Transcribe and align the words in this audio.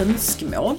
önskemål 0.00 0.76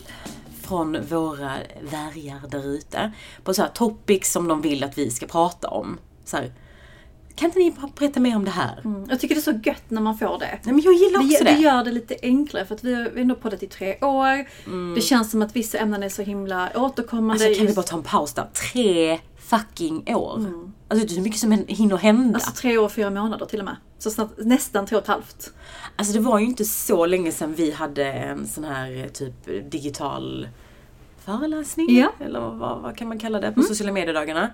från 0.64 0.98
våra 1.10 1.52
värjar 1.82 2.42
där 2.50 2.68
ute. 2.68 3.12
På 3.44 3.54
så 3.54 3.62
här 3.62 3.70
topics 3.70 4.32
som 4.32 4.48
de 4.48 4.62
vill 4.62 4.84
att 4.84 4.98
vi 4.98 5.12
ska 5.12 5.26
prata 5.26 5.68
om. 5.68 5.98
Så 6.26 6.38
här, 6.38 6.54
kan 7.36 7.46
inte 7.46 7.60
ni 7.60 7.74
berätta 8.00 8.20
mer 8.20 8.36
om 8.36 8.46
det 8.46 8.52
här? 8.52 9.06
Jag 9.10 9.20
tycker 9.20 9.36
det 9.36 9.42
är 9.42 9.54
så 9.54 9.60
gött 9.64 9.84
när 9.88 10.02
man 10.02 10.18
får 10.18 10.40
det. 10.40 10.60
Nej, 10.64 10.74
men 10.74 10.82
jag 10.82 10.94
gillar 10.94 11.20
också 11.20 11.44
det 11.44 11.52
det. 11.52 11.60
gör 11.60 11.84
det 11.84 11.92
lite 11.92 12.16
enklare 12.22 12.66
för 12.66 12.76
att 12.76 12.84
vi 12.84 12.96
har 12.96 13.10
vi 13.10 13.22
ändå 13.22 13.36
poddat 13.36 13.64
i 13.64 13.68
tre 13.68 13.98
år. 14.02 14.46
Mm. 14.66 14.96
Det 14.96 15.02
känns 15.02 15.32
som 15.32 15.42
att 15.42 15.56
vissa 15.56 15.78
ämnen 15.78 16.04
är 16.04 16.10
så 16.10 16.22
himla 16.22 16.70
återkommande. 16.76 17.34
Alltså 17.34 17.48
kan 17.48 17.54
vi 17.54 17.64
Just- 17.64 17.76
bara 17.76 17.84
ta 17.84 17.98
en 17.98 18.04
paus 18.04 18.34
där? 18.34 18.50
Tre 18.74 19.20
fucking 19.38 20.16
år. 20.16 20.34
Alltså 20.88 21.08
det 21.08 21.14
är 21.14 21.16
så 21.16 21.22
mycket 21.22 21.40
som 21.40 21.52
hinner 21.68 21.98
hända. 21.98 22.24
Mm. 22.24 22.36
Alltså 22.36 22.52
tre 22.52 22.78
år 22.78 22.86
och 22.86 22.92
fyra 22.92 23.10
månader 23.10 23.46
till 23.46 23.60
och 23.60 23.66
med. 23.66 23.76
Så 23.98 24.10
snart, 24.12 24.32
nästan 24.38 24.86
tre 24.86 24.98
och 24.98 25.04
ett 25.04 25.08
halvt. 25.10 25.54
Alltså 26.00 26.14
det 26.14 26.20
var 26.20 26.40
ju 26.40 26.46
inte 26.46 26.66
så 26.66 27.06
länge 27.06 27.32
sedan 27.32 27.54
vi 27.54 27.72
hade 27.72 28.06
en 28.06 28.48
sån 28.48 28.64
här 28.64 29.04
eh, 29.04 29.08
typ 29.08 29.72
digital 29.72 30.48
föreläsning. 31.26 31.98
Ja. 31.98 32.12
Eller 32.26 32.40
vad, 32.40 32.82
vad 32.82 32.98
kan 32.98 33.08
man 33.08 33.20
kalla 33.20 33.40
det? 33.42 33.52
På 33.52 33.62
sociala 33.62 33.92
mediedagarna. 33.92 34.50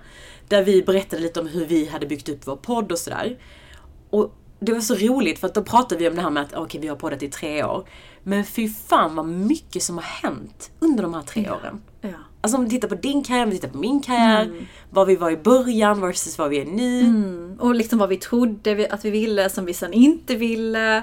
Där 0.48 0.64
vi 0.64 0.82
berättade 0.82 1.22
lite 1.22 1.40
om 1.40 1.46
hur 1.46 1.66
vi 1.66 1.86
hade 1.86 2.06
byggt 2.06 2.28
upp 2.28 2.46
vår 2.46 2.56
podd 2.56 2.92
och 2.92 2.98
sådär. 2.98 3.38
Och 4.10 4.34
det 4.58 4.72
var 4.72 4.80
så 4.80 4.94
roligt 4.94 5.38
för 5.38 5.46
att 5.46 5.54
då 5.54 5.62
pratade 5.62 5.96
vi 6.00 6.08
om 6.08 6.16
det 6.16 6.22
här 6.22 6.30
med 6.30 6.42
att 6.42 6.54
okej 6.54 6.80
vi 6.80 6.88
har 6.88 6.96
poddat 6.96 7.22
i 7.22 7.28
tre 7.28 7.64
år. 7.64 7.88
Men 8.22 8.44
fy 8.44 8.68
fan 8.68 9.14
vad 9.16 9.26
mycket 9.26 9.82
som 9.82 9.96
har 9.96 10.04
hänt 10.04 10.70
under 10.80 11.02
de 11.02 11.14
här 11.14 11.22
tre 11.22 11.50
åren. 11.50 11.80
Ja. 12.00 12.08
Alltså 12.40 12.58
om 12.58 12.64
vi 12.64 12.70
tittar 12.70 12.88
på 12.88 12.94
din 12.94 13.24
karriär, 13.24 13.44
om 13.44 13.50
vi 13.50 13.56
tittar 13.56 13.68
på 13.68 13.78
min 13.78 14.00
karriär. 14.00 14.66
Var 14.90 15.06
vi 15.06 15.16
var 15.16 15.30
i 15.30 15.36
början 15.36 16.00
versus 16.00 16.38
var 16.38 16.48
vi 16.48 16.60
är 16.60 16.64
nu. 16.64 17.00
Mm. 17.00 17.56
Och 17.60 17.74
liksom 17.74 17.98
vad 17.98 18.08
vi 18.08 18.16
trodde 18.16 18.88
att 18.90 19.04
vi 19.04 19.10
ville 19.10 19.50
som 19.50 19.64
vi 19.64 19.74
sen 19.74 19.92
inte 19.92 20.36
ville. 20.36 21.02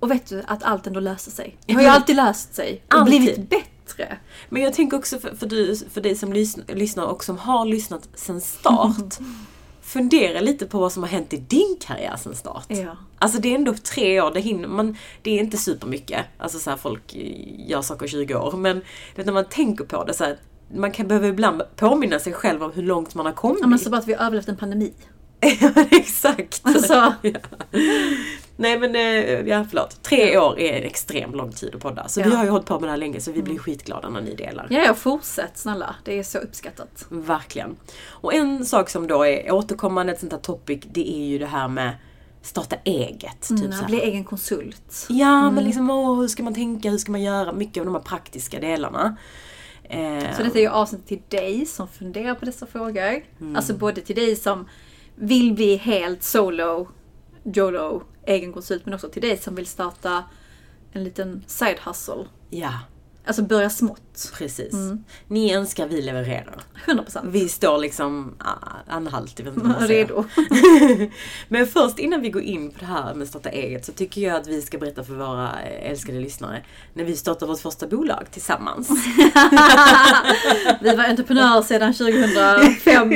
Och 0.00 0.10
vet 0.10 0.26
du 0.26 0.42
att 0.46 0.62
allt 0.62 0.86
ändå 0.86 1.00
löser 1.00 1.30
sig. 1.30 1.56
Det 1.66 1.72
har 1.72 1.82
ju 1.82 1.88
alltid 1.88 2.16
löst 2.16 2.54
sig. 2.54 2.82
Och 2.88 2.94
Alltid. 2.94 3.20
blivit 3.20 3.50
bättre. 3.50 4.18
Men 4.48 4.62
jag 4.62 4.72
tänker 4.74 4.96
också 4.96 5.18
för, 5.18 5.36
för, 5.36 5.46
du, 5.46 5.76
för 5.90 6.00
dig 6.00 6.16
som 6.16 6.32
lys, 6.32 6.56
lyssnar 6.68 7.04
och 7.04 7.24
som 7.24 7.38
har 7.38 7.64
lyssnat 7.64 8.08
sen 8.14 8.40
start. 8.40 9.18
fundera 9.88 10.40
lite 10.40 10.66
på 10.66 10.78
vad 10.78 10.92
som 10.92 11.02
har 11.02 11.10
hänt 11.10 11.32
i 11.32 11.36
din 11.36 11.76
karriär 11.80 12.16
sen 12.16 12.34
start. 12.34 12.66
Ja. 12.68 12.96
Alltså 13.18 13.38
det 13.38 13.50
är 13.50 13.54
ändå 13.54 13.74
tre 13.74 14.20
år, 14.20 14.30
det, 14.30 14.40
hinner, 14.40 14.68
man, 14.68 14.96
det 15.22 15.30
är 15.30 15.40
inte 15.40 15.56
supermycket. 15.56 16.26
Alltså 16.38 16.58
så 16.58 16.70
här, 16.70 16.76
folk 16.76 17.14
gör 17.66 17.82
saker 17.82 18.06
i 18.06 18.08
20 18.08 18.34
år. 18.34 18.56
Men 18.56 18.82
det, 19.14 19.24
när 19.24 19.32
man 19.32 19.44
tänker 19.44 19.84
på 19.84 20.04
det 20.04 20.14
så 20.14 20.24
här, 20.24 20.38
man 20.74 20.92
kan 20.92 21.08
behöva 21.08 21.26
ibland 21.26 21.62
påminna 21.76 22.18
sig 22.18 22.32
själv 22.32 22.62
om 22.62 22.72
hur 22.72 22.82
långt 22.82 23.14
man 23.14 23.26
har 23.26 23.32
kommit. 23.32 23.58
Ja, 23.60 23.66
men 23.66 23.78
så 23.78 23.90
bara 23.90 23.98
att 23.98 24.08
vi 24.08 24.14
har 24.14 24.26
överlevt 24.26 24.48
en 24.48 24.56
pandemi. 24.56 24.92
Ja, 25.60 25.70
Exakt. 25.90 26.60
Alltså. 26.62 27.14
Ja. 27.22 27.32
Nej 28.60 28.78
men, 28.78 28.94
eh, 28.96 29.48
ja 29.48 29.64
förlåt. 29.70 30.02
Tre 30.02 30.38
år 30.38 30.58
är 30.58 30.72
en 30.72 30.82
extremt 30.84 31.36
lång 31.36 31.52
tid 31.52 31.74
att 31.74 31.80
podda. 31.80 32.08
Så 32.08 32.20
Ja. 32.20 32.24
Mm. 32.24 32.30
vi 32.30 32.36
har 32.36 32.44
ju 32.44 32.50
hållit 32.50 32.66
på 32.66 32.80
med 32.80 32.88
det 32.88 32.90
här 32.90 32.96
länge 32.96 33.20
så 33.20 33.32
vi 33.32 33.42
blir 33.42 33.58
skitglada 33.58 34.08
när 34.08 34.20
ni 34.20 34.34
delar. 34.34 34.66
Ja, 34.70 34.78
ja, 34.84 34.94
fortsätt 34.94 35.58
snälla. 35.58 35.94
Det 36.04 36.18
är 36.18 36.22
så 36.22 36.38
uppskattat. 36.38 37.06
Verkligen. 37.08 37.76
Och 38.08 38.34
en 38.34 38.66
sak 38.66 38.90
som 38.90 39.06
då 39.06 39.22
är 39.26 39.52
återkommande, 39.52 40.12
ett 40.12 40.20
sånt 40.20 40.32
här 40.32 40.40
topic, 40.40 40.80
det 40.92 41.14
är 41.14 41.24
ju 41.26 41.38
det 41.38 41.46
här 41.46 41.68
med 41.68 41.92
starta 42.42 42.76
eget. 42.84 43.48
typ 43.48 43.60
Mm, 43.60 43.86
bli 43.86 44.00
egen 44.00 44.24
konsult. 44.24 45.06
Ja, 45.08 45.50
men 45.50 45.64
liksom 45.64 45.90
åh, 45.90 46.20
hur 46.20 46.28
ska 46.28 46.42
man 46.42 46.54
tänka, 46.54 46.90
hur 46.90 46.98
ska 46.98 47.12
man 47.12 47.22
göra? 47.22 47.52
Mycket 47.52 47.80
av 47.80 47.84
de 47.86 47.94
här 47.94 48.02
praktiska 48.02 48.60
delarna. 48.60 49.16
Eh, 49.84 50.36
Så 50.36 50.42
detta 50.42 50.58
är 50.58 50.62
ju 50.62 50.68
avsnitt 50.68 51.06
till 51.06 51.20
dig 51.28 51.66
som 51.66 51.88
funderar 51.88 52.34
på 52.34 52.44
dessa 52.44 52.66
frågor. 52.66 53.24
Mm. 53.40 53.56
Alltså 53.56 53.74
både 53.74 54.00
till 54.00 54.16
dig 54.16 54.36
som 54.36 54.68
vill 55.14 55.52
bli 55.54 55.76
helt 55.76 56.22
solo, 56.22 56.88
YOLO, 57.56 58.02
egen 58.26 58.52
konsult, 58.52 58.84
men 58.84 58.94
också 58.94 59.08
till 59.08 59.22
dig 59.22 59.36
som 59.36 59.54
vill 59.54 59.66
starta 59.66 60.24
en 60.92 61.04
liten 61.04 61.44
side 61.46 61.78
hustle. 61.84 62.24
Ja, 62.50 62.72
Alltså 63.26 63.42
börja 63.42 63.70
smått. 63.70 64.32
precis. 64.38 64.72
Mm. 64.72 65.04
Ni 65.26 65.54
önskar, 65.54 65.88
vi 65.88 66.02
levererar. 66.02 66.62
100%. 66.86 67.30
Vi 67.30 67.48
står 67.48 67.78
liksom 67.78 68.34
anhalt, 68.86 69.38
jag 69.38 69.44
vet 69.44 69.56
inte 69.56 69.68
vad. 69.68 69.82
Redo. 69.88 70.24
Men 71.48 71.66
först 71.66 71.98
innan 71.98 72.20
vi 72.20 72.30
går 72.30 72.42
in 72.42 72.70
på 72.70 72.76
det 72.78 72.86
här 72.86 73.14
med 73.14 73.28
starta 73.28 73.48
eget 73.48 73.84
så 73.84 73.92
tycker 73.92 74.20
jag 74.20 74.36
att 74.36 74.46
vi 74.46 74.62
ska 74.62 74.78
berätta 74.78 75.04
för 75.04 75.14
våra 75.14 75.52
älskade 75.62 76.20
lyssnare 76.20 76.64
när 76.94 77.04
vi 77.04 77.16
startade 77.16 77.52
vårt 77.52 77.60
första 77.60 77.86
bolag 77.86 78.26
tillsammans. 78.30 78.88
Vi 80.80 80.96
var 80.96 81.04
entreprenörer 81.04 81.62
sedan 81.62 81.94
2005, 81.94 83.10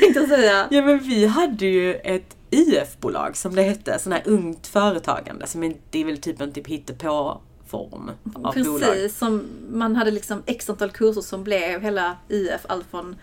tänkte 0.00 0.20
jag 0.20 0.28
säga. 0.28 0.66
Ja 0.70 0.82
men 0.82 0.98
vi 0.98 1.26
hade 1.26 1.66
ju 1.66 1.94
ett 1.94 2.36
IF-bolag 2.54 3.36
som 3.36 3.54
det 3.54 3.62
hette, 3.62 3.98
sån 3.98 4.12
här 4.12 4.22
ungt 4.24 4.66
företagande 4.66 5.46
som 5.46 5.62
är, 5.62 5.76
det 5.90 6.00
är 6.00 6.04
väl 6.04 6.18
typ 6.18 6.40
en 6.40 6.52
typ 6.52 6.66
hittepå-form 6.66 8.10
av 8.34 8.54
bolag. 8.54 8.80
Precis, 8.80 9.18
som 9.18 9.48
man 9.70 9.96
hade 9.96 10.10
liksom 10.10 10.42
x 10.46 10.70
antal 10.70 10.90
kurser 10.90 11.20
som 11.20 11.44
blev 11.44 11.80
hela 11.80 12.16
IF, 12.28 12.60
allt 12.68 12.86
från 12.90 13.16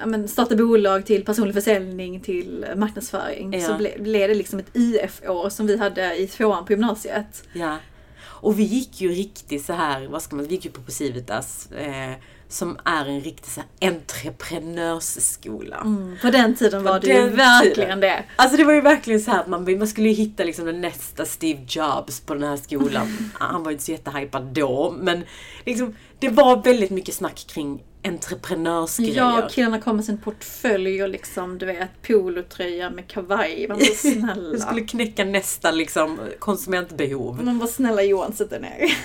ja, 0.00 0.06
men 0.06 0.28
starta 0.28 0.56
bolag 0.56 1.06
till 1.06 1.24
personlig 1.24 1.54
försäljning 1.54 2.20
till 2.20 2.66
marknadsföring. 2.76 3.52
Ja. 3.52 3.66
Så 3.66 3.76
ble, 3.76 3.94
blev 3.98 4.28
det 4.28 4.34
liksom 4.34 4.58
ett 4.58 4.76
IF-år 4.76 5.48
som 5.48 5.66
vi 5.66 5.76
hade 5.76 6.16
i 6.16 6.26
tvåan 6.26 6.64
på 6.64 6.72
gymnasiet. 6.72 7.48
Ja. 7.52 7.76
Och 8.22 8.58
vi 8.58 8.62
gick 8.62 9.00
ju 9.00 9.08
riktigt 9.08 9.64
så 9.64 9.72
här, 9.72 10.06
vad 10.06 10.22
ska 10.22 10.36
man, 10.36 10.44
vi 10.44 10.54
gick 10.54 10.64
ju 10.64 10.70
på 10.70 10.90
Civitas 10.90 11.72
eh, 11.72 12.12
som 12.48 12.78
är 12.84 13.06
en 13.06 13.20
riktig 13.20 13.50
så 13.50 13.60
här 13.60 13.90
entreprenörsskola. 13.90 15.76
På 16.22 16.30
den 16.30 16.56
tiden 16.56 16.84
var 16.84 17.00
det 17.00 17.06
ju 17.06 17.28
verkligen 17.28 17.74
tiden. 17.74 18.00
det. 18.00 18.24
Alltså 18.36 18.56
det 18.56 18.64
var 18.64 18.72
ju 18.72 18.80
verkligen 18.80 19.20
så 19.20 19.30
här 19.30 19.40
att 19.40 19.46
man, 19.46 19.78
man 19.78 19.88
skulle 19.88 20.08
ju 20.08 20.14
hitta 20.14 20.44
liksom 20.44 20.66
den 20.66 20.80
nästa 20.80 21.24
Steve 21.24 21.60
Jobs 21.68 22.20
på 22.20 22.34
den 22.34 22.42
här 22.42 22.56
skolan. 22.56 23.30
Han 23.34 23.62
var 23.62 23.70
ju 23.70 23.74
inte 23.74 23.84
så 23.84 23.92
jättehypad 23.92 24.42
då, 24.42 24.94
men 24.98 25.24
liksom, 25.64 25.96
det 26.18 26.28
var 26.28 26.62
väldigt 26.62 26.90
mycket 26.90 27.14
snack 27.14 27.46
kring 27.48 27.82
entreprenörsgrejer. 28.08 29.14
Ja, 29.16 29.48
killarna 29.50 29.80
kom 29.80 29.96
med 29.96 30.04
sin 30.04 30.18
portfölj 30.18 31.02
och 31.02 31.08
liksom, 31.08 31.58
du 31.58 31.66
vet, 31.66 32.02
polotröja 32.06 32.90
med 32.90 33.08
kavaj. 33.08 33.66
Man 33.68 33.78
var 33.78 33.84
snälla. 34.12 34.50
Jag 34.52 34.60
skulle 34.60 34.80
knäcka 34.80 35.24
nästa 35.24 35.70
liksom, 35.70 36.18
konsumentbehov. 36.38 37.44
Man 37.44 37.58
var 37.58 37.66
snälla 37.66 38.02
Johan, 38.02 38.32
sätt 38.32 38.50
dig 38.50 38.60
ner. 38.60 38.96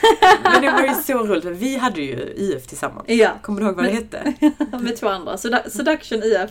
Men 0.54 0.62
det 0.62 0.72
var 0.72 0.96
ju 0.96 1.04
så 1.04 1.14
roligt, 1.26 1.46
vi 1.46 1.78
hade 1.78 2.02
ju 2.02 2.34
IF 2.38 2.68
tillsammans. 2.68 3.10
Ja. 3.10 3.32
Kommer 3.42 3.62
du 3.62 3.68
ihåg 3.68 3.76
vad 3.76 3.86
det 3.86 3.92
hette? 3.92 4.34
med 4.82 4.98
två 4.98 5.08
andra. 5.08 5.36
Sedu- 5.38 5.70
Seduction 5.70 6.24
IF. 6.24 6.50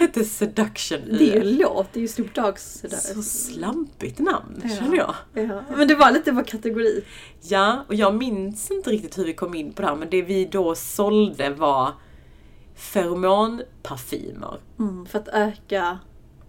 Hette 0.00 0.24
Seduction 0.24 1.00
Det 1.18 1.30
är 1.36 1.42
ju 1.44 1.50
IF. 1.50 1.58
låt, 1.60 1.92
det 1.92 1.98
är 2.00 2.02
ju 2.02 2.08
Snoop 2.08 2.34
Dogs 2.34 2.84
Så 3.14 3.22
slampigt 3.22 4.18
namn, 4.18 4.62
Ja. 4.64 4.68
känner 4.78 4.96
jag. 4.96 5.14
Ja, 5.34 5.62
men 5.76 5.88
det 5.88 5.94
var 5.94 6.10
lite 6.12 6.32
vår 6.32 6.42
kategori. 6.44 7.04
Ja, 7.40 7.84
och 7.88 7.94
jag 7.94 8.14
minns 8.14 8.70
inte 8.70 8.90
riktigt 8.90 9.18
hur 9.18 9.24
vi 9.24 9.32
kom 9.32 9.54
in 9.54 9.72
på 9.72 9.82
det 9.82 9.88
här, 9.88 9.96
men 9.96 10.10
det 10.10 10.22
vi 10.22 10.44
då 10.44 10.74
sålde 10.74 11.50
var 11.50 11.92
feromonparfymer. 12.74 14.60
Mm, 14.78 15.06
för 15.06 15.18
att 15.18 15.28
öka 15.28 15.98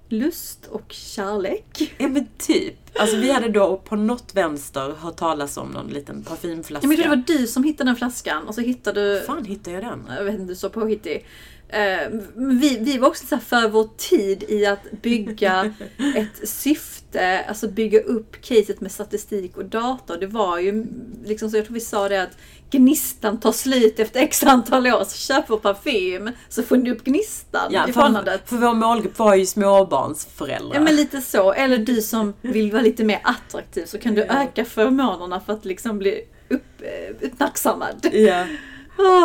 lust 0.10 0.66
och 0.66 0.92
kärlek. 0.92 1.94
Ja 1.98 2.08
men 2.08 2.28
typ. 2.38 2.76
Alltså 3.00 3.18
vi 3.18 3.32
hade 3.32 3.50
då 3.50 3.78
på 3.78 3.96
något 3.96 4.36
vänster 4.36 4.94
hört 5.00 5.16
talas 5.16 5.58
om 5.58 5.70
någon 5.70 5.88
liten 5.88 6.24
parfymflaska. 6.24 6.86
Ja, 6.86 6.88
men 6.88 6.98
det 6.98 7.10
var 7.10 7.38
du 7.40 7.48
som 7.48 7.64
hittade 7.64 7.90
den 7.90 7.96
flaskan 7.96 8.48
och 8.48 8.56
så 8.56 8.62
hittade 8.62 9.14
du... 9.14 9.22
fan 9.22 9.46
hittade 9.46 9.76
jag 9.76 9.84
den? 9.84 10.04
Jag 10.18 10.24
vet 10.24 10.34
inte, 10.34 10.46
du 10.46 10.56
så 10.56 10.70
påhittig. 10.70 11.26
Eh, 11.72 12.10
vi, 12.36 12.78
vi 12.82 12.98
var 12.98 13.08
också 13.08 13.26
så 13.26 13.38
för 13.38 13.70
vår 13.70 13.90
tid 13.98 14.44
i 14.48 14.66
att 14.66 14.92
bygga 15.02 15.74
ett 16.16 16.50
syfte, 16.50 17.46
alltså 17.48 17.68
bygga 17.68 18.00
upp 18.00 18.42
caset 18.42 18.82
med 18.82 18.92
statistik 18.92 19.58
och 19.58 19.66
data. 19.66 20.14
Och 20.14 20.20
Det 20.20 20.28
var 20.28 20.60
ju 20.60 20.86
liksom 21.26 21.50
så, 21.50 21.58
jag 21.58 21.66
tror 21.66 21.74
vi 21.74 21.80
sa 21.80 22.10
det 22.10 22.24
att 22.24 22.38
gnistan 22.72 23.40
tar 23.40 23.52
slut 23.52 24.00
efter 24.00 24.20
x 24.20 24.44
antal 24.44 24.88
år, 24.88 25.04
så 25.04 25.18
köp 25.18 25.50
vår 25.50 25.58
parfym 25.58 26.30
så 26.50 26.64
får 26.64 26.78
ni 26.78 26.92
upp 26.92 27.04
gnistan 27.04 27.68
Ja, 27.72 27.84
i 27.84 27.86
för, 27.86 27.94
förhållandet. 27.94 28.50
för 28.50 28.56
vår 28.58 28.74
målgrupp 28.74 29.20
var 29.20 29.36
ju 29.36 29.46
småbarnsföräldrar. 29.46 30.76
Ja 30.76 30.82
men 30.82 30.96
lite 30.96 31.22
så, 31.22 31.54
eller 31.54 31.78
du 31.78 32.02
som 32.02 32.34
vill 32.42 32.72
vara 32.72 32.82
lite 32.82 33.04
mer 33.04 33.20
attraktiv 33.24 33.86
så 33.86 33.98
kan 33.98 34.16
du 34.16 34.24
öka 34.24 34.66
förmånerna 34.66 35.40
för 35.40 35.54
att 35.54 35.66
liksom 35.66 35.98
bli 35.98 36.22
upp, 36.50 36.82
eh, 36.82 37.28
uppmärksammad. 37.28 38.08
Ja. 38.12 38.46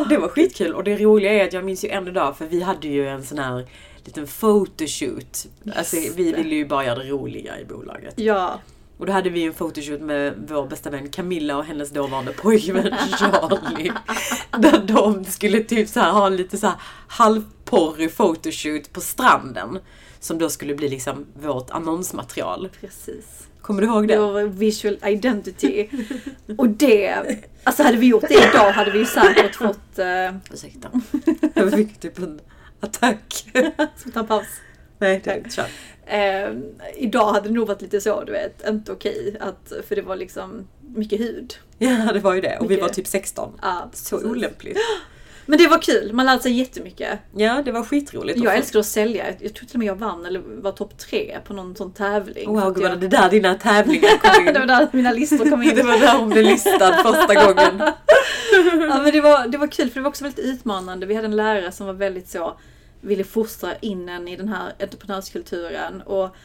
Det 0.09 0.17
var 0.19 0.29
skitkul 0.29 0.73
och 0.75 0.85
det 0.85 0.97
roliga 0.97 1.32
är 1.32 1.44
att 1.47 1.53
jag 1.53 1.65
minns 1.65 1.85
ju 1.85 1.88
än 1.88 2.09
idag 2.09 2.37
för 2.38 2.47
vi 2.47 2.62
hade 2.62 2.88
ju 2.88 3.09
en 3.09 3.25
sån 3.25 3.38
här 3.38 3.67
liten 4.05 4.26
photoshoot. 4.26 5.47
Alltså 5.76 5.97
vi 6.17 6.32
ville 6.32 6.55
ju 6.55 6.67
bara 6.67 6.85
göra 6.85 6.99
det 6.99 7.09
roliga 7.09 7.61
i 7.61 7.65
bolaget. 7.65 8.15
Ja, 8.17 8.61
Och 8.99 9.06
då 9.06 9.12
hade 9.12 9.31
vi 9.31 9.44
en 9.44 9.53
photoshoot 9.55 10.00
med 10.00 10.35
vår 10.49 10.67
bästa 10.67 10.91
vän 10.91 11.09
Camilla 11.09 11.56
och 11.56 11.65
hennes 11.65 11.91
dåvarande 11.91 12.32
pojkvän 12.32 12.94
Charlie. 13.19 13.93
Där 14.59 14.79
de 14.79 15.25
skulle 15.25 15.61
typ 15.61 15.88
så 15.88 16.00
här 16.00 16.12
ha 16.12 16.26
en 16.26 16.37
lite 16.37 16.59
så 16.59 16.67
här 16.67 16.76
halvporrig 17.09 18.17
photoshoot 18.17 18.93
på 18.93 19.00
stranden. 19.00 19.79
Som 20.25 20.38
då 20.38 20.49
skulle 20.50 20.75
bli 20.75 20.88
liksom 20.88 21.26
vårt 21.43 21.71
annonsmaterial. 21.71 22.69
precis. 22.81 23.25
Kommer 23.61 23.82
du 23.82 23.88
ihåg 23.88 24.09
Det 24.09 24.19
vår 24.19 24.43
visual 24.43 24.99
identity. 25.06 25.88
Och 26.59 26.69
det, 26.69 27.15
alltså 27.65 27.82
hade 27.82 27.97
vi 27.97 28.06
gjort 28.06 28.25
det 28.29 28.35
idag 28.50 28.73
hade 28.73 28.91
vi 28.91 28.99
ju 28.99 29.05
säkert 29.06 29.55
fått, 29.55 29.99
eh, 29.99 30.35
Ursäkta. 30.53 30.88
Jag 31.55 31.73
fick 31.73 32.00
typ 32.00 32.19
en 32.19 32.41
attack. 32.81 33.44
ska 33.97 34.06
vi 34.06 34.12
ta 34.12 34.21
en 34.21 34.26
paus? 34.26 34.47
Nej, 34.99 35.21
det 35.25 35.31
är 35.31 35.43
kört. 35.50 35.71
Eh, 36.06 36.50
idag 36.97 37.32
hade 37.32 37.49
det 37.49 37.55
nog 37.55 37.69
varit 37.69 37.82
lite 37.82 38.00
så, 38.00 38.25
du 38.25 38.32
vet, 38.32 38.69
inte 38.69 38.93
okej. 38.93 39.37
Att, 39.41 39.73
för 39.88 39.97
det 39.97 40.03
var 40.03 40.17
liksom 40.17 40.67
mycket 40.97 41.21
hud. 41.21 41.55
Ja, 41.79 42.11
det 42.12 42.21
var 42.21 42.35
ju 42.35 42.41
det. 42.41 42.56
Och 42.59 42.65
vi 42.65 42.69
Mycket. 42.69 42.82
var 42.82 42.88
typ 42.94 43.06
16. 43.06 43.53
Ja, 43.62 43.91
Så 43.93 44.17
precis. 44.17 44.31
olämpligt. 44.32 44.79
Men 45.46 45.58
det 45.58 45.69
var 45.69 45.82
kul, 45.82 46.12
man 46.12 46.26
lärde 46.26 46.43
sig 46.43 46.52
jättemycket. 46.52 47.19
Ja, 47.37 47.62
det 47.64 47.73
var 47.73 47.82
skitroligt. 47.82 48.38
Jag 48.38 48.56
älskar 48.56 48.79
att 48.79 48.87
sälja. 48.87 49.25
Jag 49.41 49.55
tror 49.55 49.67
till 49.67 49.76
och 49.76 49.79
med 49.79 49.88
jag 49.88 49.96
vann 49.96 50.26
eller 50.26 50.43
var 50.62 50.73
topp 50.73 50.99
tre 50.99 51.38
på 51.46 51.55
någon 51.55 51.76
sån 51.76 51.93
tävling. 51.93 52.49
Wow, 52.49 52.75
gud, 52.75 52.82
var 52.82 52.91
jag... 52.91 53.00
det 53.00 53.08
där 53.08 53.31
dina 53.31 53.55
tävlingar 53.55 54.19
kom 54.19 54.46
in? 54.46 54.55
det 54.55 54.61
var 54.61 54.67
där 54.67 54.88
mina 54.93 55.12
listor 55.12 55.50
kom 55.50 55.62
in. 55.62 55.75
det 55.75 55.82
var 55.82 55.99
där 55.99 56.19
hon 56.19 56.31
blev 56.31 56.44
listad 56.44 56.93
första 57.02 57.35
gången. 57.35 57.82
Ja, 58.88 59.02
men 59.02 59.12
det, 59.12 59.20
var, 59.20 59.49
det 59.49 59.58
var 59.58 59.67
kul 59.67 59.88
för 59.88 59.94
det 59.94 60.02
var 60.02 60.11
också 60.11 60.25
väldigt 60.25 60.44
utmanande. 60.44 61.06
Vi 61.06 61.14
hade 61.14 61.26
en 61.26 61.37
lärare 61.37 61.73
som 61.73 61.87
var 61.87 61.93
väldigt 61.93 62.29
så, 62.29 62.58
ville 63.00 63.25
fostra 63.25 63.76
in 63.76 64.08
en 64.08 64.29
i 64.29 64.37
den 64.37 64.49
här 64.49 64.73
entreprenörskulturen. 64.81 66.02
Och, 66.02 66.37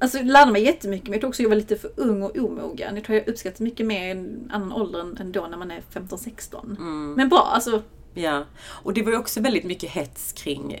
alltså 0.00 0.18
jag 0.18 0.26
lärde 0.26 0.52
mig 0.52 0.64
jättemycket 0.64 1.04
men 1.08 1.12
jag 1.12 1.20
tror 1.20 1.28
också 1.28 1.42
jag 1.42 1.48
var 1.48 1.56
lite 1.56 1.76
för 1.76 1.90
ung 1.96 2.22
och 2.22 2.36
omogen. 2.36 2.94
Jag 2.96 3.04
tror 3.04 3.18
jag 3.18 3.28
uppskattar 3.28 3.64
mycket 3.64 3.86
mer 3.86 4.06
i 4.06 4.10
en 4.10 4.50
annan 4.52 4.72
ålder 4.72 5.00
än- 5.20 5.32
då 5.32 5.46
när 5.50 5.56
man 5.58 5.70
är 5.70 5.82
15-16. 5.92 6.76
Mm. 6.78 7.14
Men 7.14 7.28
bra, 7.28 7.50
alltså. 7.54 7.82
Ja, 8.14 8.44
och 8.66 8.94
det 8.94 9.02
var 9.02 9.12
ju 9.12 9.18
också 9.18 9.40
väldigt 9.40 9.64
mycket 9.64 9.90
hets 9.90 10.32
kring, 10.32 10.78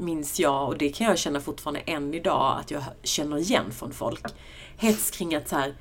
minns 0.00 0.40
jag, 0.40 0.68
och 0.68 0.78
det 0.78 0.88
kan 0.88 1.06
jag 1.06 1.18
känna 1.18 1.40
fortfarande 1.40 1.80
än 1.80 2.14
idag, 2.14 2.58
att 2.60 2.70
jag 2.70 2.82
känner 3.02 3.38
igen 3.38 3.64
från 3.72 3.92
folk. 3.92 4.24
Hets 4.76 5.10
kring 5.10 5.34
att 5.34 5.48
så 5.48 5.56
här, 5.56 5.74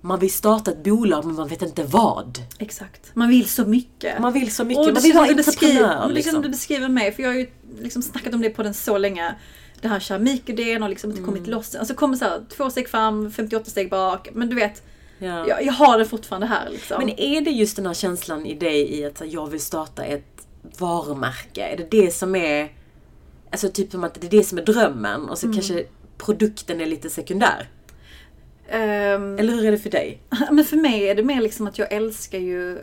man 0.00 0.18
vill 0.18 0.32
starta 0.32 0.70
ett 0.70 0.84
bolag 0.84 1.24
men 1.24 1.34
man 1.34 1.48
vet 1.48 1.62
inte 1.62 1.84
vad. 1.84 2.38
Exakt. 2.58 3.10
Man 3.14 3.28
vill 3.28 3.48
så 3.48 3.64
mycket. 3.64 4.18
Man 4.20 4.32
vill 4.32 4.54
så 4.54 4.64
mycket, 4.64 4.86
Och 4.86 4.92
man 4.94 5.02
vill 5.02 5.12
vara 5.14 5.34
beskriver- 5.34 5.84
entreprenör 5.84 6.08
Det 6.08 6.22
känns 6.22 6.32
som 6.32 6.42
du 6.42 6.48
liksom. 6.48 6.50
beskriver 6.50 6.88
mig, 6.88 7.12
för 7.12 7.22
jag 7.22 7.30
har 7.30 7.36
ju 7.36 7.50
liksom 7.80 8.02
snackat 8.02 8.34
om 8.34 8.40
det 8.42 8.50
på 8.50 8.62
den 8.62 8.74
så 8.74 8.98
länge. 8.98 9.34
Det 9.84 9.88
här 9.88 10.00
keramikidén 10.00 10.82
har 10.82 10.88
liksom 10.88 11.10
inte 11.10 11.22
Mm. 11.22 11.32
kommit 11.34 11.46
loss. 11.48 11.74
Alltså 11.74 11.94
kommer 11.94 12.16
så 12.16 12.24
här, 12.24 12.42
två 12.56 12.70
steg 12.70 12.88
fram, 12.88 13.30
58 13.30 13.70
steg 13.70 13.90
bak. 13.90 14.28
Men 14.32 14.48
du 14.48 14.56
vet, 14.56 14.82
Ja. 15.18 15.48
jag, 15.48 15.64
jag 15.64 15.72
har 15.72 15.98
det 15.98 16.04
fortfarande 16.04 16.46
här 16.46 16.70
liksom. 16.70 16.98
Men 16.98 17.20
är 17.20 17.40
det 17.40 17.50
just 17.50 17.76
den 17.76 17.86
här 17.86 17.94
känslan 17.94 18.46
i 18.46 18.54
dig 18.54 18.98
i 18.98 19.04
att 19.04 19.20
här, 19.20 19.26
jag 19.26 19.46
vill 19.50 19.60
starta 19.60 20.04
ett 20.04 20.46
varumärke? 20.78 21.62
Är 21.66 21.76
det 21.76 21.90
det 21.90 22.10
som 22.10 22.34
är, 22.36 22.72
alltså 23.50 23.68
typ 23.68 23.90
som 23.90 24.04
att 24.04 24.14
det 24.14 24.26
är 24.26 24.30
det 24.30 24.44
som 24.44 24.58
är 24.58 24.62
drömmen 24.62 25.28
och 25.28 25.38
så 25.38 25.46
Mm. 25.46 25.54
kanske 25.54 25.84
produkten 26.18 26.80
är 26.80 26.86
lite 26.86 27.10
sekundär? 27.10 27.68
Ehm, 28.68 29.38
Eller 29.38 29.52
hur 29.52 29.64
är 29.66 29.70
det 29.72 29.78
för 29.78 29.90
dig? 29.90 30.18
men 30.50 30.64
för 30.64 30.76
mig 30.76 31.08
är 31.08 31.14
det 31.14 31.22
mer 31.22 31.40
liksom 31.40 31.66
att 31.66 31.78
jag 31.78 31.92
älskar 31.92 32.38
ju 32.38 32.78
eh, 32.78 32.82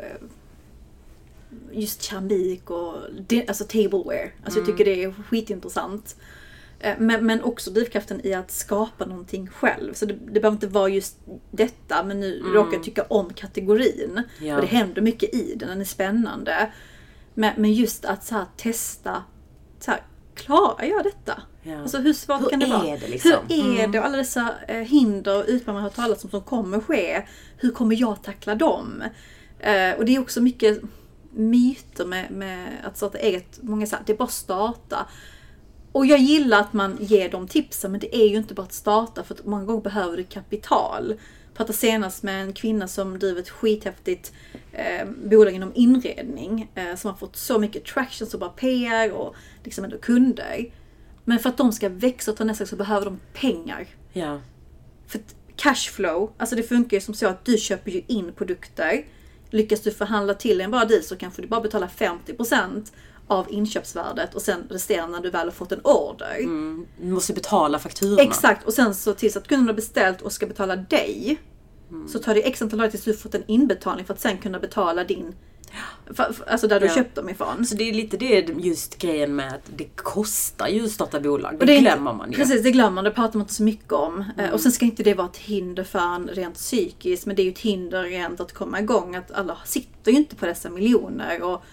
just 1.72 2.02
keramik 2.02 2.70
och 2.70 2.96
alltså 3.48 3.64
tableware. 3.64 4.32
Alltså 4.44 4.60
jag 4.60 4.66
tycker 4.68 4.86
det 4.86 5.04
är 5.04 5.12
skitintressant. 5.30 6.16
Eh, 6.84 6.96
Men, 7.00 7.26
men 7.26 7.44
också 7.44 7.72
drivkraften 7.72 8.26
i 8.26 8.34
att 8.34 8.52
skapa 8.52 9.06
någonting 9.06 9.48
själv. 9.48 9.94
Så 9.94 10.06
det, 10.06 10.14
det 10.14 10.40
behöver 10.40 10.56
inte 10.56 10.68
vara 10.68 10.90
just 10.90 11.18
detta, 11.52 12.04
men 12.04 12.20
nu 12.20 12.40
råkar 12.40 12.74
jag 12.74 12.84
tycka 12.84 13.04
om 13.04 13.34
kategorin. 13.34 14.24
Ja. 14.42 14.56
Och 14.56 14.62
det 14.62 14.68
händer 14.68 15.02
mycket 15.02 15.36
i 15.36 15.56
den, 15.56 15.70
den 15.70 15.82
är 15.82 15.86
spännande. 15.86 16.72
Men, 17.34 17.54
men 17.58 17.74
just 17.74 18.06
att 18.06 18.26
så 18.26 18.36
här, 18.36 18.46
testa, 18.58 19.24
så 19.80 19.92
här, 19.92 20.02
klarar 20.36 20.86
jag 20.86 21.04
detta? 21.04 21.42
Ja. 21.64 21.82
Alltså 21.82 21.98
hur 21.98 22.14
svårt 22.14 22.42
Hur 22.42 22.50
kan 22.50 22.60
det 22.60 22.66
vara? 22.68 22.84
det 22.84 23.08
liksom? 23.08 23.32
Hur 23.50 23.80
är 23.80 23.88
det? 23.88 24.00
Och 24.00 24.06
alla 24.06 24.18
dessa 24.18 24.54
eh, 24.68 24.78
hinder 24.78 25.38
och 25.38 25.46
utmaningar 25.48 25.74
man 25.74 25.84
har 25.84 25.90
talat 25.90 26.24
om 26.24 26.30
som 26.30 26.42
kommer 26.42 26.80
ske. 26.80 27.26
Hur 27.58 27.72
kommer 27.72 27.96
jag 27.96 28.24
tackla 28.24 28.56
dem? 28.56 29.04
Eh, 29.60 29.92
och 29.98 30.06
det 30.06 30.16
är 30.16 30.20
också 30.20 30.42
mycket 30.42 30.82
myter 31.32 32.06
med, 32.06 32.32
med 32.32 32.68
att 32.84 32.98
starta 32.98 33.18
eget. 33.18 33.60
Många 33.62 33.86
säger 33.86 34.02
att 34.02 34.08
det 34.08 34.14
är 34.14 34.18
bara 34.18 34.24
att 34.24 34.32
starta. 34.32 35.08
Och 35.92 36.06
jag 36.06 36.20
gillar 36.20 36.60
att 36.60 36.74
man 36.74 36.98
ger 37.00 37.30
de 37.30 37.48
tipsen 37.48 37.92
men 37.92 38.00
det 38.00 38.16
är 38.16 38.28
ju 38.28 38.38
inte 38.38 38.54
bara 38.54 38.62
att 38.62 38.74
starta 38.74 39.24
för 39.24 39.34
att 39.34 39.46
många 39.46 39.66
gånger 39.66 39.82
behöver 39.82 40.18
du 40.18 40.24
kapital. 40.24 41.16
Jag 41.46 41.54
pratade 41.54 41.78
senast 41.78 42.24
med 42.24 42.42
en 42.42 42.54
kvinna 42.54 42.88
som 42.88 43.20
driver 43.20 43.42
ett 43.42 43.50
skithäftigt 43.50 44.34
eh, 44.72 45.08
bolag 45.26 45.54
inom 45.54 45.72
inredning 45.76 46.72
eh, 46.76 46.96
som 46.96 47.12
har 47.12 47.18
fått 47.18 47.36
så 47.36 47.60
mycket 47.60 47.86
traction, 47.86 48.28
så 48.28 48.38
bra 48.38 48.50
PR 48.50 49.12
och 49.12 49.36
liksom 49.64 49.84
ändå 49.84 49.98
kunder. 49.98 50.72
Men 51.24 51.40
för 51.40 51.50
att 51.50 51.58
de 51.58 51.72
ska 51.72 51.90
växa 51.90 52.32
och 52.32 52.38
ta 52.38 52.44
nästa 52.44 52.66
så 52.66 52.76
behöver 52.76 53.06
de 53.06 53.20
pengar. 53.34 53.88
Ja. 54.14 54.42
För 55.08 55.22
cashflow, 55.56 56.32
alltså 56.38 56.56
det 56.56 56.64
funkar 56.64 56.98
ju 56.98 57.02
som 57.02 57.14
så 57.14 57.28
att 57.28 57.46
du 57.46 57.58
köper 57.58 57.92
ju 57.92 58.02
in 58.08 58.34
produkter. 58.34 59.06
Lyckas 59.50 59.82
du 59.82 59.92
förhandla 59.92 60.34
till 60.34 60.62
en 60.62 60.72
bra 60.72 60.86
deal 60.86 61.04
så 61.04 61.16
kanske 61.16 61.42
du 61.42 61.48
bara 61.48 61.62
betalar 61.62 61.88
50% 61.88 62.92
av 63.32 63.46
inköpsvärdet 63.52 64.36
och 64.36 64.42
sen 64.42 64.64
resterande 64.70 65.18
när 65.18 65.24
du 65.24 65.30
väl 65.30 65.48
har 65.48 65.52
fått 65.52 65.72
en 65.72 65.82
order. 65.84 66.36
Mm, 66.40 66.86
du 67.02 67.08
måste 67.08 67.34
betala 67.34 67.80
fakturorna. 67.80 68.22
Exakt, 68.22 68.68
och 68.68 68.74
sen 68.74 68.96
så 68.96 69.14
tills 69.14 69.38
att 69.38 69.48
kunden 69.48 69.68
har 69.68 69.74
beställt 69.74 70.22
och 70.22 70.32
ska 70.32 70.48
betala 70.48 70.76
dig 70.76 71.38
så 72.12 72.20
tar 72.20 72.34
det 72.34 72.42
x 72.48 72.62
antal 72.62 72.80
dagar 72.80 72.92
tills 72.92 73.04
du 73.04 73.14
fått 73.14 73.36
en 73.36 73.44
inbetalning 73.48 74.06
för 74.06 74.14
att 74.14 74.20
sen 74.20 74.38
kunna 74.38 74.60
betala 74.60 75.04
din... 75.04 75.36
För, 76.14 76.34
för, 76.34 76.46
alltså 76.50 76.68
där 76.68 76.80
du 76.80 76.86
Ja. 76.86 76.96
köpt 76.96 77.16
dem 77.16 77.30
ifrån. 77.30 77.66
Så 77.66 77.76
det 77.76 77.90
är 77.90 77.94
lite 77.94 78.18
det 78.18 78.50
just 78.60 78.98
grejen 78.98 79.36
med 79.36 79.54
att 79.54 79.70
det 79.76 79.84
kostar 79.96 80.68
ju 80.68 80.84
att 80.86 80.92
starta 80.92 81.20
bolag. 81.20 81.52
Det, 81.54 81.58
Och 81.60 81.66
det 81.66 81.76
inte- 81.76 81.92
glömmer 81.92 82.14
man 82.14 82.32
ju. 82.32 82.38
Precis, 82.38 82.64
det 82.64 82.72
glömmer 82.72 82.90
man. 82.92 83.04
Det 83.04 83.12
pratar 83.12 83.34
man 83.38 83.42
inte 83.42 83.54
så 83.54 83.64
mycket 83.64 83.92
om. 83.94 84.20
Eh, 84.20 84.26
Mm. 84.44 84.54
Och 84.54 84.62
sen 84.62 84.72
ska 84.72 84.86
inte 84.86 85.04
det 85.04 85.14
vara 85.14 85.28
ett 85.28 85.38
hinder 85.38 85.84
för 85.84 86.00
en 86.16 86.28
rent 86.28 86.56
psykiskt, 86.56 87.26
men 87.26 87.36
det 87.36 87.42
är 87.42 87.44
ju 87.44 87.52
ett 87.52 87.60
hinder 87.60 88.04
rent 88.04 88.40
att 88.40 88.54
komma 88.54 88.80
igång. 88.80 89.16
Att 89.16 89.32
alla 89.32 89.58
sitter 89.66 90.12
ju 90.12 90.18
inte 90.18 90.36
på 90.36 90.46
dessa 90.46 90.70
miljoner 90.70 91.42
och 91.44 91.64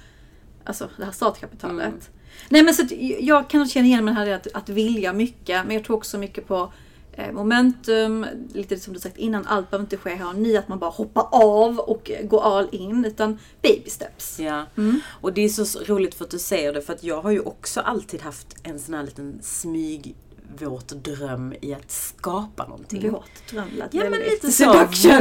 alltså 0.68 0.88
det 0.96 1.04
här 1.04 1.12
startkapitalet. 1.12 1.86
Mm. 1.86 2.00
Nej 2.48 2.62
men 2.62 2.74
så 2.74 2.82
att 2.82 2.92
jag 3.20 3.50
kan 3.50 3.68
känna 3.68 3.86
igen 3.86 4.04
mig 4.04 4.14
här 4.14 4.30
att, 4.30 4.46
att 4.54 4.68
vilja 4.68 5.12
mycket, 5.12 5.66
men 5.66 5.76
jag 5.76 5.84
tror 5.84 5.96
också 5.96 6.18
mycket 6.18 6.48
på 6.48 6.72
eh, 7.12 7.32
momentum, 7.32 8.26
lite 8.52 8.76
som 8.76 8.94
du 8.94 9.00
sagt 9.00 9.16
innan, 9.16 9.46
allt 9.46 9.70
behöver 9.70 9.84
inte 9.84 9.96
ske 9.96 10.14
här 10.14 10.28
och 10.28 10.36
nu, 10.36 10.56
att 10.56 10.68
man 10.68 10.78
bara 10.78 10.90
hoppar 10.90 11.26
av 11.30 11.78
och 11.78 12.10
går 12.24 12.42
all 12.42 12.68
in, 12.72 13.04
utan 13.04 13.38
baby 13.62 13.90
steps. 13.90 14.40
Ja. 14.40 14.66
Mm. 14.76 15.00
Och 15.20 15.32
det 15.32 15.44
är 15.44 15.48
så 15.48 15.80
roligt 15.84 16.14
för 16.14 16.24
att 16.24 16.30
du 16.30 16.38
säger 16.38 16.72
det, 16.72 16.82
för 16.82 16.92
att 16.92 17.04
jag 17.04 17.22
har 17.22 17.30
ju 17.30 17.40
också 17.40 17.80
alltid 17.80 18.22
haft 18.22 18.56
en 18.62 18.78
sån 18.78 18.94
här 18.94 19.02
liten 19.02 19.38
smyg 19.42 20.14
våt 20.48 20.88
dröm 20.88 21.54
i 21.60 21.74
att 21.74 21.90
skapa 21.90 22.66
någonting. 22.66 23.10
Våt 23.12 23.30
dröm 23.50 23.68
lät 23.76 23.94
Ja 23.94 24.10
men 24.10 24.20
lite 24.20 24.52
så, 24.52 24.72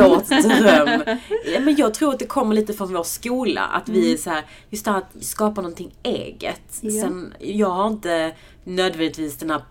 våt 0.09 0.29
dröm. 0.29 1.03
Ja, 1.45 1.59
men 1.59 1.75
jag 1.75 1.93
tror 1.93 2.13
att 2.13 2.19
det 2.19 2.25
kommer 2.25 2.55
lite 2.55 2.73
från 2.73 2.93
vår 2.93 3.03
skola, 3.03 3.61
att 3.61 3.89
vi 3.89 4.13
är 4.13 4.17
så 4.17 4.29
här, 4.29 4.45
just 4.69 4.85
det 4.85 4.91
här 4.91 4.97
att 4.97 5.23
skapa 5.23 5.61
någonting 5.61 5.95
eget. 6.03 6.79
Ja. 6.81 7.01
Sen, 7.01 7.33
jag 7.39 7.69
har 7.69 7.87
inte 7.87 8.35
nödvändigtvis 8.63 9.37
den 9.37 9.49
här 9.49 9.61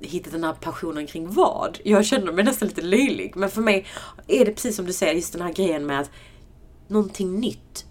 hittat 0.00 0.32
den 0.32 0.44
här 0.44 0.52
passionen 0.52 1.06
kring 1.06 1.30
vad. 1.30 1.78
Jag 1.84 2.04
känner 2.06 2.32
mig 2.32 2.44
nästan 2.44 2.68
lite 2.68 2.82
löjlig. 2.82 3.36
Men 3.36 3.50
för 3.50 3.62
mig 3.62 3.86
är 4.26 4.44
det 4.44 4.52
precis 4.52 4.76
som 4.76 4.86
du 4.86 4.92
säger, 4.92 5.14
just 5.14 5.32
den 5.32 5.42
här 5.42 5.52
grejen 5.52 5.86
med 5.86 6.00
att 6.00 6.10
någonting 6.88 7.40
nytt. 7.40 7.86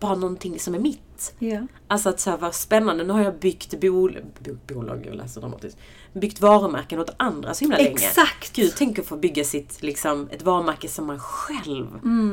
Bara 0.00 0.14
någonting 0.14 0.58
som 0.58 0.74
är 0.74 0.78
mitt. 0.78 1.34
Ja. 1.38 1.66
Alltså 1.88 2.08
att 2.08 2.20
så 2.20 2.30
här, 2.30 2.36
vad 2.36 2.54
spännande, 2.54 3.04
nu 3.04 3.12
har 3.12 3.22
jag 3.22 3.38
byggt 3.38 3.80
bol, 3.80 4.18
bo, 4.38 4.74
bolag, 4.74 5.06
jag 5.06 5.14
läser 5.14 5.40
dramatiskt. 5.40 5.78
Byggt 6.12 6.40
varumärken 6.40 7.00
åt 7.00 7.10
andra 7.16 7.54
så 7.54 7.64
himla 7.64 7.76
länge. 7.76 7.90
Exakt! 7.90 8.56
Gud, 8.56 8.72
tänk 8.76 8.98
att 8.98 9.06
få 9.06 9.16
bygga 9.16 9.44
sitt, 9.44 9.82
liksom, 9.82 10.28
ett 10.32 10.42
varumärke 10.42 10.88
som 10.88 11.06
man 11.06 11.18
själv 11.18 11.86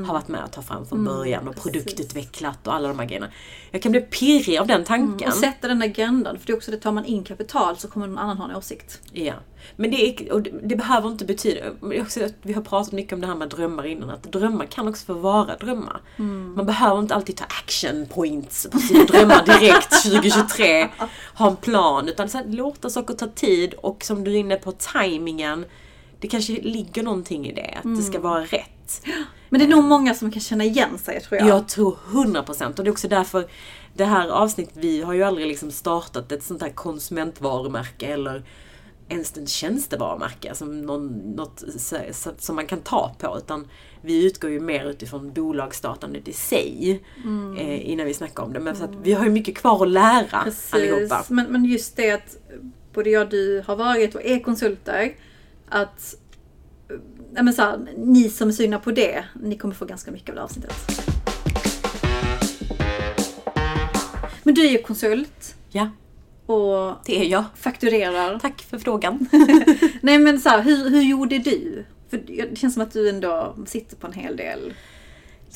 har 0.06 0.14
varit 0.14 0.28
med 0.28 0.44
att 0.44 0.52
ta 0.52 0.62
fram 0.62 0.86
från 0.86 1.06
början 1.06 1.48
och 1.48 1.56
produktutvecklat 1.56 2.68
och 2.68 2.76
alla 2.76 2.88
de 2.88 3.00
här 3.00 3.06
grejerna. 3.06 3.30
Jag 3.72 3.82
kan 3.82 3.92
bli 3.92 4.02
pirrig 4.02 4.58
av 4.58 4.68
den 4.68 4.84
tanken. 4.84 5.28
Och 5.28 5.34
sätta 5.34 5.68
den 5.68 5.82
agendan, 5.82 6.40
för 6.40 6.48
det 6.48 6.54
är 6.54 6.58
också 6.58 6.72
det, 6.72 6.78
tar 6.78 6.92
man 6.92 7.06
in 7.06 7.24
kapital 7.24 7.78
så 7.78 7.88
kommer 7.88 8.08
någon 8.08 8.18
annan 8.18 8.38
ha 8.38 8.50
en 8.50 8.56
åsikt. 8.56 9.02
Ja. 9.12 9.34
Men 9.76 9.92
det, 9.92 10.10
är, 10.10 10.34
och 10.34 10.42
det, 10.42 10.52
det 10.64 10.76
behöver 10.76 11.10
inte 11.10 11.26
betyda, 11.26 11.62
också, 12.02 12.26
att 12.26 12.34
vi 12.42 12.54
har 12.54 12.62
pratat 12.62 12.94
mycket 12.94 13.14
om 13.14 13.22
det 13.22 13.28
här 13.28 13.36
med 13.36 13.50
drömmar 13.50 13.86
innan, 13.86 14.10
att 14.10 14.24
drömmar 14.24 14.66
kan 14.66 14.88
också 14.88 15.06
få 15.06 15.14
vara 15.14 15.56
drömmar. 15.56 16.02
Man 16.56 16.66
behöver 16.66 17.00
inte 17.00 17.16
alltid 17.16 17.38
ta 17.38 17.46
action 17.46 18.06
points 18.06 18.68
på 18.72 18.78
sina 18.78 19.04
drömmar 19.04 19.43
direkt 19.46 20.04
2023, 20.04 20.90
ha 21.36 21.50
en 21.50 21.56
plan, 21.56 22.10
utan 22.10 22.30
så 22.30 22.38
här, 22.38 22.46
låta 22.46 22.90
saker 22.90 23.14
ta 23.14 23.28
tid 23.28 23.74
och 23.74 24.04
som 24.04 24.24
du 24.24 24.32
är 24.32 24.36
inne 24.36 24.56
på, 24.56 24.72
tajmingen. 24.72 25.66
Det 26.20 26.28
kanske 26.28 26.54
ligger 26.54 27.04
någonting 27.04 27.48
i 27.48 27.54
det, 27.54 27.78
att 27.78 27.98
det 27.98 28.04
ska 28.04 28.20
vara 28.20 28.42
rätt. 28.42 29.06
Men 29.50 29.60
det 29.60 29.66
är 29.66 29.70
nog 29.70 29.84
många 29.84 30.14
som 30.14 30.32
kan 30.32 30.42
känna 30.42 30.64
igen 30.64 30.98
sig 30.98 31.22
tror 31.22 31.40
jag. 31.40 31.50
Jag 31.50 31.68
tror 31.68 31.98
100% 32.12 32.78
och 32.78 32.84
det 32.84 32.90
är 32.90 32.92
också 32.92 33.08
därför 33.08 33.48
det 33.94 34.06
här 34.06 34.30
avsnittet, 34.30 34.78
vi 34.78 35.02
har 35.02 35.14
ju 35.14 35.24
aldrig 35.24 35.48
liksom 35.48 35.72
startat 35.72 36.32
ett 36.32 36.44
sånt 36.44 36.62
här 36.62 36.70
konsumentvarumärke 36.70 38.08
eller 38.08 38.44
ens 39.10 39.38
ett 39.38 39.50
tjänstevarumärke, 39.50 40.50
alltså 40.50 40.66
någon, 40.66 41.08
något 41.36 41.64
så- 41.78 41.98
så- 42.12 42.32
som 42.38 42.56
man 42.56 42.68
kan 42.68 42.80
ta 42.80 43.16
på. 43.20 43.38
Utan 43.38 43.68
vi 44.02 44.26
utgår 44.26 44.52
ju 44.52 44.60
mer 44.60 44.86
utifrån 44.90 45.34
bolagsstartandet 45.34 46.28
i 46.28 46.34
sig 46.34 47.04
eh, 47.58 47.90
innan 47.92 48.06
vi 48.06 48.14
snackar 48.14 48.44
om 48.44 48.54
det. 48.54 48.60
Men 48.60 48.76
så 48.76 48.84
att 48.84 48.96
vi 49.04 49.14
har 49.14 49.26
ju 49.26 49.32
mycket 49.32 49.56
kvar 49.58 49.84
att 49.84 49.90
lära 49.92 50.38
allihopa. 50.72 51.16
Precis. 51.18 51.30
Men, 51.30 51.52
men 51.52 51.66
just 51.66 51.96
det 51.96 52.12
att 52.12 52.38
både 52.94 53.10
jag 53.10 53.24
och 53.24 53.30
du 53.30 53.64
har 53.68 53.76
varit 53.76 54.16
och 54.16 54.22
är 54.24 54.40
konsulter. 54.40 55.16
Att 55.70 56.16
eh, 56.90 56.96
ja, 57.36 57.44
men 57.44 57.54
så 57.54 57.62
här, 57.62 57.88
ni 57.98 58.30
som 58.30 58.48
är 58.48 58.52
sugna 58.54 58.80
på 58.80 58.92
det, 58.92 59.24
ni 59.42 59.58
kommer 59.58 59.74
få 59.76 59.86
ganska 59.86 60.12
mycket 60.12 60.30
av 60.30 60.36
det 60.36 60.44
avsnittet. 60.44 60.74
Men 64.44 64.54
du 64.56 64.66
är 64.68 64.72
ju 64.72 64.78
konsult 64.82 65.56
Ja, 65.70 65.90
och 66.46 66.94
det 67.06 67.20
är 67.20 67.24
jag. 67.26 67.44
fakturerar. 67.56 68.40
Tack 68.40 68.62
för 68.62 68.78
frågan. 68.78 69.28
Nej 70.02 70.20
men 70.20 70.40
så 70.40 70.50
här, 70.50 70.62
hur, 70.62 70.90
hur 70.90 71.02
gjorde 71.02 71.38
du 71.40 71.86
För 72.10 72.18
det 72.18 72.58
känns 72.58 72.74
som 72.74 72.84
att 72.84 72.92
du 72.94 73.10
ändå 73.10 73.56
sitter 73.66 73.96
på 73.96 74.08
en 74.08 74.14
hel 74.14 74.38
del 74.38 74.74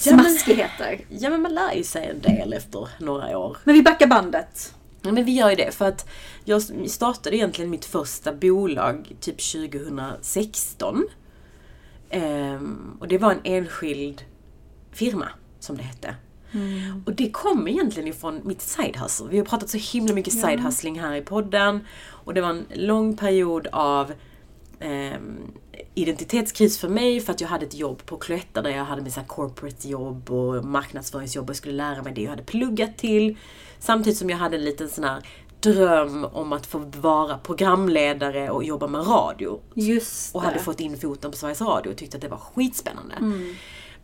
Ja, 0.04 0.16
men- 0.16 0.26
smaskigheter. 0.26 1.00
Ja 1.10 1.30
men 1.30 1.42
man 1.42 1.54
lär 1.56 1.74
ju 1.74 1.84
sig 1.84 2.06
en 2.06 2.22
del 2.22 2.54
efter 2.54 2.88
några 3.00 3.38
år. 3.38 3.58
Men 3.64 3.76
vi 3.76 3.82
backar 3.82 4.08
bandet. 4.08 4.74
Ja, 5.02 5.12
men 5.12 5.26
vi 5.26 5.32
gör 5.32 5.50
ju 5.50 5.56
det 5.56 5.72
för 5.76 5.86
att 5.88 6.10
jag 6.46 6.62
startade 6.90 7.36
egentligen 7.36 7.72
mitt 7.72 7.86
första 7.86 8.34
bolag 8.34 9.12
typ 9.20 9.52
2016. 9.52 11.08
Ehm, 12.10 12.98
och 13.00 13.08
det 13.08 13.18
var 13.18 13.32
en 13.32 13.40
enskild 13.44 14.22
firma, 14.92 15.28
som 15.60 15.78
det 15.78 15.84
hette. 15.84 16.16
Och 17.06 17.14
det 17.14 17.32
kommer 17.32 17.72
egentligen 17.72 18.10
ifrån 18.10 18.42
mitt 18.44 18.62
side 18.62 18.96
hustle. 18.96 19.28
Vi 19.30 19.38
har 19.38 19.46
pratat 19.46 19.70
så 19.70 19.78
himla 19.78 20.14
mycket 20.14 20.34
side 20.34 20.60
hustling 20.60 21.00
här 21.00 21.16
i 21.16 21.22
podden. 21.22 21.80
Och 22.10 22.34
det 22.34 22.42
var 22.42 22.50
en 22.50 22.66
lång 22.74 23.18
period 23.18 23.68
av 23.72 24.14
ehm, 24.80 25.38
identitetskris 25.96 26.78
för 26.78 26.90
mig 26.90 27.22
för 27.22 27.34
att 27.34 27.42
jag 27.42 27.48
hade 27.48 27.66
ett 27.66 27.76
jobb 27.76 28.06
på 28.06 28.18
Cloetta 28.18 28.62
där 28.62 28.70
jag 28.70 28.86
hade 28.86 29.02
med 29.02 29.14
så 29.14 29.20
här 29.20 29.28
corporate 29.28 29.90
jobb 29.90 30.32
och 30.32 30.66
marknadsföringsjobb 30.66 31.50
och 31.50 31.56
skulle 31.56 31.74
lära 31.74 32.04
mig 32.04 32.14
det 32.14 32.22
jag 32.22 32.30
hade 32.30 32.44
pluggat 32.44 32.98
till. 32.98 33.38
Samtidigt 33.80 34.20
som 34.20 34.30
jag 34.30 34.38
hade 34.38 34.58
en 34.58 34.64
liten 34.64 34.90
sån 34.90 35.04
här 35.04 35.24
dröm 35.60 36.26
om 36.26 36.54
att 36.54 36.66
få 36.66 36.80
vara 36.96 37.38
programledare 37.38 38.50
och 38.50 38.64
jobba 38.64 38.88
med 38.88 39.08
radio. 39.08 39.60
Just 39.74 40.36
Och 40.36 40.42
det. 40.42 40.48
hade 40.48 40.60
fått 40.60 40.80
in 40.80 40.98
foten 40.98 41.32
på 41.32 41.38
Sveriges 41.38 41.62
Radio 41.62 41.90
och 41.90 41.98
tyckte 41.98 42.18
att 42.18 42.22
det 42.22 42.28
var 42.28 42.38
skitspännande. 42.38 43.16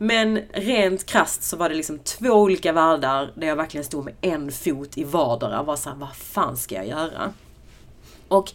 Men 0.04 0.40
rent 0.52 1.06
krasst 1.06 1.42
så 1.42 1.56
var 1.56 1.68
det 1.68 1.74
liksom 1.74 1.98
två 1.98 2.28
olika 2.28 2.72
världar 2.72 3.32
där 3.34 3.46
jag 3.46 3.56
verkligen 3.56 3.84
stod 3.84 4.04
med 4.04 4.14
en 4.20 4.52
fot 4.52 4.98
i 4.98 5.04
vardera 5.04 5.60
och 5.60 5.66
var 5.66 5.76
såhär, 5.76 5.96
vad 5.96 6.16
fan 6.16 6.56
ska 6.56 6.74
jag 6.74 6.88
göra? 6.88 7.32
Och 8.28 8.52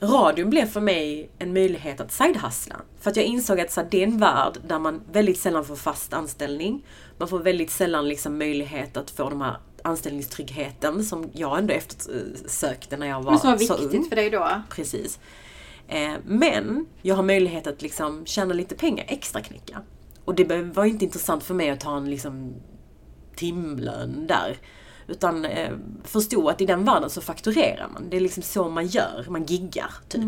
radion 0.00 0.50
blev 0.50 0.66
för 0.66 0.80
mig 0.80 1.30
en 1.38 1.52
möjlighet 1.52 2.00
att 2.00 2.12
sidehustla. 2.12 2.76
För 3.00 3.10
att 3.10 3.16
jag 3.16 3.24
insåg 3.24 3.60
att 3.60 3.72
så 3.72 3.80
här, 3.80 3.88
det 3.90 3.98
är 4.02 4.06
en 4.06 4.18
värld 4.18 4.58
där 4.66 4.78
man 4.78 5.02
väldigt 5.12 5.38
sällan 5.38 5.64
får 5.64 5.76
fast 5.76 6.12
anställning. 6.12 6.86
Man 7.18 7.28
får 7.28 7.38
väldigt 7.38 7.70
sällan 7.70 8.08
liksom 8.08 8.38
möjlighet 8.38 8.96
att 8.96 9.10
få 9.10 9.30
de 9.30 9.40
här 9.40 9.56
anställningstryggheten 9.82 11.04
som 11.04 11.30
jag 11.32 11.58
ändå 11.58 11.74
eftersökte 11.74 12.96
när 12.96 13.06
jag 13.06 13.22
var 13.22 13.30
Men 13.30 13.40
som 13.40 13.50
var 13.50 13.58
så 13.58 13.74
ung. 13.74 13.82
viktigt 13.82 14.08
för 14.08 14.16
dig 14.16 14.30
då. 14.30 14.62
Precis. 14.70 15.18
Eh, 15.88 16.12
men 16.24 16.86
jag 17.02 17.14
har 17.14 17.22
möjlighet 17.22 17.66
att 17.66 17.82
liksom 17.82 18.26
tjäna 18.26 18.54
lite 18.54 18.74
pengar, 18.74 19.04
extra 19.08 19.40
knäcka. 19.40 19.82
Och 20.24 20.34
det 20.34 20.62
var 20.62 20.84
inte 20.84 21.04
intressant 21.04 21.44
för 21.44 21.54
mig 21.54 21.70
att 21.70 21.80
ta 21.80 21.96
en 21.96 22.10
liksom 22.10 22.54
timlön 23.36 24.26
där. 24.26 24.56
Utan 25.06 25.44
eh, 25.44 25.70
förstå 26.04 26.48
att 26.48 26.60
i 26.60 26.66
den 26.66 26.84
världen 26.84 27.10
så 27.10 27.20
fakturerar 27.20 27.88
man. 27.92 28.10
Det 28.10 28.16
är 28.16 28.20
liksom 28.20 28.42
så 28.42 28.68
man 28.68 28.86
gör, 28.86 29.26
man 29.28 29.44
giggar 29.44 29.90
typ. 30.08 30.22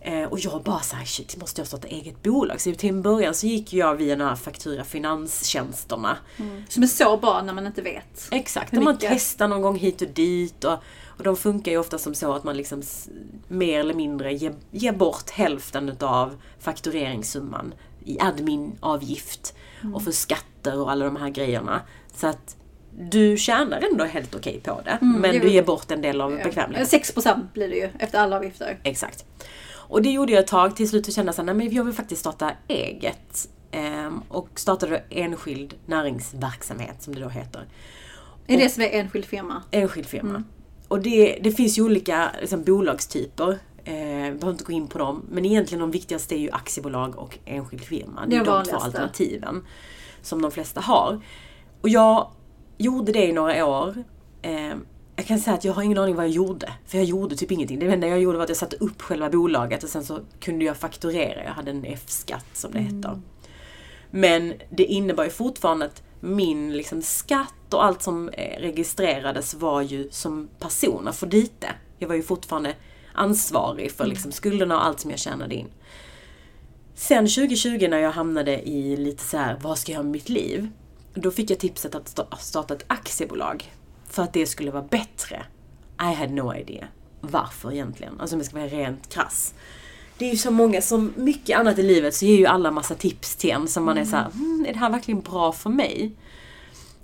Eh, 0.00 0.22
och 0.22 0.38
jag 0.38 0.62
bara 0.62 0.80
såhär, 0.80 1.04
shit, 1.04 1.36
måste 1.40 1.60
jag 1.60 1.68
starta 1.68 1.88
eget 1.88 2.22
bolag? 2.22 2.60
Så 2.60 2.74
till 2.74 2.88
en 2.88 3.02
början 3.02 3.34
så 3.34 3.46
gick 3.46 3.72
jag 3.72 3.94
via 3.94 4.16
den 4.16 4.26
här 4.26 4.36
faktura 4.36 4.84
finanstjänsterna. 4.84 6.16
Som 6.68 6.82
är 6.82 6.86
så 6.86 7.16
bra 7.16 7.42
när 7.42 7.52
man 7.52 7.66
inte 7.66 7.82
vet. 7.82 8.28
Exakt, 8.30 8.76
och 8.76 8.82
man 8.82 8.96
testar 9.00 9.48
någon 9.48 9.62
gång 9.62 9.76
hit 9.76 10.02
och 10.02 10.08
dit. 10.08 10.64
Och, 10.64 10.78
och 11.06 11.24
de 11.24 11.36
funkar 11.36 11.72
ju 11.72 11.78
ofta 11.78 11.98
som 11.98 12.14
så 12.14 12.32
att 12.32 12.44
man 12.44 12.56
liksom 12.56 12.82
mer 13.48 13.80
eller 13.80 13.94
mindre 13.94 14.32
ger, 14.32 14.54
ger 14.70 14.92
bort 14.92 15.30
hälften 15.30 15.88
utav 15.88 16.36
faktureringssumman 16.58 17.74
i 18.04 18.20
adminavgift 18.20 19.54
Mm. 19.82 19.94
och 19.94 20.02
för 20.02 20.12
skatter 20.12 20.80
och 20.80 20.90
alla 20.90 21.04
de 21.04 21.16
här 21.16 21.28
grejerna. 21.28 21.80
Så 22.14 22.26
att 22.26 22.56
du 23.00 23.36
tjänar 23.36 23.80
ändå 23.92 24.04
helt 24.04 24.34
okej 24.34 24.60
på 24.64 24.80
det, 24.84 24.90
Mm, 25.02 25.20
men 25.20 25.32
det 25.32 25.38
du 25.38 25.50
ger 25.50 25.62
bort 25.62 25.90
en 25.90 26.02
del 26.02 26.20
av 26.20 26.30
bekvämligheten. 26.30 27.00
6% 27.00 27.52
blir 27.54 27.68
det 27.68 27.76
ju 27.76 27.88
efter 27.98 28.18
alla 28.18 28.36
avgifter. 28.36 28.78
Exakt. 28.82 29.24
Och 29.72 30.02
det 30.02 30.10
gjorde 30.10 30.32
jag 30.32 30.40
ett 30.40 30.46
tag. 30.46 30.76
Till 30.76 30.88
slut 30.88 31.06
så 31.06 31.12
kände 31.12 31.32
jag 31.36 31.46
nej 31.46 31.54
men 31.54 31.74
jag 31.74 31.84
vill 31.84 31.94
faktiskt 31.94 32.20
starta 32.20 32.50
eget. 32.68 33.48
Ehm, 33.70 34.22
och 34.28 34.48
startade 34.54 35.02
enskild 35.10 35.74
näringsverksamhet 35.86 37.02
som 37.02 37.14
det 37.14 37.20
då 37.20 37.28
heter. 37.28 37.64
Är 38.46 38.56
det 38.58 38.68
som 38.68 38.82
är 38.82 38.88
enskild 38.90 39.24
firma? 39.24 39.62
Enskild 39.70 40.06
firma. 40.06 40.44
Och 40.88 41.00
det, 41.00 41.38
det 41.42 41.52
finns 41.52 41.78
ju 41.78 41.82
olika 41.82 42.30
liksom, 42.40 42.64
bolagstyper. 42.64 43.58
Eh, 43.84 43.94
behöver 43.94 44.50
inte 44.50 44.64
gå 44.64 44.72
in 44.72 44.88
på 44.88 44.98
dem. 44.98 45.26
Men 45.30 45.44
egentligen 45.44 45.80
de 45.80 45.90
viktigaste 45.90 46.34
är 46.34 46.38
ju 46.38 46.50
aktiebolag 46.50 47.18
och 47.18 47.38
enskild 47.44 47.84
firma. 47.84 48.26
Det 48.26 48.36
är 48.36 48.44
de 48.44 48.64
två 48.64 48.76
alternativen 48.76 49.64
som 50.22 50.42
de 50.42 50.50
flesta 50.50 50.80
har. 50.80 51.20
Och 51.80 51.88
jag 51.88 52.30
gjorde 52.78 53.12
det 53.12 53.26
i 53.26 53.32
några 53.32 53.66
år. 53.66 54.04
Eh, 54.42 54.74
jag 55.16 55.26
kan 55.26 55.38
säga 55.38 55.54
att 55.54 55.64
jag 55.64 55.72
har 55.72 55.82
ingen 55.82 55.98
aning 55.98 56.14
vad 56.14 56.24
jag 56.24 56.32
gjorde. 56.32 56.72
För 56.86 56.98
jag 56.98 57.04
gjorde 57.04 57.36
typ 57.36 57.52
ingenting. 57.52 57.78
Det 57.78 57.86
enda 57.86 58.06
jag 58.06 58.20
gjorde 58.20 58.38
var 58.38 58.44
att 58.44 58.50
jag 58.50 58.56
satte 58.56 58.76
upp 58.76 59.02
själva 59.02 59.30
bolaget 59.30 59.82
och 59.82 59.90
sen 59.90 60.04
så 60.04 60.18
kunde 60.40 60.64
jag 60.64 60.76
fakturera. 60.76 61.44
Jag 61.44 61.52
hade 61.52 61.70
en 61.70 61.84
F-skatt 61.84 62.46
som 62.52 62.72
det 62.72 62.78
heter. 62.78 63.20
Men 64.10 64.54
det 64.70 64.84
innebar 64.84 65.24
ju 65.24 65.30
fortfarande 65.30 65.86
att 65.86 66.02
min 66.20 66.76
liksom, 66.76 67.02
skatt 67.02 67.74
och 67.74 67.84
allt 67.84 68.02
som 68.02 68.28
eh, 68.28 68.60
registrerades 68.60 69.54
var 69.54 69.82
ju 69.82 70.10
som 70.10 70.48
person, 70.58 71.08
Afrodite. 71.08 71.68
Jag 71.98 72.08
var 72.08 72.14
ju 72.14 72.22
fortfarande 72.22 72.74
ansvarig 73.20 73.92
för 73.92 74.06
liksom, 74.06 74.32
skulderna 74.32 74.76
och 74.76 74.86
allt 74.86 75.00
som 75.00 75.10
jag 75.10 75.20
tjänade 75.20 75.54
in. 75.54 75.68
Sen 76.94 77.26
2020 77.26 77.88
när 77.90 77.98
jag 77.98 78.12
hamnade 78.12 78.68
i 78.68 78.96
lite 78.96 79.24
så 79.24 79.36
här, 79.36 79.58
vad 79.62 79.78
ska 79.78 79.92
jag 79.92 79.96
göra 79.96 80.02
med 80.02 80.12
mitt 80.12 80.28
liv? 80.28 80.68
Då 81.14 81.30
fick 81.30 81.50
jag 81.50 81.58
tipset 81.58 81.94
att 81.94 82.04
sta- 82.16 82.36
starta 82.36 82.74
ett 82.74 82.84
aktiebolag. 82.86 83.72
För 84.08 84.22
att 84.22 84.32
det 84.32 84.46
skulle 84.46 84.70
vara 84.70 84.82
bättre. 84.82 85.42
I 86.00 86.14
had 86.14 86.30
no 86.30 86.54
idea. 86.54 86.88
Varför 87.20 87.72
egentligen? 87.72 88.20
Alltså 88.20 88.36
om 88.36 88.40
jag 88.40 88.46
ska 88.46 88.56
vara 88.56 88.68
rent 88.68 89.08
krass. 89.08 89.54
Det 90.18 90.24
är 90.26 90.30
ju 90.30 90.36
så 90.36 90.50
många, 90.50 90.82
som 90.82 91.12
mycket 91.16 91.58
annat 91.58 91.78
i 91.78 91.82
livet 91.82 92.14
så 92.14 92.24
ger 92.24 92.38
ju 92.38 92.46
alla 92.46 92.70
massa 92.70 92.94
tips 92.94 93.36
till 93.36 93.50
en 93.50 93.68
som 93.68 93.84
man 93.84 93.98
är 93.98 94.04
så 94.04 94.16
här, 94.16 94.30
mm, 94.34 94.66
är 94.68 94.72
det 94.72 94.78
här 94.78 94.90
verkligen 94.90 95.20
bra 95.20 95.52
för 95.52 95.70
mig? 95.70 96.16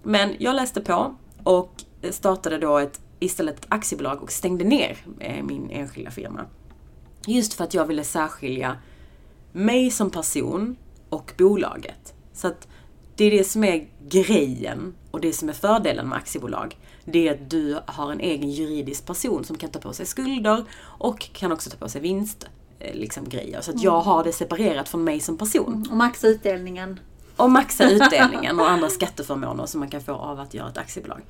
Men 0.02 0.34
jag 0.38 0.56
läste 0.56 0.80
på 0.80 1.16
och 1.42 1.72
startade 2.10 2.58
då 2.58 2.78
ett, 2.78 3.00
istället 3.18 3.58
ett 3.58 3.66
aktiebolag 3.68 4.22
och 4.22 4.32
stängde 4.32 4.64
ner 4.64 4.96
eh, 5.20 5.42
min 5.44 5.70
enskilda 5.70 6.10
firma. 6.10 6.44
Just 7.26 7.54
för 7.54 7.64
att 7.64 7.74
jag 7.74 7.86
ville 7.86 8.04
särskilja 8.04 8.76
mig 9.52 9.90
som 9.90 10.10
person 10.10 10.76
och 11.08 11.32
bolaget. 11.38 12.14
Så 12.32 12.46
att 12.46 12.68
det 13.16 13.24
är 13.24 13.30
det 13.30 13.44
som 13.44 13.64
är 13.64 13.88
grejen 14.08 14.94
och 15.10 15.20
det 15.20 15.32
som 15.32 15.48
är 15.48 15.52
fördelen 15.52 16.08
med 16.08 16.18
aktiebolag. 16.18 16.76
Det 17.04 17.28
är 17.28 17.34
att 17.34 17.50
du 17.50 17.78
har 17.86 18.12
en 18.12 18.20
egen 18.20 18.50
juridisk 18.50 19.06
person 19.06 19.44
som 19.44 19.56
kan 19.58 19.70
ta 19.70 19.78
på 19.78 19.92
sig 19.92 20.06
skulder 20.06 20.64
och 20.82 21.20
kan 21.32 21.52
också 21.52 21.70
ta 21.70 21.76
på 21.76 21.88
sig 21.88 22.00
vinst. 22.00 22.46
eh, 22.78 22.94
Liksom 22.94 23.28
grejer. 23.28 23.60
Så 23.60 23.70
att 23.70 23.82
jag 23.82 24.00
har 24.00 24.24
det 24.24 24.32
separerat 24.32 24.88
från 24.88 25.04
mig 25.04 25.20
som 25.20 25.38
person. 25.38 25.86
Och 25.90 25.96
maxa 25.96 26.28
utdelningen. 26.28 27.00
Och 27.36 27.50
maxa 27.50 27.90
utdelningen 27.90 28.60
och 28.60 28.70
andra 28.70 28.90
skatteförmåner 28.90 29.66
som 29.66 29.80
man 29.80 29.90
kan 29.90 30.00
få 30.00 30.12
av 30.12 30.40
att 30.40 30.54
göra 30.54 30.68
ett 30.68 30.78
aktiebolag. 30.78 31.20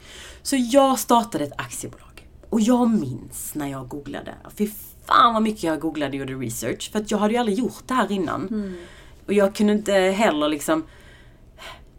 Så 0.43 0.57
jag 0.57 0.99
startade 0.99 1.45
ett 1.45 1.61
aktiebolag. 1.61 2.29
Och 2.51 2.61
jag 2.61 2.91
minns 2.91 3.55
när 3.55 3.67
jag 3.67 3.89
googlade. 3.89 4.35
Fy 4.57 4.71
fan 5.07 5.35
vad 5.35 5.43
mycket 5.43 5.63
jag 5.63 5.81
googlade 5.81 6.11
och 6.11 6.15
gjorde 6.15 6.35
research. 6.35 6.91
För 6.93 6.99
att 6.99 7.11
jag 7.11 7.19
hade 7.19 7.35
ju 7.35 7.41
aldrig 7.41 7.59
gjort 7.59 7.83
det 7.87 7.95
här 7.95 8.13
innan. 8.13 8.75
Och 9.27 9.33
jag 9.33 9.55
kunde 9.55 9.73
inte 9.73 9.93
heller 9.93 10.49
liksom 10.49 10.85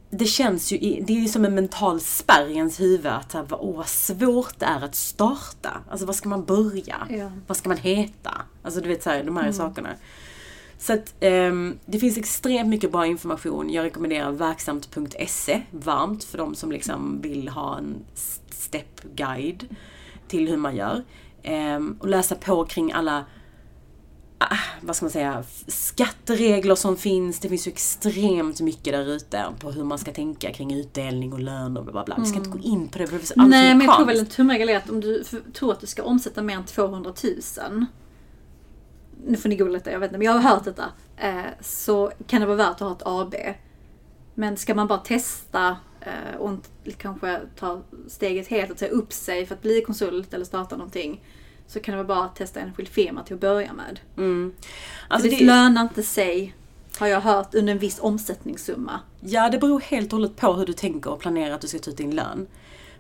det 0.10 0.26
känns 0.26 0.72
ju, 0.72 0.78
det 0.78 1.14
är 1.14 1.20
ju 1.20 1.28
som 1.28 1.46
en 1.46 1.56
mental 1.56 2.02
spärr 2.02 2.48
i 2.48 2.56
ens 2.56 2.80
huvud 2.80 3.06
att 3.06 3.34
här, 3.34 3.46
åh, 3.50 3.78
vad 3.78 3.88
svårt 3.88 4.60
det 4.60 4.66
är 4.66 4.82
att 4.82 4.96
starta. 4.96 5.82
Alltså 5.90 6.06
vad 6.06 6.16
ska 6.16 6.30
man 6.30 6.46
börja? 6.46 7.08
Ja. 7.10 7.32
Vad 7.48 7.58
ska 7.58 7.70
man 7.70 7.78
heta? 7.78 8.42
Alltså 8.64 8.82
du 8.82 8.88
vet 8.88 9.04
så 9.04 9.10
här, 9.10 9.24
de 9.24 9.38
här 9.38 9.52
sakerna. 9.52 9.90
Så 10.80 10.94
att 10.94 11.16
ehm, 11.20 11.80
det 11.86 12.00
finns 12.00 12.18
extremt 12.18 12.70
mycket 12.70 12.92
bra 12.92 13.06
information. 13.06 13.70
Jag 13.70 13.84
rekommenderar 13.84 14.32
verksamt.se 14.32 15.62
varmt 15.72 16.24
för 16.24 16.38
de 16.38 16.56
som 16.56 16.72
liksom 16.72 17.22
vill 17.22 17.50
ha 17.50 17.78
en 17.78 17.96
s- 18.14 18.42
step 18.50 19.02
guide 19.16 19.76
till 20.28 20.48
hur 20.50 20.58
man 20.58 20.76
gör. 20.76 21.04
Ehm, 21.44 21.98
och 22.00 22.08
läsa 22.08 22.36
på 22.36 22.66
kring 22.66 22.92
alla 22.92 23.26
ah, 24.38 24.58
vad 24.82 24.96
ska 24.96 25.06
man 25.06 25.12
säga, 25.12 25.44
skatteregler 25.68 26.76
som 26.76 26.98
finns. 26.98 27.40
Det 27.40 27.50
finns 27.50 27.68
ju 27.68 27.72
extremt 27.72 28.62
mycket 28.62 28.94
där 28.94 29.06
ute 29.06 29.46
på 29.60 29.72
hur 29.72 29.84
man 29.84 29.98
ska 29.98 30.12
tänka 30.14 30.54
kring 30.54 30.74
utdelning 30.74 31.34
och 31.34 31.40
lön 31.40 31.78
och 31.78 31.84
bla 31.84 31.94
bla 31.94 32.04
bla. 32.04 32.16
Vi 32.20 32.26
ska 32.26 32.38
inte 32.38 32.50
gå 32.50 32.60
in 32.60 32.88
på 32.88 32.98
det, 32.98 33.08
för 33.08 33.14
det 33.14 33.18
alltför 33.22 33.36
Nej 33.50 33.76
men 33.76 33.86
jag 33.88 33.96
tror 33.98 34.06
väl 34.06 34.20
en 34.20 34.26
tumregel 34.26 34.70
är 34.70 34.78
att 34.78 34.90
om 34.90 35.02
du 35.02 35.24
tror 35.54 35.72
att 35.72 35.80
du 35.80 35.88
ska 35.88 36.04
omsätta 36.04 36.42
mer 36.42 36.56
än 36.56 36.66
200 36.66 37.14
000 37.70 37.86
nu 39.26 39.38
får 39.38 39.50
ni 39.50 39.56
googla 39.56 39.74
detta, 39.74 39.92
jag 39.92 40.00
vet 40.00 40.08
inte, 40.08 40.18
men 40.18 40.26
jag 40.26 40.34
har 40.34 40.40
hört 40.40 40.64
detta. 40.64 40.86
Eh, 41.18 41.46
så 41.62 42.12
kan 42.28 42.42
det 42.42 42.48
vara 42.48 42.58
värt 42.58 42.72
att 42.72 42.80
ha 42.80 42.92
ett 42.92 43.02
AB. 43.06 43.36
Men 44.34 44.58
ska 44.58 44.76
man 44.76 44.88
bara 44.88 45.00
testa 45.00 45.78
eh, 46.02 46.38
och 46.40 46.50
inte 46.50 46.70
kanske 46.98 47.42
ta 47.60 47.82
steget 48.08 48.48
helt 48.48 48.72
och 48.72 48.78
ta 48.78 48.86
upp 48.86 49.14
sig 49.14 49.46
för 49.46 49.56
att 49.56 49.62
bli 49.62 49.82
konsult 49.82 50.34
eller 50.34 50.46
starta 50.46 50.76
någonting. 50.76 51.24
Så 51.68 51.80
kan 51.80 51.92
det 51.92 52.04
vara 52.04 52.16
bra 52.16 52.26
att 52.26 52.36
testa 52.36 52.60
en 52.60 52.68
enskild 52.68 52.90
firma 52.90 53.24
till 53.24 53.34
att 53.34 53.42
börja 53.42 53.74
med. 53.74 54.00
Mm. 54.18 54.54
Alltså 55.08 55.30
det 55.30 55.36
det, 55.36 55.46
lönar 55.46 55.82
inte 55.82 56.04
sig, 56.04 56.56
har 56.98 57.08
jag 57.08 57.22
hört, 57.22 57.56
under 57.56 57.74
en 57.74 57.80
viss 57.80 58.00
omsättningssumma. 58.00 59.00
ja, 59.20 59.50
det 59.50 59.58
beror 59.58 59.80
helt 59.80 60.14
och 60.14 60.20
hållet 60.20 60.36
på 60.36 60.54
hur 60.54 60.66
du 60.66 60.74
tänker 60.74 61.12
och 61.12 61.20
planerar 61.20 61.56
att 61.56 61.62
du 61.62 61.68
ska 61.68 61.80
ta 61.80 61.92
ut 61.92 61.98
din 61.98 62.16
lön. 62.16 62.48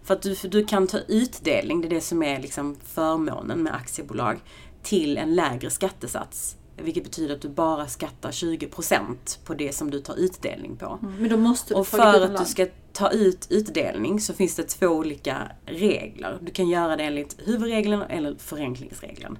För 0.03 0.13
att 0.13 0.21
du, 0.21 0.35
för 0.35 0.47
du 0.47 0.65
kan 0.65 0.87
ta 0.87 0.97
utdelning, 1.07 1.81
det 1.81 1.87
är 1.87 1.89
det 1.89 2.01
som 2.01 2.23
är 2.23 2.39
liksom 2.39 2.75
förmånen 2.83 3.63
med 3.63 3.75
aktiebolag, 3.75 4.39
till 4.87 5.17
en 5.17 5.35
lägre 5.35 5.69
skattesats 5.69 6.57
Vilket 6.77 7.03
betyder 7.03 7.35
att 7.35 7.41
du 7.41 7.49
bara 7.49 7.87
skattar 7.87 8.31
20% 8.31 9.15
på 9.45 9.53
det 9.53 9.75
som 9.75 9.91
du 9.91 9.99
tar 9.99 10.15
utdelning 10.15 10.77
på. 10.77 10.99
Du 11.19 11.37
Och 11.75 11.87
för 11.87 12.23
att 12.23 12.37
du 12.37 12.45
ska 12.45 12.67
ta 12.93 13.11
ut 13.11 13.47
utdelning 13.49 14.19
så 14.19 14.33
finns 14.33 14.55
det 14.55 14.63
två 14.63 14.87
olika 14.87 15.51
regler. 15.65 16.37
Du 16.41 16.51
kan 16.51 16.69
göra 16.69 16.95
det 16.95 17.03
enligt 17.03 17.35
huvudregeln 17.47 18.01
eller 18.01 18.35
förenklingsregeln. 18.35 19.37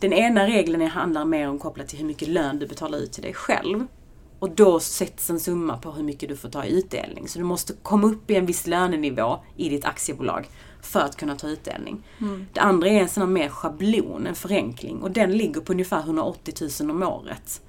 Den 0.00 0.12
ena 0.12 0.46
regeln 0.46 0.82
handlar 0.82 1.24
mer 1.24 1.48
om 1.48 1.58
kopplat 1.58 1.88
till 1.88 1.98
hur 1.98 2.06
mycket 2.06 2.28
lön 2.28 2.58
du 2.58 2.66
betalar 2.66 2.98
ut 2.98 3.12
till 3.12 3.22
dig 3.22 3.34
själv. 3.34 3.86
Och 4.38 4.50
då 4.50 4.80
sätts 4.80 5.30
en 5.30 5.40
summa 5.40 5.78
på 5.78 5.92
hur 5.92 6.02
mycket 6.02 6.28
du 6.28 6.36
får 6.36 6.48
ta 6.48 6.64
i 6.64 6.78
utdelning. 6.78 7.28
Så 7.28 7.38
du 7.38 7.44
måste 7.44 7.72
komma 7.82 8.06
upp 8.06 8.30
i 8.30 8.34
en 8.34 8.46
viss 8.46 8.66
lönenivå 8.66 9.38
i 9.56 9.68
ditt 9.68 9.84
aktiebolag 9.84 10.48
för 10.80 11.00
att 11.00 11.16
kunna 11.16 11.36
ta 11.36 11.48
utdelning. 11.48 12.02
Det 12.52 12.60
andra 12.60 12.88
är 12.88 13.00
en 13.00 13.08
sån 13.08 13.22
här 13.22 13.28
mer 13.28 13.48
schablon, 13.48 14.26
en 14.26 14.34
förenkling. 14.34 15.02
Och 15.02 15.10
den 15.10 15.36
ligger 15.36 15.60
på 15.60 15.72
ungefär 15.72 16.00
180 16.00 16.54
000 16.80 16.90
om 16.90 17.02
året. 17.02 17.60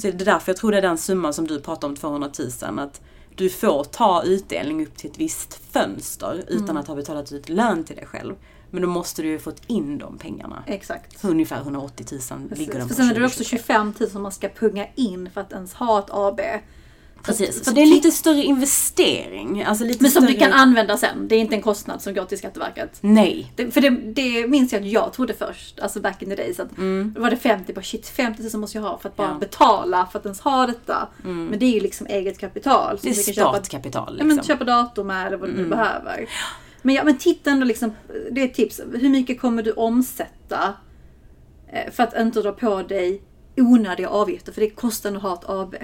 Så 0.00 0.06
det 0.06 0.08
är 0.08 0.24
därför 0.24 0.52
jag 0.52 0.56
tror 0.56 0.72
det 0.72 0.78
är 0.78 0.82
den 0.82 0.98
summan 0.98 1.34
som 1.34 1.46
du 1.46 1.60
pratar 1.60 1.88
om, 1.88 1.96
200 1.96 2.30
000. 2.62 2.78
Att 2.78 3.00
du 3.34 3.50
får 3.50 3.84
ta 3.84 4.22
utdelning 4.22 4.86
upp 4.86 4.96
till 4.96 5.10
ett 5.10 5.18
visst 5.18 5.60
fönster 5.72 6.44
utan 6.48 6.76
att 6.76 6.86
ha 6.86 6.94
betalat 6.94 7.32
ut 7.32 7.48
lön 7.48 7.84
till 7.84 7.96
dig 7.96 8.06
själv. 8.06 8.34
Men 8.70 8.82
då 8.82 8.88
måste 8.88 9.22
du 9.22 9.28
ju 9.28 9.38
fått 9.38 9.62
in 9.66 9.98
de 9.98 10.18
pengarna. 10.18 10.62
Exakt. 10.66 11.20
Så 11.20 11.28
ungefär 11.28 11.60
180 11.60 12.06
000 12.30 12.48
ligger 12.50 12.72
den 12.72 12.82
För 12.82 12.88
på 12.88 12.94
sen 12.94 13.10
är 13.10 13.14
det 13.14 13.26
också 13.26 13.44
2023. 13.44 13.58
25 13.58 13.94
000 14.00 14.10
som 14.10 14.22
man 14.22 14.32
ska 14.32 14.48
punga 14.48 14.86
in 14.94 15.30
för 15.30 15.40
att 15.40 15.52
ens 15.52 15.74
ha 15.74 15.98
ett 15.98 16.10
AB. 16.10 16.40
Precis, 17.22 17.64
så 17.64 17.70
det 17.70 17.80
är 17.80 17.82
en 17.82 17.90
lite 17.90 18.10
större 18.10 18.42
investering. 18.42 19.62
Alltså 19.62 19.84
lite 19.84 20.02
Men 20.02 20.10
som 20.10 20.22
större... 20.22 20.32
du 20.34 20.38
kan 20.38 20.52
använda 20.52 20.96
sen. 20.96 21.28
Det 21.28 21.34
är 21.34 21.40
inte 21.40 21.54
en 21.54 21.62
kostnad 21.62 22.02
som 22.02 22.14
går 22.14 22.24
till 22.24 22.38
Skatteverket. 22.38 22.98
Nej. 23.00 23.52
Det, 23.56 23.70
för 23.70 23.80
det, 23.80 23.90
det 23.90 24.46
minns 24.48 24.72
jag 24.72 24.82
att 24.82 24.88
jag 24.88 25.12
trodde 25.12 25.34
först, 25.34 25.80
alltså 25.80 26.00
back 26.00 26.22
in 26.22 26.28
the 26.28 26.36
days. 26.36 26.60
Att 26.60 26.68
Då 27.14 27.20
var 27.20 27.30
det 27.30 27.36
50, 27.36 27.72
bara 27.72 27.82
shit 27.82 28.08
50 28.08 28.42
000 28.42 28.60
måste 28.60 28.78
jag 28.78 28.82
ha 28.82 28.98
för 28.98 29.08
att 29.08 29.16
bara 29.16 29.28
Mm. 29.28 29.40
Ja. 29.40 29.46
Mm. 29.46 29.50
betala 29.50 30.08
för 30.12 30.18
att 30.18 30.24
ens 30.24 30.40
ha 30.40 30.66
detta. 30.66 31.08
Men 31.22 31.58
det 31.58 31.66
är 31.66 31.74
ju 31.74 31.80
liksom 31.80 32.06
eget 32.06 32.38
kapital. 32.38 32.98
Det 33.02 33.08
är 33.08 33.12
startkapital 33.14 34.14
ja, 34.18 34.24
men 34.24 34.36
liksom. 34.36 34.54
köpa 34.54 34.64
dator 34.64 35.04
med 35.04 35.26
eller 35.26 35.36
vad 35.36 35.48
du 35.48 35.54
nu 35.56 35.66
behöver. 35.68 36.28
Men, 36.82 36.94
ja, 36.94 37.04
men 37.04 37.18
titta 37.18 37.50
ändå 37.50 37.66
liksom, 37.66 37.92
det 38.30 38.40
är 38.40 38.44
ett 38.44 38.54
tips. 38.54 38.80
Hur 38.94 39.08
mycket 39.08 39.40
kommer 39.40 39.62
du 39.62 39.72
omsätta 39.72 40.74
eh, 41.72 41.92
för 41.92 42.02
att 42.02 42.16
inte 42.18 42.42
dra 42.42 42.52
på 42.52 42.82
dig 42.82 43.22
onödiga 43.60 44.08
avgifter? 44.08 44.52
För 44.52 44.60
det 44.60 44.70
kostar 44.70 45.14
att 45.14 45.22
ha 45.22 45.34
ett 45.34 45.48
AB. 45.48 45.74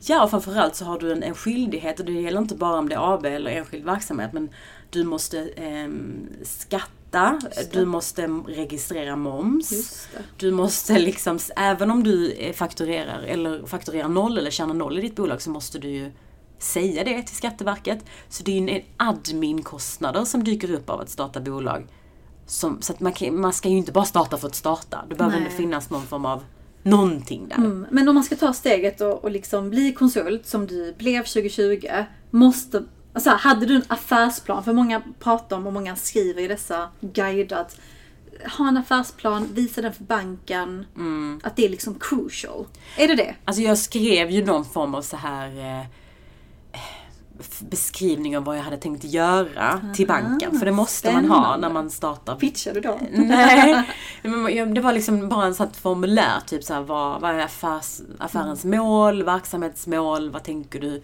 Ja, 0.00 0.24
och 0.24 0.30
framförallt 0.30 0.74
så 0.74 0.84
har 0.84 0.98
du 0.98 1.12
en, 1.12 1.22
en 1.22 1.34
skyldighet 1.34 2.00
och 2.00 2.06
det 2.06 2.12
gäller 2.12 2.38
inte 2.38 2.54
bara 2.54 2.78
om 2.78 2.88
det 2.88 2.94
är 2.94 3.14
AB 3.14 3.26
eller 3.26 3.50
enskild 3.50 3.84
verksamhet 3.84 4.32
men 4.32 4.48
du 4.90 5.04
måste 5.04 5.48
ehm, 5.56 6.28
skatta, 6.42 7.40
du 7.72 7.84
måste 7.84 8.26
registrera 8.46 9.16
moms. 9.16 10.08
Du 10.36 10.50
måste 10.50 10.98
liksom, 10.98 11.38
även 11.56 11.90
om 11.90 12.02
du 12.02 12.32
eh, 12.32 12.52
fakturerar 12.52 13.22
eller 13.22 13.66
fakturerar 13.66 14.08
noll 14.08 14.38
eller 14.38 14.50
tjänar 14.50 14.74
noll 14.74 14.98
i 14.98 15.00
ditt 15.00 15.16
bolag 15.16 15.42
så 15.42 15.50
måste 15.50 15.78
du 15.78 15.88
ju 15.88 16.10
säga 16.58 17.04
det 17.04 17.22
till 17.22 17.36
Skatteverket. 17.36 18.04
Så 18.28 18.42
det 18.42 18.58
är 18.58 18.68
en 18.68 18.82
admin-kostnader 18.96 20.24
som 20.24 20.44
dyker 20.44 20.70
upp 20.70 20.90
av 20.90 21.00
att 21.00 21.10
starta 21.10 21.40
bolag. 21.40 21.86
Som, 22.46 22.82
så 22.82 22.92
att 22.92 23.00
man, 23.00 23.12
kan, 23.12 23.40
man 23.40 23.52
ska 23.52 23.68
ju 23.68 23.76
inte 23.76 23.92
bara 23.92 24.04
starta 24.04 24.36
för 24.36 24.46
att 24.46 24.54
starta. 24.54 25.04
Det 25.08 25.14
behöver 25.14 25.36
Nej. 25.36 25.46
ändå 25.46 25.56
finnas 25.56 25.90
någon 25.90 26.06
form 26.06 26.26
av 26.26 26.42
någonting 26.84 27.48
där. 27.48 27.56
Mm, 27.56 27.86
Men 27.90 28.08
om 28.08 28.14
man 28.14 28.24
ska 28.24 28.36
ta 28.36 28.52
steget 28.52 29.00
och, 29.00 29.24
och 29.24 29.30
liksom 29.30 29.70
bli 29.70 29.92
konsult 29.92 30.46
som 30.46 30.66
du 30.66 30.94
blev 30.98 31.22
2020. 31.22 31.86
Måste, 32.30 32.84
alltså, 33.12 33.30
hade 33.30 33.66
du 33.66 33.74
en 33.74 33.84
affärsplan? 33.88 34.64
För 34.64 34.72
många 34.72 35.02
pratar 35.20 35.56
om 35.56 35.66
och 35.66 35.72
många 35.72 35.96
skriver 35.96 36.42
i 36.42 36.48
dessa 36.48 36.88
guider 37.00 37.56
att 37.56 37.76
ha 38.58 38.68
en 38.68 38.76
affärsplan, 38.76 39.48
visa 39.54 39.82
den 39.82 39.92
för 39.92 40.04
banken. 40.04 40.86
Mm. 40.96 41.40
Att 41.42 41.56
det 41.56 41.64
är 41.64 41.68
liksom 41.68 41.94
crucial. 42.00 42.66
Är 42.96 43.08
det 43.08 43.14
det? 43.14 43.34
Alltså 43.44 43.62
jag 43.62 43.78
skrev 43.78 44.30
ju 44.30 44.44
någon 44.44 44.64
form 44.64 44.94
av 44.94 45.02
så 45.02 45.16
här 45.16 45.48
eh, 45.48 45.86
beskrivning 47.60 48.36
av 48.36 48.44
vad 48.44 48.58
jag 48.58 48.62
hade 48.62 48.76
tänkt 48.76 49.04
göra 49.04 49.80
till 49.94 50.06
banken. 50.06 50.58
För 50.58 50.66
det 50.66 50.72
måste 50.72 51.12
man 51.12 51.24
ha 51.24 51.40
spännande. 51.42 51.66
när 51.68 51.74
man 51.74 51.90
startar 51.90 52.36
Pitchar 52.36 52.74
du 52.74 52.80
då? 52.80 52.98
Nej, 53.12 53.84
det 54.74 54.80
var 54.80 54.92
liksom 54.92 55.28
bara 55.28 55.46
en 55.46 55.54
sånt 55.54 55.76
formulär. 55.76 56.40
Typ 56.46 56.64
såhär, 56.64 56.80
vad, 56.80 57.20
vad 57.20 57.30
är 57.30 57.38
affärs, 57.38 58.00
affärens 58.18 58.64
mål, 58.64 59.22
verksamhetsmål, 59.22 60.30
vad 60.30 60.42
tänker 60.42 60.80
du? 60.80 61.02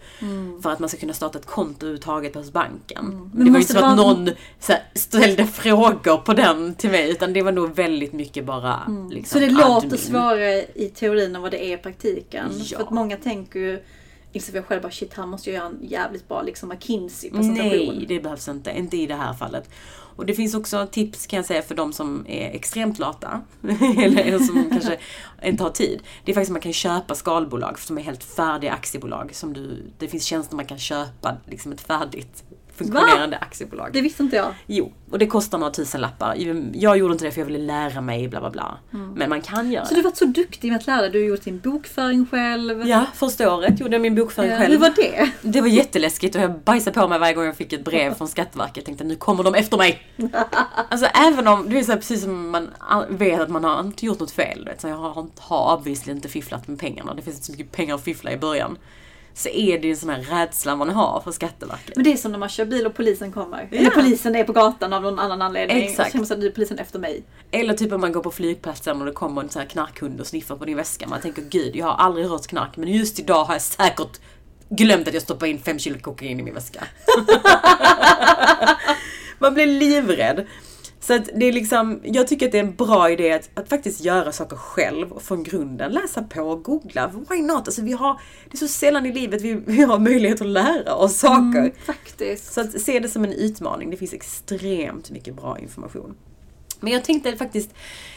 För 0.63 0.69
att 0.71 0.79
man 0.79 0.89
ska 0.89 0.97
kunna 0.97 1.13
starta 1.13 1.39
ett 1.39 1.45
konto 1.45 1.85
överhuvudtaget 1.85 2.35
hos 2.35 2.51
banken. 2.51 3.05
Men 3.05 3.29
Men 3.33 3.45
det 3.45 3.51
var 3.51 3.57
ju 3.57 3.61
inte 3.61 3.73
så 3.73 3.85
att 3.85 3.97
någon 3.97 4.29
så 4.59 4.71
här, 4.71 4.81
ställde 4.95 5.45
frågor 5.45 6.17
på 6.17 6.33
den 6.33 6.75
till 6.75 6.89
mig. 6.91 7.11
Utan 7.11 7.33
det 7.33 7.41
var 7.41 7.51
nog 7.51 7.75
väldigt 7.75 8.13
mycket 8.13 8.45
bara 8.45 8.79
liksom, 9.09 9.39
Så 9.39 9.45
det 9.45 9.51
låter 9.51 9.75
admin. 9.87 9.97
svårare 9.97 10.65
i 10.75 10.91
teorin 10.95 11.35
än 11.35 11.41
vad 11.41 11.51
det 11.51 11.65
är 11.65 11.73
i 11.73 11.77
praktiken. 11.77 12.51
Ja. 12.57 12.77
För 12.77 12.83
att 12.85 12.91
många 12.91 13.17
tänker 13.17 13.59
ju, 13.59 13.83
liksom 14.31 14.55
jag 14.55 14.65
själv 14.65 14.81
bara 14.81 14.91
shit 14.91 15.13
här 15.13 15.25
måste 15.25 15.49
jag 15.49 15.57
göra 15.57 15.67
en 15.67 15.79
jävligt 15.81 16.27
bra 16.27 16.41
liksom 16.41 16.69
McKinsey-presentation. 16.69 17.95
Nej, 17.95 18.05
det 18.07 18.19
behövs 18.19 18.47
inte. 18.47 18.71
Inte 18.71 18.97
i 18.97 19.07
det 19.07 19.15
här 19.15 19.33
fallet. 19.33 19.69
Och 20.15 20.25
det 20.25 20.33
finns 20.33 20.55
också 20.55 20.87
tips 20.91 21.27
kan 21.27 21.37
jag 21.37 21.45
säga 21.45 21.61
för 21.61 21.75
de 21.75 21.93
som 21.93 22.25
är 22.27 22.55
extremt 22.55 22.99
lata. 22.99 23.41
eller 23.97 24.39
som 24.39 24.69
kanske 24.71 24.97
inte 25.43 25.63
har 25.63 25.69
tid. 25.69 26.01
Det 26.25 26.31
är 26.31 26.33
faktiskt 26.33 26.49
att 26.49 26.53
man 26.53 26.61
kan 26.61 26.73
köpa 26.73 27.15
skalbolag 27.15 27.79
som 27.79 27.97
är 27.97 28.01
helt 28.01 28.23
färdiga 28.23 28.71
aktiebolag. 28.71 29.35
Som 29.35 29.53
du, 29.53 29.83
det 29.97 30.07
finns 30.07 30.23
tjänster 30.23 30.55
man 30.55 30.65
kan 30.65 30.79
köpa, 30.79 31.37
liksom 31.45 31.71
ett 31.71 31.81
färdigt 31.81 32.43
funktionerande 32.83 33.37
aktiebolag. 33.37 33.89
Det 33.93 34.01
visste 34.01 34.23
inte 34.23 34.35
jag. 34.35 34.53
Jo, 34.67 34.93
och 35.11 35.19
det 35.19 35.27
kostar 35.27 35.57
några 35.57 35.71
tusenlappar. 35.73 36.35
Jag 36.73 36.97
gjorde 36.97 37.11
inte 37.13 37.25
det 37.25 37.31
för 37.31 37.41
jag 37.41 37.45
ville 37.45 37.59
lära 37.59 38.01
mig 38.01 38.27
bla 38.27 38.39
bla 38.39 38.49
bla. 38.49 38.77
Men 39.15 39.29
man 39.29 39.41
kan 39.41 39.71
göra 39.71 39.85
Så 39.85 39.93
du 39.93 39.99
har 39.99 40.03
varit 40.03 40.17
så 40.17 40.25
duktig 40.25 40.71
med 40.71 40.79
att 40.79 40.87
lära 40.87 41.01
dig. 41.01 41.09
Du 41.09 41.19
har 41.19 41.25
gjort 41.25 41.43
din 41.43 41.59
bokföring 41.59 42.25
själv. 42.31 42.87
Ja, 42.87 43.05
första 43.13 43.55
året 43.55 43.79
gjorde 43.79 43.95
jag 43.95 44.01
min 44.01 44.15
bokföring 44.15 44.51
Eh, 44.51 44.57
själv. 44.57 44.71
Hur 44.71 44.77
var 44.79 44.93
det? 44.95 45.31
Det 45.41 45.61
var 45.61 45.67
jätteläskigt 45.67 46.35
och 46.35 46.41
jag 46.41 46.59
bajsade 46.59 46.99
på 46.99 47.07
mig 47.07 47.19
varje 47.19 47.33
gång 47.33 47.45
jag 47.45 47.55
fick 47.57 47.73
ett 47.73 47.85
brev 47.85 48.13
från 48.13 48.27
Skatteverket. 48.27 48.77
Jag 48.77 48.85
tänkte 48.85 49.03
nu 49.03 49.15
kommer 49.15 49.43
de 49.43 49.55
efter 49.55 49.77
mig. 49.77 50.01
Alltså 50.89 51.05
även 51.05 51.47
om, 51.47 51.69
det 51.69 51.79
är 51.79 51.83
så 51.83 51.91
här, 51.91 51.99
precis 51.99 52.21
som 52.23 52.49
man 52.49 52.69
vet 53.09 53.41
att 53.41 53.49
man 53.49 53.63
har 53.63 53.79
inte 53.79 54.05
gjort 54.05 54.19
något 54.19 54.31
fel. 54.31 54.65
du 54.65 54.71
så 54.77 54.87
jag 54.87 54.95
har, 54.95 55.27
har 55.39 55.77
obviously 55.77 56.11
inte 56.11 56.29
fifflat 56.29 56.67
med 56.67 56.79
pengarna. 56.79 57.13
Det 57.13 57.21
finns 57.21 57.35
inte 57.35 57.45
så 57.45 57.51
mycket 57.51 57.71
pengar 57.71 57.95
att 57.95 58.03
fiffla 58.03 58.31
i 58.31 58.37
början. 58.37 58.77
Så 59.33 59.49
är 59.49 59.79
det 59.79 59.87
ju 59.87 59.91
en 59.91 59.97
sån 59.97 60.09
här 60.09 60.21
rädsla 60.21 60.75
man 60.75 60.89
har 60.89 61.21
för 61.23 61.31
Skatteverket. 61.31 61.95
Men 61.95 62.03
det 62.03 62.13
är 62.13 62.17
som 62.17 62.31
när 62.31 62.39
man 62.39 62.49
kör 62.49 62.65
bil 62.65 62.85
och 62.85 62.93
polisen 62.93 63.31
kommer. 63.31 63.67
Eller 63.71 63.89
polisen 63.89 64.35
är 64.35 64.43
på 64.43 64.53
gatan 64.53 64.93
av 64.93 65.01
någon 65.01 65.19
annan 65.19 65.41
anledning. 65.41 65.83
Exakt. 65.83 66.11
Så 66.11 66.25
känner 66.25 66.43
man 66.43 66.51
polisen 66.51 66.77
efter 66.77 66.99
mig. 66.99 67.23
Eller 67.51 67.73
typ 67.73 67.91
om 67.91 68.01
man 68.01 68.11
går 68.11 68.23
på 68.23 68.31
flygplatsen 68.31 68.99
och 68.99 69.05
det 69.05 69.11
kommer 69.11 69.41
en 69.41 69.49
sån 69.49 69.61
här 69.61 69.69
knarkhund 69.69 70.19
och 70.19 70.27
sniffar 70.27 70.55
på 70.55 70.65
din 70.65 70.77
väska. 70.77 71.07
Man 71.07 71.21
tänker 71.21 71.41
gud, 71.41 71.75
jag 71.75 71.85
har 71.85 71.93
aldrig 71.93 72.27
hört 72.27 72.47
knark 72.47 72.77
men 72.77 72.89
just 72.89 73.19
idag 73.19 73.43
har 73.43 73.53
jag 73.53 73.61
säkert 73.61 74.19
glömt 74.69 75.07
att 75.07 75.13
jag 75.13 75.23
stoppar 75.23 75.47
in 75.47 75.59
fem 75.59 75.79
kilo 75.79 75.99
kokain 75.99 76.39
i 76.39 76.43
min 76.43 76.53
väska. 76.53 76.79
man 79.39 79.53
blir 79.53 79.67
livrädd. 79.67 80.45
Så 81.01 81.13
att 81.15 81.29
det 81.35 81.45
är 81.45 81.53
liksom, 81.53 81.99
jag 82.03 82.27
tycker 82.27 82.45
att 82.45 82.51
det 82.51 82.59
är 82.59 82.63
en 82.63 82.75
bra 82.75 83.09
idé 83.09 83.31
att, 83.31 83.49
att 83.53 83.69
faktiskt 83.69 84.03
göra 84.03 84.31
saker 84.31 84.55
själv 84.55 85.11
och 85.11 85.21
från 85.21 85.43
grunden. 85.43 85.91
Läsa 85.91 86.23
på, 86.23 86.55
googla, 86.55 87.11
why 87.29 87.41
not? 87.41 87.67
Alltså 87.67 87.81
vi 87.81 87.93
har, 87.93 88.21
det 88.49 88.55
är 88.55 88.57
så 88.57 88.67
sällan 88.67 89.05
i 89.05 89.13
livet 89.13 89.41
vi, 89.41 89.53
vi 89.53 89.81
har 89.81 89.99
möjlighet 89.99 90.41
att 90.41 90.47
lära 90.47 90.95
oss 90.95 91.17
saker. 91.17 91.73
Faktiskt. 91.85 92.53
Så 92.53 92.61
att 92.61 92.81
se 92.81 92.99
det 92.99 93.09
som 93.09 93.23
en 93.23 93.33
utmaning. 93.33 93.89
Det 93.89 93.97
finns 93.97 94.13
extremt 94.13 95.11
mycket 95.11 95.35
bra 95.35 95.59
information. 95.59 96.15
Men 96.79 96.93
jag 96.93 97.03
tänkte 97.03 97.37
faktiskt 97.37 97.73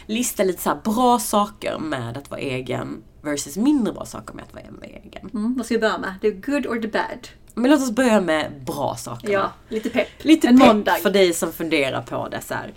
lista 0.06 0.44
lite 0.44 0.62
så 0.62 0.78
bra 0.84 1.18
saker 1.18 1.78
med 1.78 2.16
att 2.16 2.30
vara 2.30 2.40
egen 2.40 3.02
versus 3.22 3.56
mindre 3.56 3.92
bra 3.92 4.04
saker 4.04 4.34
med 4.34 4.44
att 4.44 4.54
vara 4.54 4.86
egen. 4.86 5.30
Mm, 5.34 5.54
vad 5.56 5.66
ska 5.66 5.74
vi 5.74 5.80
börja 5.80 5.98
med? 5.98 6.14
Är 6.22 6.30
good 6.30 6.66
or 6.66 6.80
the 6.80 6.88
bad? 6.88 7.28
Men 7.54 7.70
låt 7.70 7.80
oss 7.80 7.90
börja 7.90 8.20
med 8.20 8.64
bra 8.66 8.96
saker. 8.96 9.32
Ja, 9.32 9.52
lite 9.68 9.90
pepp. 9.90 10.08
Lite 10.18 10.48
en 10.48 10.58
pepp 10.58 10.66
måndag. 10.66 10.92
för 10.92 11.10
dig 11.10 11.34
som 11.34 11.52
funderar 11.52 12.02
på 12.02 12.28
det 12.28 12.40
så 12.40 12.54
här. 12.54 12.72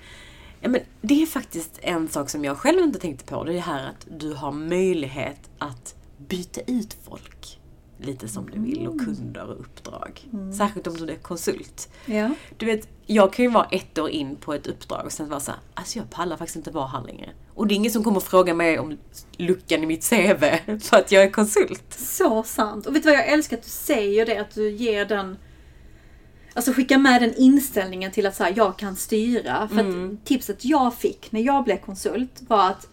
Ja, 0.60 0.70
men 0.70 0.82
det 1.02 1.22
är 1.22 1.26
faktiskt 1.26 1.80
en 1.82 2.10
sak 2.10 2.30
som 2.30 2.46
jag 2.46 2.58
själv 2.58 2.80
inte 2.80 3.00
tänkte 3.00 3.26
på. 3.26 3.44
Det 3.44 3.52
är 3.52 3.54
det 3.54 3.60
här 3.60 3.88
att 3.90 4.08
du 4.20 4.34
har 4.34 4.52
möjlighet 4.52 5.50
att 5.58 5.96
byta 6.18 6.62
ut 6.62 6.98
folk 7.10 7.60
lite 7.98 8.28
som 8.28 8.50
du 8.50 8.60
vill 8.60 8.88
och 8.88 9.00
kunder 9.00 9.46
och 9.46 9.60
uppdrag. 9.60 10.22
Särskilt 10.58 10.88
om 10.88 10.94
du 10.94 11.10
är 11.10 11.16
konsult. 11.16 11.90
Ja. 12.06 12.30
Du 12.58 12.66
vet, 12.66 12.88
jag 13.06 13.34
kan 13.34 13.46
ju 13.46 13.52
vara 13.52 13.66
ett 13.72 13.98
år 13.98 14.10
in 14.10 14.36
på 14.36 14.54
ett 14.54 14.68
uppdrag 14.68 15.06
och 15.06 15.12
sen 15.12 15.30
vara 15.30 15.40
såhär, 15.40 15.60
alltså 15.74 16.00
jag 16.00 16.10
pallar 16.10 16.38
faktiskt 16.38 16.56
inte 16.56 16.72
vara 16.72 16.88
här 16.88 17.04
längre. 17.04 17.30
Och 17.54 17.68
det 17.68 17.74
är 17.74 17.76
ingen 17.76 17.92
som 17.92 18.04
kommer 18.04 18.20
fråga 18.20 18.54
mig 18.54 18.80
om 18.80 18.98
luckan 19.38 19.84
i 19.84 19.86
mitt 19.86 20.10
CV 20.10 20.44
för 20.80 20.98
att 20.98 21.12
jag 21.12 21.24
är 21.24 21.30
konsult. 21.30 21.94
Så 21.94 22.44
sant. 22.44 22.86
Och 22.86 22.96
vet 22.96 23.04
du 23.04 23.10
vad 23.10 23.18
jag 23.18 23.28
älskar 23.28 23.58
att 23.58 23.64
du 23.64 23.70
säger 23.70 24.26
det? 24.26 24.38
Att 24.38 24.56
du 24.56 24.72
ger 24.72 25.06
den... 25.06 25.38
Alltså 26.54 26.74
skicka 26.74 26.98
med 26.98 27.22
den 27.22 27.34
inställningen 27.38 28.12
till 28.12 28.26
att 28.26 28.36
så 28.36 28.44
här, 28.44 28.54
jag 28.56 28.78
kan 28.78 28.96
styra. 28.96 29.68
För 29.68 29.80
att 29.80 30.26
tipset 30.26 30.66
jag 30.66 30.96
fick 30.96 31.32
när 31.32 31.42
jag 31.42 31.64
blev 31.64 31.78
konsult 31.78 32.42
var 32.48 32.70
att 32.70 32.88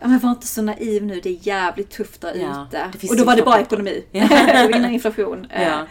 ja, 0.00 0.08
men 0.08 0.18
var 0.18 0.30
inte 0.30 0.46
så 0.46 0.62
naiv 0.62 1.04
nu, 1.04 1.20
det 1.20 1.28
är 1.28 1.38
jävligt 1.46 1.90
tufft 1.90 2.20
där 2.20 2.34
Ja, 2.34 2.66
ute. 2.68 3.08
Och 3.08 3.16
då 3.16 3.24
var 3.24 3.36
det 3.36 3.42
bara 3.42 3.60
ekonomi. 3.60 4.04
Ja. 4.10 4.68
innan 4.76 4.90
inflation. 4.92 5.46
Eh, 5.50 5.62
Ja. 5.62 5.86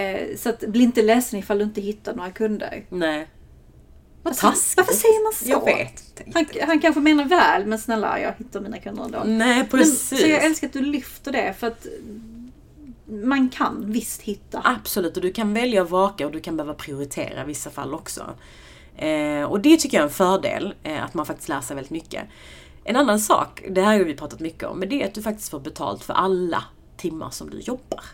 eh, 0.00 0.36
så 0.36 0.48
att 0.48 0.60
bli 0.60 0.82
inte 0.82 1.02
ledsen 1.02 1.38
ifall 1.38 1.58
du 1.58 1.64
inte 1.64 1.80
hittar 1.80 2.14
några 2.14 2.30
kunder. 2.30 2.84
Nej. 2.88 3.28
Vad 4.22 4.36
taskigt. 4.36 4.76
Varför 4.76 4.92
säger 4.92 5.24
man 5.24 5.32
så? 5.32 5.50
Jag 5.50 5.64
vet. 5.64 6.22
Han, 6.34 6.46
han 6.68 6.80
kanske 6.80 7.00
menar 7.00 7.24
väl, 7.24 7.66
men 7.66 7.78
snälla 7.78 8.20
jag 8.20 8.32
hittar 8.38 8.60
mina 8.60 8.78
kunder 8.78 9.04
ändå. 9.04 9.22
Nej, 9.24 9.56
Men, 9.56 9.66
precis. 9.66 10.20
så 10.20 10.26
jag 10.26 10.44
älskar 10.44 10.66
att 10.66 10.72
du 10.72 10.80
lyfter 10.80 11.32
det 11.32 11.54
för 11.58 11.66
att 11.66 11.86
man 13.06 13.48
kan 13.48 13.92
visst 13.92 14.22
hitta. 14.22 14.60
Absolut, 14.64 15.16
och 15.16 15.22
du 15.22 15.32
kan 15.32 15.54
välja 15.54 15.82
och 15.82 15.90
vraka 15.90 16.26
och 16.26 16.32
du 16.32 16.40
kan 16.40 16.56
behöva 16.56 16.74
prioritera 16.74 17.42
i 17.42 17.46
vissa 17.46 17.70
fall 17.70 17.94
också. 17.94 18.34
Eh, 18.96 19.42
och 19.42 19.60
det 19.60 19.76
tycker 19.76 19.96
jag 19.96 20.02
är 20.02 20.08
en 20.08 20.14
fördel, 20.14 20.74
eh, 20.82 21.04
att 21.04 21.14
man 21.14 21.26
faktiskt 21.26 21.48
lär 21.48 21.60
sig 21.60 21.76
väldigt 21.76 21.90
mycket. 21.90 22.24
En 22.84 22.96
annan 22.96 23.20
sak, 23.20 23.62
det 23.70 23.82
här 23.82 23.98
har 23.98 24.04
vi 24.04 24.14
pratat 24.14 24.40
mycket 24.40 24.64
om, 24.68 24.78
men 24.78 24.88
det 24.88 25.02
är 25.02 25.06
att 25.08 25.14
du 25.14 25.22
faktiskt 25.22 25.48
får 25.50 25.60
betalt 25.60 26.04
för 26.04 26.14
alla 26.14 26.64
timmar 26.96 27.30
som 27.30 27.50
du 27.50 27.58
jobbar. 27.60 28.04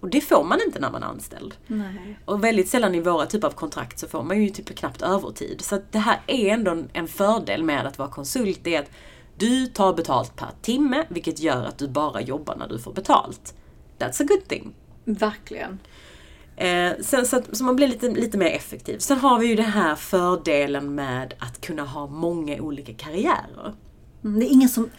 Och 0.00 0.08
det 0.10 0.20
får 0.20 0.44
man 0.44 0.58
inte 0.66 0.80
när 0.80 0.90
man 0.90 1.02
är 1.02 1.06
anställd. 1.06 1.54
Nej. 1.66 2.18
Och 2.24 2.44
väldigt 2.44 2.68
sällan 2.68 2.94
i 2.94 3.00
våra 3.00 3.26
typer 3.26 3.48
av 3.48 3.52
kontrakt 3.52 3.98
så 3.98 4.08
får 4.08 4.22
man 4.22 4.42
ju 4.42 4.48
typ 4.50 4.76
knappt 4.78 5.02
övertid. 5.02 5.60
Så 5.60 5.80
det 5.90 5.98
här 5.98 6.20
är 6.26 6.46
ändå 6.48 6.70
en- 6.70 6.88
en 6.92 7.08
fördel 7.08 7.62
med 7.64 7.86
att 7.86 7.98
vara 7.98 8.08
konsult, 8.08 8.60
det 8.62 8.74
är 8.74 8.80
att 8.80 8.90
du 9.36 9.66
tar 9.66 9.94
betalt 9.94 10.36
per 10.36 10.48
timme, 10.62 11.04
vilket 11.08 11.40
gör 11.40 11.64
att 11.64 11.78
du 11.78 11.88
bara 11.88 12.20
jobbar 12.20 12.56
när 12.56 12.68
du 12.68 12.78
får 12.78 12.92
betalt. 12.92 13.54
That's 13.98 14.22
a 14.22 14.26
good 14.28 14.48
thing. 14.48 14.74
Verkligen. 15.04 15.78
Eh, 16.56 16.92
sen, 17.00 17.26
så, 17.26 17.36
att, 17.36 17.56
så 17.56 17.64
man 17.64 17.76
blir 17.76 17.88
lite, 17.88 18.08
lite 18.08 18.38
mer 18.38 18.46
effektiv. 18.50 18.98
Sen 18.98 19.18
har 19.18 19.38
vi 19.38 19.46
ju 19.46 19.54
den 19.54 19.64
här 19.64 19.94
fördelen 19.94 20.94
med 20.94 21.34
att 21.38 21.60
kunna 21.60 21.82
ha 21.84 22.06
många 22.06 22.60
olika 22.60 22.94
karriärer. 22.94 23.74
Mm, 24.24 24.40
Det 24.40 24.46
är 24.46 24.50
ingen 24.50 24.68
som 24.68 24.90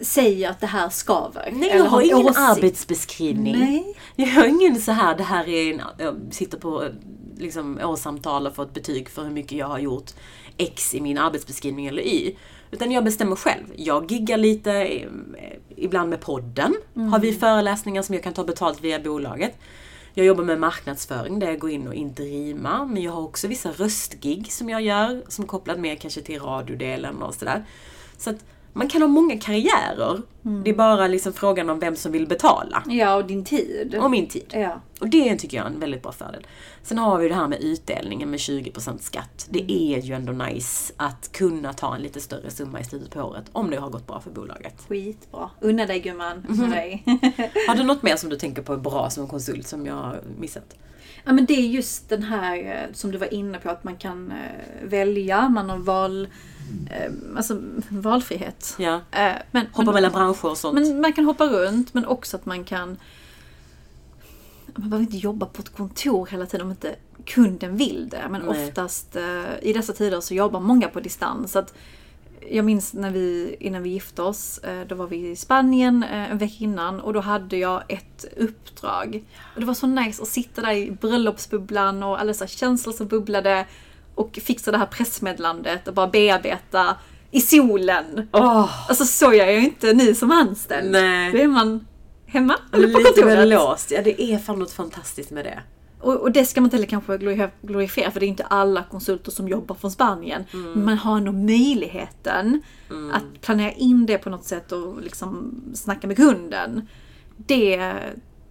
säger 0.00 0.50
att 0.50 0.60
det 0.60 0.66
här 0.66 0.88
skaver. 0.88 1.50
Nej, 1.52 1.70
jag 1.76 1.84
har 1.84 2.00
en 2.00 2.06
ingen 2.06 2.18
åsikt. 2.26 2.38
arbetsbeskrivning. 2.38 3.58
Nej. 3.58 3.94
Jag 4.16 4.26
har 4.26 4.44
ingen 4.46 4.80
så 4.80 4.92
här, 4.92 5.16
det 5.16 5.22
här 5.22 5.48
är 5.48 5.72
en, 5.72 5.82
jag 5.98 6.16
sitter 6.30 6.58
på 6.58 6.84
eh, 6.84 6.90
liksom, 7.36 7.78
årssamtal 7.84 8.46
och 8.46 8.54
får 8.54 8.62
ett 8.62 8.74
betyg 8.74 9.08
för 9.08 9.22
hur 9.24 9.30
mycket 9.30 9.52
jag 9.58 9.66
har 9.66 9.78
gjort 9.78 10.10
X 10.56 10.94
i 10.94 11.00
min 11.00 11.18
arbetsbeskrivning 11.18 11.86
eller 11.86 12.02
Y. 12.02 12.36
Utan 12.70 12.90
jag 12.92 13.04
bestämmer 13.04 13.36
själv. 13.36 13.64
Jag 13.76 14.12
giggar 14.12 14.36
lite, 14.36 14.72
eh, 14.72 15.08
ibland 15.76 16.10
med 16.10 16.20
podden. 16.20 16.74
Har 16.94 17.18
vi 17.18 17.32
föreläsningar 17.32 18.02
som 18.02 18.14
jag 18.14 18.24
kan 18.24 18.32
ta 18.32 18.44
betalt 18.44 18.80
via 18.80 19.00
bolaget. 19.00 19.58
Jag 20.14 20.26
jobbar 20.26 20.44
med 20.44 20.60
marknadsföring 20.60 21.38
där 21.38 21.46
jag 21.46 21.58
går 21.58 21.70
in 21.70 21.88
och 21.88 21.94
inte 21.94 22.22
rimar. 22.22 22.86
Men 22.86 23.02
jag 23.02 23.12
har 23.12 23.22
också 23.22 23.48
vissa 23.48 23.70
röstgig 23.72 24.52
som 24.52 24.68
jag 24.70 24.82
gör, 24.82 25.22
som 25.28 25.46
kopplat 25.46 25.78
mer 25.80 25.94
kanske 25.96 26.20
till 26.20 26.40
radiodelen 26.40 27.22
och 27.22 27.34
sådär. 27.34 27.64
Så 28.18 28.30
att 28.30 28.36
man 28.74 28.88
kan 28.88 29.02
ha 29.02 29.08
många 29.08 29.38
karriärer. 29.38 30.22
Det 30.64 30.70
är 30.70 30.74
bara 30.74 31.08
liksom 31.08 31.32
frågan 31.32 31.70
om 31.70 31.78
vem 31.78 31.96
som 31.96 32.12
vill 32.12 32.26
betala. 32.26 32.82
Ja, 32.86 33.14
och 33.14 33.24
din 33.24 33.44
tid. 33.44 33.94
Och 34.00 34.10
min 34.10 34.28
tid. 34.28 34.46
Ja. 34.52 34.80
Och 35.00 35.08
det 35.08 35.36
tycker 35.36 35.56
jag 35.56 35.66
är 35.66 35.70
en 35.70 35.80
väldigt 35.80 36.02
bra 36.02 36.12
fördel. 36.12 36.46
Sen 36.82 36.98
har 36.98 37.18
vi 37.18 37.28
det 37.28 37.34
här 37.34 37.48
med 37.48 37.62
utdelningen 37.62 38.30
med 38.30 38.38
20% 38.38 38.98
skatt. 38.98 39.46
Det 39.50 39.72
är 39.72 40.00
ju 40.00 40.14
ändå 40.14 40.32
nice 40.32 40.92
att 40.96 41.32
kunna 41.32 41.72
ta 41.72 41.94
en 41.94 42.02
lite 42.02 42.20
större 42.20 42.50
summa 42.50 42.80
i 42.80 42.84
slutet 42.84 43.10
på 43.10 43.20
året 43.20 43.44
om 43.52 43.70
det 43.70 43.76
har 43.76 43.90
gått 43.90 44.06
bra 44.06 44.20
för 44.20 44.30
bolaget. 44.30 44.74
Skitbra. 44.88 45.50
Unna 45.60 45.86
dig 45.86 46.00
gumman. 46.00 46.46
Unna 46.48 46.68
dig. 46.68 47.02
Har 47.68 47.74
du 47.74 47.82
något 47.82 48.02
mer 48.02 48.16
som 48.16 48.30
du 48.30 48.36
tänker 48.36 48.62
på 48.62 48.72
är 48.72 48.76
bra 48.76 49.10
som 49.10 49.28
konsult 49.28 49.66
som 49.66 49.86
jag 49.86 49.94
har 49.94 50.22
missat? 50.38 50.76
Ja 51.24 51.32
men 51.32 51.46
det 51.46 51.54
är 51.54 51.66
just 51.66 52.08
den 52.08 52.22
här 52.22 52.56
eh, 52.56 52.92
som 52.92 53.12
du 53.12 53.18
var 53.18 53.34
inne 53.34 53.58
på 53.58 53.70
att 53.70 53.84
man 53.84 53.96
kan 53.96 54.32
eh, 54.32 54.88
välja, 54.88 55.48
man 55.48 55.70
har 55.70 55.78
val, 55.78 56.28
alltså 57.36 57.60
valfrihet. 57.88 58.74
Ja. 58.78 59.00
Eh, 59.10 59.32
Men, 59.50 59.66
Hoppa 59.66 59.84
men, 59.84 59.94
mellan 59.94 60.12
branscher 60.12 60.44
och 60.44 60.58
sånt. 60.58 60.74
men 60.74 61.00
man 61.00 61.12
kan 61.12 61.24
hoppa 61.24 61.46
runt 61.46 61.94
men 61.94 62.06
också 62.06 62.36
att 62.36 62.46
man 62.46 62.64
kan 62.64 62.96
man 64.76 64.90
behöver 64.90 65.04
inte 65.06 65.16
jobba 65.16 65.46
på 65.46 65.62
ett 65.62 65.76
kontor 65.76 66.26
hela 66.30 66.46
tiden 66.46 66.66
om 66.66 66.70
inte 66.70 66.94
kunden 67.24 67.76
vill 67.76 68.08
det. 68.08 68.26
Men 68.30 68.42
Nej. 68.42 68.66
oftast 68.68 69.16
eh, 69.16 69.42
i 69.62 69.72
dessa 69.72 69.92
tider 69.92 70.20
så 70.20 70.34
jobbar 70.34 70.60
många 70.60 70.88
på 70.88 71.00
distans. 71.00 71.52
Så 71.52 71.58
att 71.58 71.74
jag 72.50 72.64
minns 72.64 72.94
när 72.94 73.10
vi, 73.10 73.56
innan 73.60 73.82
vi 73.82 73.90
gifte 73.90 74.22
oss, 74.22 74.58
eh, 74.58 74.86
då 74.86 74.94
var 74.94 75.06
vi 75.06 75.30
i 75.30 75.36
Spanien 75.36 76.02
eh, 76.02 76.30
en 76.30 76.38
vecka 76.38 76.54
innan 76.58 77.00
och 77.00 77.12
då 77.12 77.20
hade 77.20 77.56
jag 77.56 77.82
ett 77.88 78.24
uppdrag. 78.36 79.24
Och 79.54 79.60
det 79.60 79.66
var 79.66 79.74
så 79.74 79.86
nice 79.86 80.22
att 80.22 80.28
sitta 80.28 80.62
där 80.62 80.72
i 80.72 80.90
bröllopsbubblan 80.90 82.02
och 82.02 82.20
alla 82.20 82.34
så 82.34 82.46
känslor 82.46 82.92
som 82.92 83.08
bubblade 83.08 83.66
och 84.14 84.38
fixa 84.42 84.70
det 84.70 84.78
här 84.78 84.86
pressmeddelandet 84.86 85.88
och 85.88 85.94
bara 85.94 86.06
bearbeta 86.06 86.96
i 87.30 87.40
solen. 87.40 88.28
Åh, 88.32 88.88
Alltså 88.88 89.04
så 89.04 89.24
gör 89.24 89.44
jag 89.46 89.52
ju 89.54 89.64
inte 89.64 89.92
ni 89.92 90.14
som 90.14 90.30
anställd. 90.30 90.90
Nej. 90.90 91.32
Då 91.32 91.38
är 91.38 91.48
man 91.48 91.86
hemma 92.26 92.56
eller 92.72 92.92
på 92.92 92.98
lite 92.98 93.12
kontoret. 93.22 93.48
låst. 93.48 93.90
Ja, 93.90 94.02
det 94.02 94.22
är 94.22 94.38
fan 94.38 94.58
något 94.58 94.72
fantastiskt 94.72 95.30
med 95.30 95.44
det. 95.44 95.62
Och, 96.00 96.14
och 96.20 96.32
det 96.32 96.44
ska 96.44 96.60
man 96.60 96.66
inte 96.66 96.76
heller 96.76 96.86
kanske 96.88 97.16
glorif- 97.16 97.50
glorifiera 97.62 98.10
för 98.10 98.20
det 98.20 98.26
är 98.26 98.28
inte 98.28 98.44
alla 98.44 98.82
konsulter 98.90 99.30
som 99.30 99.48
jobbar 99.48 99.74
från 99.74 99.90
Spanien. 99.90 100.44
Mm. 100.52 100.72
Men 100.72 100.84
man 100.84 100.98
har 100.98 101.16
ändå 101.16 101.32
möjligheten 101.32 102.62
att 103.12 103.40
planera 103.40 103.72
in 103.72 104.06
det 104.06 104.18
på 104.18 104.30
något 104.30 104.44
sätt 104.44 104.72
och 104.72 105.02
liksom 105.02 105.54
snacka 105.74 106.06
med 106.06 106.16
kunden. 106.16 106.88
Det 107.36 107.92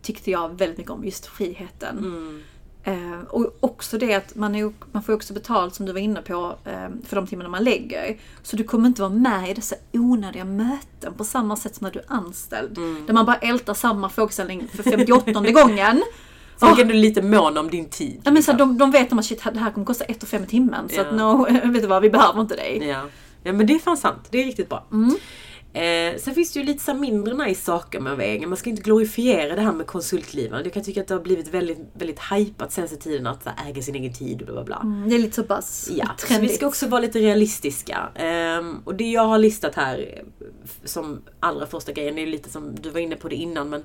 tyckte 0.01 0.31
jag 0.31 0.57
väldigt 0.57 0.77
mycket 0.77 0.91
om, 0.91 1.05
just 1.05 1.25
friheten. 1.25 1.97
Mm. 1.97 2.41
Eh, 2.85 3.19
och 3.29 3.57
också 3.59 3.97
det 3.97 4.13
att 4.13 4.35
man, 4.35 4.55
är, 4.55 4.73
man 4.91 5.03
får 5.03 5.13
också 5.13 5.33
betalt, 5.33 5.75
som 5.75 5.85
du 5.85 5.91
var 5.93 5.99
inne 5.99 6.21
på, 6.21 6.55
eh, 6.65 6.89
för 7.07 7.15
de 7.15 7.27
timmarna 7.27 7.49
man 7.49 7.63
lägger. 7.63 8.17
Så 8.43 8.55
du 8.55 8.63
kommer 8.63 8.87
inte 8.87 9.01
vara 9.01 9.13
med 9.13 9.49
i 9.49 9.53
dessa 9.53 9.75
onödiga 9.93 10.45
möten 10.45 11.13
på 11.17 11.23
samma 11.23 11.55
sätt 11.55 11.75
som 11.75 11.85
när 11.85 11.91
du 11.91 11.99
är 11.99 12.05
anställd. 12.07 12.77
Mm. 12.77 13.03
Där 13.07 13.13
man 13.13 13.25
bara 13.25 13.35
ältar 13.35 13.73
samma 13.73 14.09
frågeställning 14.09 14.67
för 14.75 14.83
58 14.83 15.31
gången. 15.51 16.03
Folk 16.57 16.71
Åh, 16.71 16.79
är 16.79 16.81
ändå 16.81 16.93
lite 16.93 17.21
mån 17.21 17.57
om 17.57 17.69
din 17.69 17.89
tid. 17.89 18.21
Ja, 18.23 18.31
men 18.31 18.43
så 18.43 18.51
här, 18.51 18.57
liksom. 18.57 18.77
de, 18.77 18.77
de 18.77 18.91
vet 18.91 19.11
om 19.11 19.19
att 19.19 19.25
shit, 19.25 19.43
det 19.53 19.59
här 19.59 19.71
kommer 19.71 19.85
kosta 19.85 20.05
1 20.05 20.23
5 20.23 20.43
i 20.43 20.47
timmen. 20.47 20.89
Så 20.89 20.95
Ja. 20.95 21.01
att 21.01 21.15
no, 21.15 21.45
vet 21.71 21.81
du 21.81 21.87
vad, 21.87 22.01
vi 22.01 22.09
behöver 22.09 22.41
inte 22.41 22.55
dig. 22.55 22.87
Ja. 22.87 23.01
ja, 23.43 23.53
men 23.53 23.67
det 23.67 23.73
är 23.73 23.79
fan 23.79 23.97
sant. 23.97 24.27
Det 24.29 24.41
är 24.41 24.45
riktigt 24.45 24.69
bra. 24.69 24.83
Mm. 24.91 25.15
Eh, 25.73 26.17
sen 26.17 26.33
finns 26.35 26.51
det 26.53 26.59
ju 26.59 26.65
lite 26.65 26.83
så 26.83 26.93
mindre 26.93 27.33
nice 27.45 27.61
saker 27.61 27.99
med 27.99 28.17
vägen. 28.17 28.49
Man 28.49 28.57
ska 28.57 28.69
inte 28.69 28.81
glorifiera 28.81 29.55
det 29.55 29.61
här 29.61 29.71
med 29.73 29.87
konsultlivet. 29.87 30.61
Jag 30.63 30.73
kan 30.73 30.83
tycka 30.83 31.01
att 31.01 31.07
det 31.07 31.13
har 31.13 31.21
blivit 31.21 31.47
väldigt, 31.47 31.77
väldigt 31.93 32.19
hypat 32.31 32.71
senaste 32.73 32.95
tiden 32.97 33.27
att 33.27 33.45
här, 33.45 33.69
äga 33.69 33.81
sin 33.81 33.95
egen 33.95 34.13
tid 34.13 34.41
och 34.41 34.45
bla 34.47 34.53
bla 34.53 34.63
bla. 34.63 34.79
Mm, 34.83 35.09
Det 35.09 35.15
är 35.15 35.19
lite 35.19 35.35
så 35.35 35.43
pass 35.43 35.89
Ja, 35.95 36.05
så 36.05 36.27
vi 36.27 36.33
trendigt. 36.33 36.55
ska 36.55 36.67
också 36.67 36.87
vara 36.87 37.01
lite 37.01 37.19
realistiska. 37.19 38.09
Ehm, 38.15 38.77
och 38.85 38.95
det 38.95 39.11
jag 39.11 39.25
har 39.25 39.37
listat 39.37 39.75
här 39.75 39.97
eh, 40.17 40.47
som 40.83 41.21
allra 41.39 41.67
första 41.67 41.91
grejen, 41.91 42.15
det 42.15 42.21
är 42.21 42.27
lite 42.27 42.49
som 42.49 42.75
du 42.75 42.89
var 42.89 42.99
inne 42.99 43.15
på 43.15 43.27
det 43.29 43.35
innan 43.35 43.69
men 43.69 43.83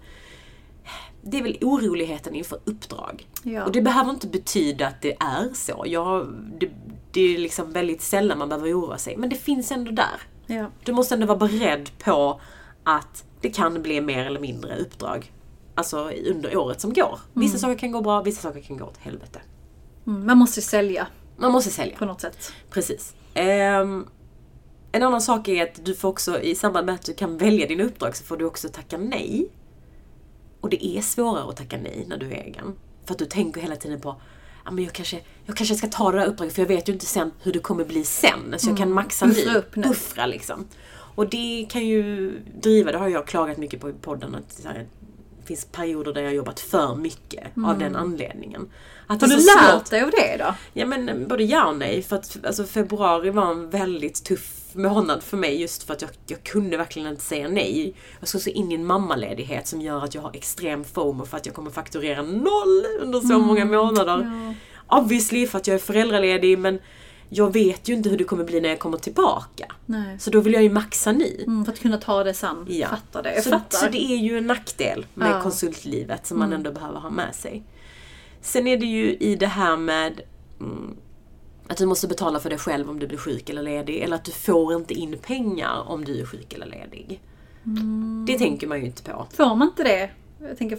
det 1.22 1.38
är 1.38 1.42
väl 1.42 1.58
oroligheten 1.60 2.34
inför 2.34 2.58
uppdrag. 2.64 3.26
Ja. 3.42 3.64
Och 3.64 3.72
det 3.72 3.82
behöver 3.82 4.10
inte 4.10 4.26
betyda 4.26 4.86
att 4.86 5.02
det 5.02 5.12
är 5.20 5.54
så. 5.54 5.84
Jag, 5.86 6.34
det, 6.60 6.68
det 7.12 7.20
är 7.34 7.38
liksom 7.38 7.72
väldigt 7.72 8.02
sällan 8.02 8.38
man 8.38 8.48
behöver 8.48 8.72
oroa 8.72 8.98
sig. 8.98 9.16
Men 9.16 9.28
det 9.28 9.36
finns 9.36 9.72
ändå 9.72 9.90
där. 9.90 10.20
Ja. 10.50 10.70
Du 10.84 10.92
måste 10.92 11.14
ändå 11.14 11.26
vara 11.26 11.38
beredd 11.38 11.90
på 11.98 12.40
att 12.84 13.24
det 13.40 13.50
kan 13.50 13.82
bli 13.82 14.00
mer 14.00 14.26
eller 14.26 14.40
mindre 14.40 14.76
uppdrag. 14.76 15.32
Alltså 15.74 16.10
under 16.30 16.56
året 16.56 16.80
som 16.80 16.92
går. 16.92 17.18
Vissa 17.32 17.58
saker 17.58 17.78
kan 17.78 17.92
gå 17.92 18.00
bra, 18.00 18.22
vissa 18.22 18.42
saker 18.42 18.60
kan 18.60 18.76
gå 18.76 18.84
åt 18.84 18.96
helvete. 18.98 19.40
Mm, 20.06 20.26
man 20.26 20.38
måste 20.38 20.62
sälja 20.62 21.06
Man 21.36 21.52
måste 21.52 21.70
sälja. 21.70 21.96
på 21.96 22.04
något 22.04 22.20
sätt. 22.20 22.52
Precis. 22.70 23.14
Ehm, 23.34 24.06
en 24.92 25.02
annan 25.02 25.20
sak 25.20 25.48
är 25.48 25.62
att 25.62 25.84
du 25.84 25.94
får 25.94 26.08
också, 26.08 26.40
i 26.40 26.54
samband 26.54 26.86
med 26.86 26.94
att 26.94 27.04
du 27.06 27.14
kan 27.14 27.38
välja 27.38 27.66
dina 27.66 27.84
uppdrag, 27.84 28.16
så 28.16 28.24
får 28.24 28.36
du 28.36 28.44
också 28.44 28.68
tacka 28.68 28.98
nej. 28.98 29.48
Och 30.60 30.70
det 30.70 30.86
är 30.86 31.00
svårare 31.02 31.48
att 31.50 31.56
tacka 31.56 31.76
nej 31.82 32.04
när 32.08 32.16
du 32.16 32.26
är 32.26 32.44
egen. 32.44 32.74
För 33.04 33.12
att 33.12 33.18
du 33.18 33.24
tänker 33.26 33.60
hela 33.60 33.76
tiden 33.76 34.00
på 34.00 34.20
Ja, 34.68 34.72
men 34.72 34.84
jag, 34.84 34.92
kanske, 34.92 35.20
jag 35.46 35.56
kanske 35.56 35.74
ska 35.74 35.86
ta 35.86 36.12
det 36.12 36.18
där 36.18 36.26
uppdraget 36.26 36.54
för 36.54 36.62
jag 36.62 36.68
vet 36.68 36.88
ju 36.88 36.92
inte 36.92 37.06
sen 37.06 37.30
hur 37.42 37.52
det 37.52 37.58
kommer 37.58 37.84
bli 37.84 38.04
sen. 38.04 38.54
Så 38.58 38.70
jag 38.70 38.78
kan 38.78 38.92
maxa 38.92 39.26
Buffra 39.26 39.52
nu. 39.52 39.58
upp. 39.58 39.74
Buffra 39.74 40.26
liksom. 40.26 40.66
Och 41.14 41.28
det 41.28 41.66
kan 41.70 41.86
ju 41.86 42.30
driva, 42.62 42.92
det 42.92 42.98
har 42.98 43.08
jag 43.08 43.26
klagat 43.26 43.56
mycket 43.56 43.80
på 43.80 43.90
i 43.90 43.92
podden, 43.92 44.34
att 44.34 44.62
det 44.62 44.86
finns 45.44 45.64
perioder 45.64 46.12
där 46.12 46.20
jag 46.20 46.28
har 46.28 46.34
jobbat 46.34 46.60
för 46.60 46.94
mycket 46.94 47.44
av 47.66 47.78
den 47.78 47.96
anledningen. 47.96 48.68
Att 49.06 49.20
Har 49.20 49.28
du 49.28 49.36
lärt 49.36 49.90
dig 49.90 50.02
av 50.02 50.10
det 50.10 50.36
då? 50.38 50.54
Ja 50.72 50.86
men 50.86 51.28
både 51.28 51.44
ja 51.44 51.68
och 51.68 51.76
nej. 51.76 52.02
För 52.02 52.16
att 52.16 52.36
alltså, 52.46 52.64
februari 52.64 53.30
var 53.30 53.50
en 53.50 53.70
väldigt 53.70 54.24
tuff 54.24 54.57
månad 54.74 55.22
för 55.22 55.36
mig 55.36 55.60
just 55.60 55.82
för 55.82 55.94
att 55.94 56.02
jag, 56.02 56.10
jag 56.26 56.42
kunde 56.42 56.76
verkligen 56.76 57.08
inte 57.08 57.22
säga 57.22 57.48
nej. 57.48 57.94
Jag 58.20 58.28
ska 58.28 58.38
så 58.38 58.50
in 58.50 58.72
i 58.72 58.74
en 58.74 58.86
mammaledighet 58.86 59.66
som 59.66 59.80
gör 59.80 60.04
att 60.04 60.14
jag 60.14 60.22
har 60.22 60.30
extrem 60.34 60.84
FOMO 60.84 61.26
för 61.26 61.36
att 61.36 61.46
jag 61.46 61.54
kommer 61.54 61.70
fakturera 61.70 62.22
noll 62.22 62.84
under 63.00 63.20
så 63.20 63.38
många 63.38 63.64
månader. 63.64 64.54
Ja. 64.88 64.98
Obviously 64.98 65.46
för 65.46 65.58
att 65.58 65.66
jag 65.66 65.74
är 65.74 65.78
föräldraledig 65.78 66.58
men 66.58 66.78
jag 67.28 67.52
vet 67.52 67.88
ju 67.88 67.94
inte 67.94 68.08
hur 68.08 68.18
det 68.18 68.24
kommer 68.24 68.44
bli 68.44 68.60
när 68.60 68.68
jag 68.68 68.78
kommer 68.78 68.98
tillbaka. 68.98 69.66
Nej. 69.86 70.18
Så 70.18 70.30
då 70.30 70.40
vill 70.40 70.52
jag 70.52 70.62
ju 70.62 70.70
maxa 70.70 71.12
nu. 71.12 71.44
Mm, 71.46 71.64
för 71.64 71.72
att 71.72 71.80
kunna 71.80 71.96
ta 71.98 72.24
det 72.24 72.34
sen. 72.34 72.66
Ja. 72.68 72.88
Fattar 72.88 73.22
det. 73.22 73.34
Jag 73.34 73.44
så, 73.44 73.50
fattar. 73.50 73.78
så 73.78 73.86
det 73.86 73.98
är 74.12 74.16
ju 74.16 74.38
en 74.38 74.46
nackdel 74.46 75.06
med 75.14 75.30
Ja. 75.30 75.42
konsultlivet 75.42 76.26
som 76.26 76.38
man 76.38 76.52
ändå 76.52 76.72
behöver 76.72 77.00
ha 77.00 77.10
med 77.10 77.34
sig. 77.34 77.62
Sen 78.40 78.66
är 78.66 78.76
det 78.76 78.86
ju 78.86 79.16
i 79.16 79.36
det 79.36 79.46
här 79.46 79.76
med 79.76 80.20
mm, 80.60 80.96
att 81.68 81.76
du 81.76 81.86
måste 81.86 82.08
betala 82.08 82.40
för 82.40 82.50
dig 82.50 82.58
själv 82.58 82.90
om 82.90 82.98
du 82.98 83.06
blir 83.06 83.18
sjuk 83.18 83.50
eller 83.50 83.62
ledig. 83.62 83.96
Eller 83.98 84.16
att 84.16 84.24
du 84.24 84.32
får 84.32 84.74
inte 84.74 84.94
in 84.94 85.18
pengar 85.18 85.82
om 85.88 86.04
du 86.04 86.20
är 86.20 86.26
sjuk 86.26 86.52
eller 86.52 86.66
ledig. 86.66 87.20
Mm. 87.66 88.24
Det 88.26 88.38
tänker 88.38 88.66
man 88.66 88.80
ju 88.80 88.86
inte 88.86 89.02
på. 89.02 89.26
Får 89.30 89.54
man 89.54 89.68
inte 89.68 89.84
det? 89.84 90.10
Jag 90.40 90.58
tänker 90.58 90.78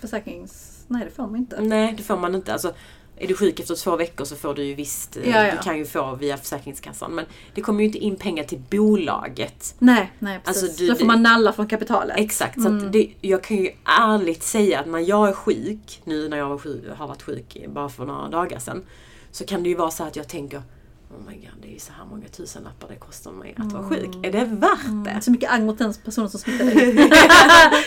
försäkrings... 0.00 0.84
Nej, 0.88 1.04
det 1.04 1.10
får 1.10 1.26
man 1.26 1.36
inte. 1.36 1.60
Nej, 1.60 1.94
det 1.96 2.02
får 2.02 2.16
man 2.16 2.34
inte. 2.34 2.52
Alltså, 2.52 2.74
är 3.18 3.26
du 3.28 3.34
sjuk 3.34 3.60
efter 3.60 3.74
två 3.74 3.96
veckor 3.96 4.24
så 4.24 4.36
får 4.36 4.54
du 4.54 4.64
ju 4.64 4.74
visst, 4.74 5.16
eh, 5.16 5.30
Ja, 5.30 5.44
ja. 5.46 5.52
du 5.52 5.58
kan 5.58 5.78
ju 5.78 5.84
få 5.86 6.14
via 6.14 6.36
Försäkringskassan. 6.36 7.14
Men 7.14 7.24
det 7.54 7.60
kommer 7.60 7.80
ju 7.80 7.86
inte 7.86 7.98
in 7.98 8.16
pengar 8.16 8.44
till 8.44 8.58
bolaget. 8.70 9.74
Nej, 9.78 10.12
nej 10.18 10.40
precis. 10.44 10.62
Alltså, 10.62 10.78
du- 10.84 10.88
Då 10.88 10.94
får 10.94 11.06
man 11.06 11.22
nalla 11.22 11.52
från 11.52 11.66
kapitalet. 11.66 12.16
Exakt, 12.18 12.62
så 12.62 12.68
Mm. 12.68 12.86
att 12.86 12.92
det, 12.92 13.08
jag 13.20 13.42
kan 13.42 13.56
ju 13.56 13.70
ärligt 13.84 14.42
säga 14.42 14.80
att 14.80 14.86
när 14.86 14.98
jag 14.98 15.28
är 15.28 15.32
sjuk, 15.32 16.00
nu 16.04 16.28
när 16.28 16.36
jag 16.36 16.48
var 16.48 16.58
sjuk, 16.58 16.84
har 16.96 17.06
varit 17.08 17.22
sjuk 17.22 17.56
bara 17.68 17.88
för 17.88 18.04
några 18.04 18.28
dagar 18.28 18.58
sedan, 18.58 18.84
så 19.30 19.44
kan 19.44 19.62
det 19.62 19.68
ju 19.68 19.74
vara 19.74 19.90
så 19.90 20.04
att 20.04 20.16
jag 20.16 20.28
tänker 20.28 20.62
Oh 21.10 21.28
my 21.28 21.34
god, 21.36 21.50
det 21.62 21.68
är 21.68 21.72
ju 21.72 21.78
så 21.78 21.92
här 21.92 22.04
många 22.10 22.28
tusenlappar 22.28 22.88
det 22.88 22.96
kostar 22.96 23.30
mig 23.32 23.54
att 23.58 23.72
vara 23.72 23.88
sjuk. 23.88 24.10
Är 24.22 24.32
det 24.32 24.44
värt 24.44 25.04
det? 25.04 25.20
Så 25.22 25.30
mycket 25.30 25.52
agg 25.52 25.62
mot 25.62 25.78
den 25.78 25.94
personen 26.04 26.30
som 26.30 26.40
smittar 26.40 26.64
dig. 26.64 27.10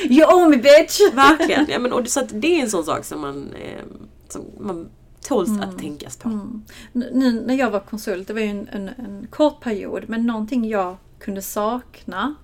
you 0.18 0.34
owe 0.34 0.50
me 0.50 0.58
bitch! 0.58 1.00
Verkligen. 1.14 1.66
Ja, 1.70 1.80
men, 1.80 1.94
och 1.94 2.08
så 2.08 2.22
det 2.32 2.48
är 2.60 2.62
en 2.64 2.70
sån 2.70 2.86
sak 2.86 3.06
som 3.06 3.22
man, 3.22 3.54
eh, 3.54 3.84
som 4.30 4.46
man 4.60 4.90
tåls 5.22 5.50
att 5.62 5.78
tänkas 5.80 6.18
på. 6.18 6.30
N- 6.30 6.64
Nu 6.94 7.32
när 7.48 7.54
jag 7.56 7.72
var 7.72 7.80
konsult, 7.80 8.28
det 8.28 8.34
var 8.34 8.42
ju 8.42 8.48
en, 8.48 8.68
en, 8.72 8.88
en 8.90 9.28
kort 9.30 9.62
period, 9.62 10.06
men 10.08 10.26
någonting 10.26 10.68
jag 10.70 10.98
kunde 11.20 11.42
sakna 11.42 12.36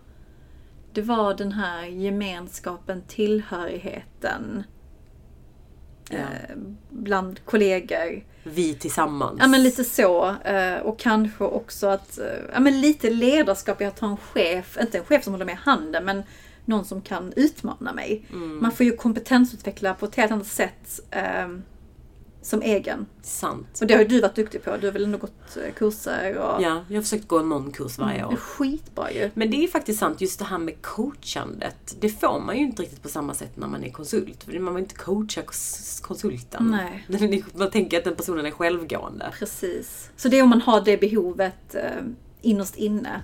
det 0.93 1.01
var 1.01 1.33
den 1.33 1.51
här 1.51 1.85
gemenskapen, 1.85 3.01
tillhörigheten 3.07 4.63
Ja. 6.09 6.17
eh, 6.17 6.55
bland 6.89 7.45
kollegor. 7.45 8.23
Vi 8.43 8.73
tillsammans. 8.73 9.37
Ja 9.41 9.47
men 9.47 9.63
lite 9.63 9.83
så. 9.83 10.35
eh, 10.43 10.77
Och 10.77 10.99
kanske 10.99 11.43
också 11.43 11.87
att, 11.87 12.17
eh, 12.19 12.25
ja 12.53 12.59
men 12.59 12.81
lite 12.81 13.09
ledarskap 13.09 13.81
att 13.81 13.99
ha 13.99 14.09
en 14.09 14.17
chef, 14.17 14.77
inte 14.81 14.97
en 14.97 15.03
chef 15.05 15.23
som 15.23 15.33
håller 15.33 15.45
med 15.45 15.53
i 15.53 15.59
handen, 15.61 16.05
men 16.05 16.23
någon 16.65 16.85
som 16.85 17.01
kan 17.01 17.33
utmana 17.35 17.93
mig. 17.93 18.25
Mm. 18.33 18.61
Man 18.61 18.71
får 18.71 18.85
ju 18.85 18.97
kompetensutveckla 18.97 19.93
på 19.93 20.05
ett 20.05 20.15
helt 20.15 20.31
annat 20.31 20.47
sätt 20.47 20.99
eh, 21.11 21.47
som 22.45 22.61
egen. 22.61 23.05
Sant. 23.21 23.77
Och 23.81 23.87
det 23.87 23.93
har 23.93 24.01
ju 24.01 24.07
du 24.07 24.21
varit 24.21 24.35
duktig 24.35 24.63
på. 24.63 24.77
Du 24.77 24.87
har 24.87 24.91
väl 24.91 25.03
ändå 25.03 25.17
gått 25.17 25.57
eh, 25.57 25.73
kurser 25.73 26.37
och... 26.37 26.61
Ja, 26.63 26.83
jag 26.89 26.95
har 26.97 27.01
försökt 27.01 27.27
gå 27.27 27.41
någon 27.41 27.71
kurs 27.71 27.97
varje 27.97 28.17
Det 28.17 28.21
är 28.21 28.27
år. 28.27 28.35
skitbra 28.35 29.11
ju. 29.11 29.29
Men 29.33 29.51
det 29.51 29.63
är 29.63 29.67
faktiskt 29.67 29.99
sant, 29.99 30.21
just 30.21 30.39
det 30.39 30.45
här 30.45 30.57
med 30.57 30.81
coachandet. 30.81 31.95
Det 31.99 32.09
får 32.09 32.39
man 32.39 32.57
ju 32.57 32.63
inte 32.63 32.81
riktigt 32.81 33.03
på 33.03 33.09
samma 33.09 33.33
sätt 33.33 33.57
när 33.57 33.67
man 33.67 33.83
är 33.83 33.89
konsult. 33.89 34.43
För 34.43 34.59
man 34.59 34.75
vill 34.75 34.83
inte 34.83 34.95
coacha 34.95 35.41
kons- 35.41 36.01
konsulten. 36.03 36.77
Nej. 37.09 37.43
Man 37.55 37.71
tänker 37.71 37.97
att 37.97 38.03
den 38.03 38.15
personen 38.15 38.45
är 38.45 38.51
självgående. 38.51 39.33
Precis. 39.39 40.09
Så 40.17 40.27
det 40.29 40.39
är 40.39 40.43
om 40.43 40.49
man 40.49 40.61
har 40.61 40.81
det 40.81 40.97
behovet 40.97 41.75
eh, 41.75 41.89
innerst 42.41 42.75
inne. 42.75 43.21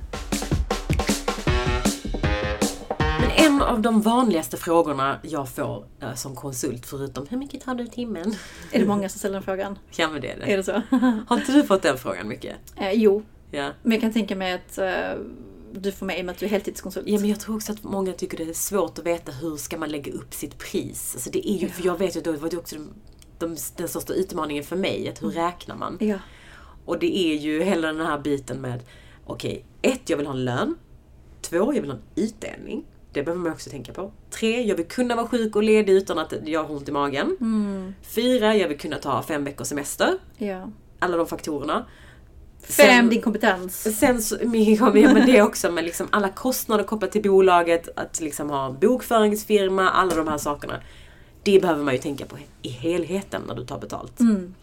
En 3.45 3.62
av 3.62 3.82
de 3.82 4.01
vanligaste 4.01 4.58
frågorna 4.58 5.19
jag 5.23 5.49
får 5.49 5.86
eh, 6.01 6.13
som 6.13 6.36
konsult, 6.36 6.86
förutom 6.86 7.27
hur 7.27 7.38
mycket 7.38 7.62
tar 7.62 7.75
du 7.75 7.84
i 7.84 7.88
timmen? 7.89 8.36
Är 8.71 8.80
det 8.80 8.86
många 8.86 9.10
som 9.10 9.19
ställer 9.19 9.34
den 9.34 9.43
frågan? 9.43 9.80
Ja 9.95 10.10
men 10.10 10.21
det 10.21 10.32
är 10.32 10.39
det. 10.39 10.54
Är 10.54 10.58
det 10.58 10.63
så? 10.63 10.71
Har 11.27 11.38
inte 11.38 11.51
du 11.51 11.63
fått 11.63 11.82
den 11.82 11.97
frågan 11.97 12.27
mycket? 12.27 12.56
eh, 12.77 12.91
jo, 12.91 13.23
Ja. 13.51 13.69
men 13.84 13.91
jag 13.91 14.01
kan 14.01 14.13
tänka 14.13 14.36
mig 14.36 14.54
att 14.54 14.77
eh, 14.77 15.21
du 15.73 15.91
får 15.91 16.06
med 16.06 16.17
i 16.17 16.21
och 16.21 16.25
med 16.25 16.34
att 16.34 16.39
du 16.39 16.45
är 16.45 16.49
heltidskonsult. 16.49 17.08
Ja 17.08 17.19
men 17.19 17.30
jag 17.30 17.39
tror 17.39 17.56
också 17.56 17.71
att 17.71 17.84
många 17.84 18.13
tycker 18.13 18.38
det 18.38 18.49
är 18.49 18.54
svårt 18.54 18.99
att 18.99 19.06
veta 19.06 19.32
hur 19.32 19.58
ska 19.58 19.77
man 19.77 19.89
lägga 19.89 20.12
upp 20.13 20.34
sitt 20.34 20.58
pris. 20.58 21.12
Alltså 21.15 21.30
det 21.30 21.49
är 21.49 21.58
ju, 21.58 21.67
för 21.69 21.86
jag 21.86 21.97
vet 21.99 22.15
ju 22.15 22.19
att 22.19 22.23
det 22.23 22.32
var 22.32 22.49
ju 22.51 22.58
också 22.58 22.75
den, 22.75 22.89
de, 23.39 23.58
den 23.75 23.88
största 23.88 24.13
utmaningen 24.13 24.63
för 24.63 24.75
mig, 24.75 25.10
att 25.10 25.23
hur 25.23 25.30
räknar 25.32 25.75
man? 25.75 25.97
Ja. 25.99 26.17
Och 26.86 26.99
det 26.99 27.17
är 27.17 27.36
ju 27.38 27.63
hela 27.63 27.88
den 27.93 28.06
här 28.06 28.19
biten 28.19 28.62
med, 28.62 28.84
okej, 29.25 29.65
ett, 29.82 30.10
jag 30.10 30.17
vill 30.17 30.25
ha 30.27 30.34
en 30.34 30.45
lön. 30.45 30.75
Två, 31.41 31.73
jag 31.73 31.82
vill 31.82 31.89
ha 31.91 31.97
en 31.97 32.23
utdelning. 32.23 32.84
Det 33.13 33.24
behöver 33.24 33.43
man 33.43 33.52
också 33.52 33.69
tänka 33.69 33.93
på. 33.93 34.12
Tre, 34.30 34.62
jag 34.63 34.76
vill 34.76 34.88
kunna 34.88 35.15
vara 35.15 35.28
sjuk 35.28 35.56
och 35.56 35.63
ledig 35.63 35.93
utan 35.93 36.19
att 36.19 36.34
jag 36.45 36.63
har 36.63 36.76
ont 36.76 36.89
i 36.89 36.91
magen. 36.91 37.38
Mm, 37.41 37.93
Fyra, 38.02 38.56
jag 38.56 38.67
vill 38.67 38.80
kunna 38.80 38.97
ta 38.97 39.24
fem 39.24 39.43
veckors 39.43 39.67
semester. 39.67 40.17
ja. 40.38 40.69
Alla 41.00 41.17
de 41.17 41.28
faktorerna. 41.28 41.86
Fem, 42.63 42.86
Sen- 42.88 43.10
din 43.10 43.21
kompetens. 43.21 44.00
Sen 44.00 44.21
så, 44.21 44.38
men 44.43 44.74
ja, 44.74 44.89
men 44.93 45.26
det 45.26 45.41
också 45.41 45.71
med 45.71 45.84
liksom 45.84 46.08
alla 46.10 46.30
kostnader 46.30 46.84
kopplat 46.84 47.12
till 47.12 47.21
bolaget, 47.24 47.89
att 47.95 48.21
liksom 48.21 48.50
ha 48.50 48.65
en 48.65 48.80
bokföringsfirma, 48.80 49.89
alla 49.89 50.15
de 50.15 50.28
här 50.28 50.38
sakerna. 50.38 50.82
Det 51.43 51.62
behöver 51.62 51.84
man 51.84 51.93
ju 51.93 52.00
tänka 52.00 52.26
på 52.26 52.38
i 52.62 52.69
helheten 52.69 53.41
när 53.47 53.56
du 53.56 53.65
tar 53.65 53.80
betalt. 53.80 54.19
Mm. 54.19 54.54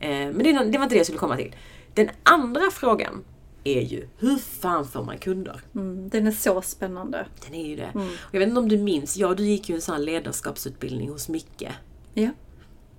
Eh, 0.00 0.08
men 0.08 0.38
det, 0.38 0.52
det 0.52 0.78
var 0.78 0.82
inte 0.84 0.94
det 0.94 0.96
jag 0.96 1.06
skulle 1.06 1.18
komma 1.18 1.36
till. 1.36 1.54
Den 1.94 2.10
andra 2.22 2.70
frågan 2.72 3.24
är 3.64 3.80
ju, 3.80 4.08
hur 4.18 4.36
fan 4.36 4.88
får 4.88 5.04
man 5.04 5.18
kunder? 5.18 5.60
Mm, 5.74 6.08
den 6.08 6.26
är 6.26 6.30
så 6.30 6.62
spännande. 6.62 7.26
Den 7.46 7.54
är 7.54 7.66
ju 7.68 7.76
det. 7.76 7.90
Mm. 7.94 8.06
Och 8.08 8.34
jag 8.34 8.38
vet 8.40 8.48
inte 8.48 8.60
om 8.60 8.68
du 8.68 8.78
minns, 8.78 9.16
ja 9.16 9.34
du 9.34 9.44
gick 9.46 9.68
ju 9.68 9.74
en 9.74 9.80
sån 9.80 10.04
ledarskapsutbildning 10.04 11.08
hos 11.10 11.28
Micke. 11.28 11.68
Ja, 12.14 12.30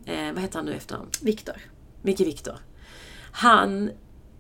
Eh, 0.05 0.33
vad 0.33 0.41
heter 0.41 0.55
han 0.55 0.65
nu 0.65 0.73
efter 0.73 0.97
Viktor. 1.21 1.55
Micke 2.01 2.19
Viktor. 2.19 2.55
Han 3.31 3.91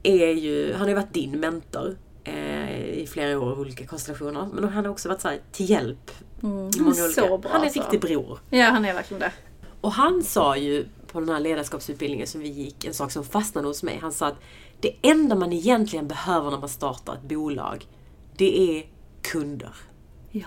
är 0.03 0.27
ju, 0.27 0.71
han 0.71 0.81
har 0.81 0.87
ju 0.87 0.93
varit 0.93 1.13
din 1.13 1.39
mentor 1.39 1.97
eh, 2.23 2.83
i 2.89 3.07
flera 3.09 3.39
år 3.39 3.57
i 3.57 3.59
olika 3.59 3.85
konstellationer. 3.87 4.47
Men 4.53 4.63
han 4.69 4.85
har 4.85 4.91
också 4.91 5.09
varit 5.09 5.21
så 5.21 5.27
här, 5.27 5.39
till 5.51 5.69
hjälp. 5.69 6.11
Mm, 6.43 6.55
han 6.77 6.87
är 6.87 6.93
så 6.93 7.05
olika- 7.05 7.37
bra 7.37 7.51
Han 7.51 7.51
är 7.51 7.55
en 7.55 7.61
alltså. 7.65 7.79
riktig 7.79 8.01
bror. 8.01 8.39
Ja, 8.49 8.65
han 8.65 8.85
är 8.85 8.93
verkligen 8.93 9.19
det. 9.19 9.31
Och 9.81 9.91
han 9.91 10.23
sa 10.23 10.57
ju 10.57 10.85
på 11.11 11.19
den 11.19 11.29
här 11.29 11.39
ledarskapsutbildningen 11.39 12.27
som 12.27 12.41
vi 12.41 12.49
gick, 12.49 12.85
en 12.85 12.93
sak 12.93 13.11
som 13.11 13.23
fastnade 13.23 13.67
hos 13.67 13.83
mig. 13.83 13.99
Han 14.01 14.11
sa 14.11 14.27
att 14.27 14.39
det 14.79 14.95
enda 15.01 15.35
man 15.35 15.53
egentligen 15.53 16.07
behöver 16.07 16.51
när 16.51 16.59
man 16.59 16.69
startar 16.69 17.13
ett 17.13 17.21
bolag, 17.29 17.87
det 18.37 18.77
är 18.77 18.85
kunder. 19.21 19.75
Ja. 20.31 20.45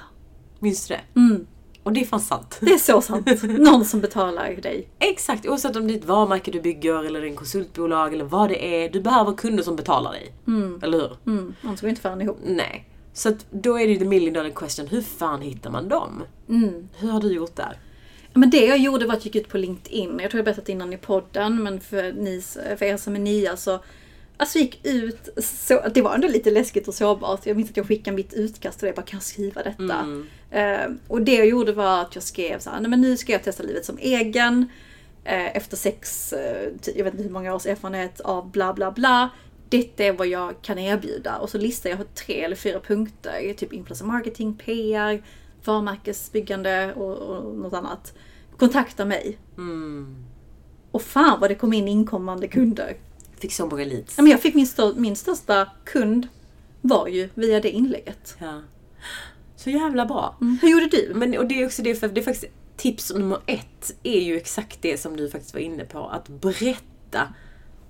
Minns 0.58 0.86
du 0.88 0.94
det? 0.94 1.20
Mm, 1.20 1.46
Och 1.82 1.92
det 1.92 2.00
är 2.00 2.04
fan 2.04 2.20
sant. 2.20 2.58
det 2.60 2.72
är 2.72 2.78
så 2.78 3.00
sant. 3.00 3.26
Någon 3.42 3.84
som 3.84 4.00
betalar 4.00 4.56
dig. 4.62 4.88
Exakt, 4.98 5.46
oavsett 5.46 5.76
om 5.76 5.86
det 5.86 5.94
är 5.94 5.98
ett 5.98 6.04
varumärke 6.04 6.50
du 6.50 6.60
bygger 6.60 7.04
eller 7.04 7.22
en 7.22 7.36
konsultbolag 7.36 8.14
eller 8.14 8.24
vad 8.24 8.48
det 8.48 8.84
är. 8.84 8.88
Du 8.90 9.00
behöver 9.00 9.32
kunder 9.32 9.62
som 9.62 9.76
betalar 9.76 10.12
dig. 10.12 10.32
Mm, 10.46 10.80
Eller 10.82 10.98
hur? 10.98 11.16
mm, 11.26 11.54
annars 11.62 11.80
går 11.80 11.90
inte 11.90 12.02
fan 12.02 12.20
ihop. 12.20 12.38
Nej. 12.44 12.88
Så 13.12 13.28
att 13.28 13.46
då 13.50 13.78
är 13.78 13.86
det 13.86 13.92
ju 13.92 13.98
the 13.98 14.04
million 14.04 14.34
dollar 14.34 14.50
question, 14.50 14.86
hur 14.86 15.02
fan 15.02 15.42
hittar 15.42 15.70
man 15.70 15.88
dem? 15.88 16.22
Mm. 16.48 16.88
Hur 16.96 17.10
har 17.10 17.20
du 17.20 17.32
gjort 17.32 17.56
där? 17.56 17.78
Men 18.34 18.50
det 18.50 18.66
jag 18.66 18.78
gjorde 18.78 19.06
var 19.06 19.14
att 19.14 19.24
jag 19.24 19.34
gick 19.34 19.44
ut 19.44 19.48
på 19.48 19.58
LinkedIn. 19.58 20.18
Jag 20.22 20.30
tror 20.30 20.38
jag 20.38 20.44
berättat 20.44 20.68
innan 20.68 20.92
i 20.92 20.96
podden, 20.96 21.62
men 21.62 21.80
för, 21.80 22.12
ni, 22.12 22.42
för 22.78 22.82
er 22.82 22.96
som 22.96 23.14
är 23.14 23.20
nya 23.20 23.56
så 23.56 23.80
Alltså 24.36 24.58
jag 24.58 24.64
gick 24.64 24.86
ut, 24.86 25.28
så, 25.36 25.80
det 25.94 26.02
var 26.02 26.14
ändå 26.14 26.28
lite 26.28 26.50
läskigt 26.50 26.88
och 26.88 26.94
sårbart. 26.94 27.46
Jag 27.46 27.56
minns 27.56 27.70
att 27.70 27.76
jag 27.76 27.86
skickade 27.86 28.16
mitt 28.16 28.32
utkast 28.32 28.82
och 28.82 28.86
det 28.86 28.96
bara, 28.96 29.02
kan 29.02 29.16
jag 29.16 29.22
skriva 29.22 29.62
detta? 29.62 29.94
Mm. 29.94 30.26
Eh, 30.50 30.96
och 31.08 31.22
det 31.22 31.34
jag 31.34 31.46
gjorde 31.46 31.72
var 31.72 32.00
att 32.00 32.14
jag 32.14 32.24
skrev 32.24 32.58
så 32.58 32.70
här, 32.70 32.80
nej 32.80 32.90
men 32.90 33.00
nu 33.00 33.16
ska 33.16 33.32
jag 33.32 33.42
testa 33.42 33.62
livet 33.62 33.84
som 33.84 33.98
egen. 33.98 34.68
Eh, 35.24 35.56
efter 35.56 35.76
sex, 35.76 36.32
eh, 36.32 36.70
jag 36.96 37.04
vet 37.04 37.14
inte 37.14 37.22
hur 37.22 37.30
många 37.30 37.54
års 37.54 37.66
erfarenhet 37.66 38.20
av 38.20 38.50
bla 38.50 38.72
bla 38.72 38.90
bla. 38.90 39.30
Detta 39.68 40.04
är 40.04 40.12
vad 40.12 40.26
jag 40.26 40.62
kan 40.62 40.78
erbjuda. 40.78 41.36
Och 41.36 41.50
så 41.50 41.58
listar 41.58 41.90
jag 41.90 42.14
tre 42.14 42.44
eller 42.44 42.56
fyra 42.56 42.80
punkter. 42.80 43.54
Typ 43.56 43.72
influencer 43.72 44.04
marketing, 44.04 44.54
PR, 44.64 45.22
varumärkesbyggande 45.66 46.94
och, 46.94 47.16
och 47.16 47.54
något 47.54 47.72
annat. 47.72 48.14
Kontakta 48.56 49.04
mig. 49.04 49.38
Mm. 49.56 50.24
Och 50.90 51.02
fan 51.02 51.40
vad 51.40 51.50
det 51.50 51.54
kom 51.54 51.72
in 51.72 51.88
inkommande 51.88 52.48
kunder. 52.48 52.96
Fick 53.38 53.52
så 53.52 53.66
många 53.66 53.84
leads. 53.84 54.14
Ja, 54.16 54.22
men 54.22 54.30
jag 54.30 54.40
fick 54.42 54.54
min, 54.54 54.66
stör, 54.66 54.94
min 54.94 55.16
största 55.16 55.68
kund 55.84 56.28
var 56.80 57.06
ju 57.08 57.28
via 57.34 57.60
det 57.60 57.70
inlägget. 57.70 58.36
Ja. 58.38 58.60
Så 59.56 59.70
jävla 59.70 60.06
bra. 60.06 60.36
Mm. 60.40 60.58
Hur 60.62 60.68
gjorde 60.68 60.86
du? 60.86 61.12
Men 61.14 61.38
och 61.38 61.46
det 61.46 61.62
är 61.62 61.66
också 61.66 61.82
det, 61.82 61.94
för 61.94 62.08
det 62.08 62.20
är 62.20 62.24
faktiskt 62.24 62.52
tips 62.76 63.12
nummer 63.14 63.38
ett 63.46 63.94
är 64.02 64.20
ju 64.20 64.36
exakt 64.36 64.82
det 64.82 64.98
som 64.98 65.16
du 65.16 65.30
faktiskt 65.30 65.54
var 65.54 65.60
inne 65.60 65.84
på. 65.84 66.06
Att 66.08 66.28
berätta 66.28 67.34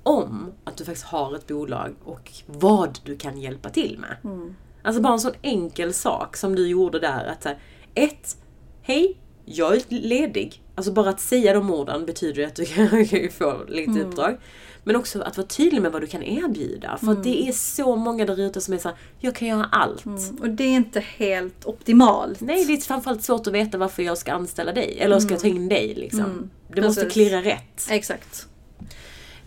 om 0.02 0.52
att 0.64 0.76
du 0.76 0.84
faktiskt 0.84 1.06
har 1.06 1.36
ett 1.36 1.46
bolag 1.46 1.94
och 2.04 2.32
vad 2.46 2.98
du 3.04 3.16
kan 3.16 3.40
hjälpa 3.40 3.70
till 3.70 3.98
med. 3.98 4.16
Mm. 4.24 4.56
Alltså 4.84 5.02
bara 5.02 5.12
en 5.12 5.20
sån 5.20 5.32
enkel 5.42 5.94
sak 5.94 6.36
som 6.36 6.54
du 6.54 6.68
gjorde 6.68 7.00
där. 7.00 7.24
Att 7.26 7.42
så 7.42 7.48
här, 7.48 7.58
ett, 7.94 8.36
hej, 8.82 9.16
jag 9.44 9.74
är 9.76 9.82
ledig. 9.88 10.62
Alltså 10.74 10.92
bara 10.92 11.10
att 11.10 11.20
säga 11.20 11.54
de 11.54 11.70
orden 11.70 12.06
betyder 12.06 12.46
att 12.46 12.54
du 12.54 12.64
kan 13.06 13.06
få 13.30 13.64
lite 13.68 13.90
Mm. 13.90 14.06
uppdrag. 14.08 14.38
Men 14.86 14.96
också 14.96 15.22
att 15.22 15.36
vara 15.36 15.46
tydlig 15.46 15.82
med 15.82 15.92
vad 15.92 16.02
du 16.02 16.06
kan 16.06 16.22
erbjuda. 16.22 16.98
För 17.04 17.12
att 17.12 17.22
det 17.24 17.48
är 17.48 17.52
så 17.52 17.96
många 17.96 18.24
där 18.26 18.40
ute 18.40 18.60
som 18.60 18.74
är 18.74 18.78
såhär, 18.78 18.98
jag 19.20 19.34
kan 19.34 19.48
göra 19.48 19.64
allt. 19.72 20.04
Mm. 20.04 20.36
Och 20.40 20.48
det 20.48 20.64
är 20.64 20.76
inte 20.76 21.00
helt 21.00 21.64
optimalt. 21.64 22.40
Nej, 22.40 22.64
det 22.64 22.72
är 22.72 22.76
framförallt 22.76 23.22
svårt 23.22 23.46
att 23.46 23.52
veta 23.52 23.78
varför 23.78 24.02
jag 24.02 24.18
ska 24.18 24.32
anställa 24.32 24.72
dig. 24.72 24.98
Eller 25.00 25.18
ska 25.18 25.30
jag 25.34 25.40
ta 25.40 25.46
in 25.46 25.68
dig 25.68 25.94
liksom. 25.94 26.20
Mm, 26.20 26.50
Det 26.68 26.82
måste 26.82 27.04
klirra 27.10 27.42
rätt. 27.42 27.86
Exakt. 27.90 28.46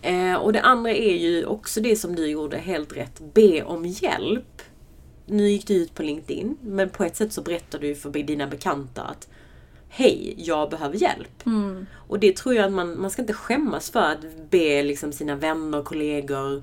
Eh, 0.02 0.34
och 0.34 0.52
det 0.52 0.60
andra 0.60 0.90
är 0.90 1.16
ju 1.16 1.44
också 1.46 1.80
det 1.80 1.96
som 1.96 2.16
du 2.16 2.26
gjorde 2.26 2.56
helt 2.58 2.96
rätt. 2.96 3.34
Be 3.34 3.62
om 3.62 3.86
hjälp. 3.86 4.57
Nu 5.28 5.48
gick 5.48 5.66
du 5.66 5.74
ut 5.74 5.94
på 5.94 6.02
LinkedIn, 6.02 6.56
men 6.60 6.90
på 6.90 7.04
ett 7.04 7.16
sätt 7.16 7.32
så 7.32 7.42
berättar 7.42 7.78
du 7.78 7.94
för 7.94 8.10
dina 8.10 8.46
bekanta 8.46 9.02
att 9.02 9.28
Hej, 9.90 10.34
jag 10.36 10.70
behöver 10.70 10.96
hjälp. 10.96 11.46
Mm. 11.46 11.86
Och 11.94 12.18
det 12.18 12.36
tror 12.36 12.54
jag 12.54 12.64
att 12.64 12.72
man, 12.72 13.00
man 13.00 13.10
ska 13.10 13.22
inte 13.22 13.32
skämmas 13.32 13.90
för 13.90 14.00
att 14.00 14.50
be 14.50 14.82
liksom 14.82 15.12
sina 15.12 15.36
vänner, 15.36 15.82
kollegor, 15.82 16.62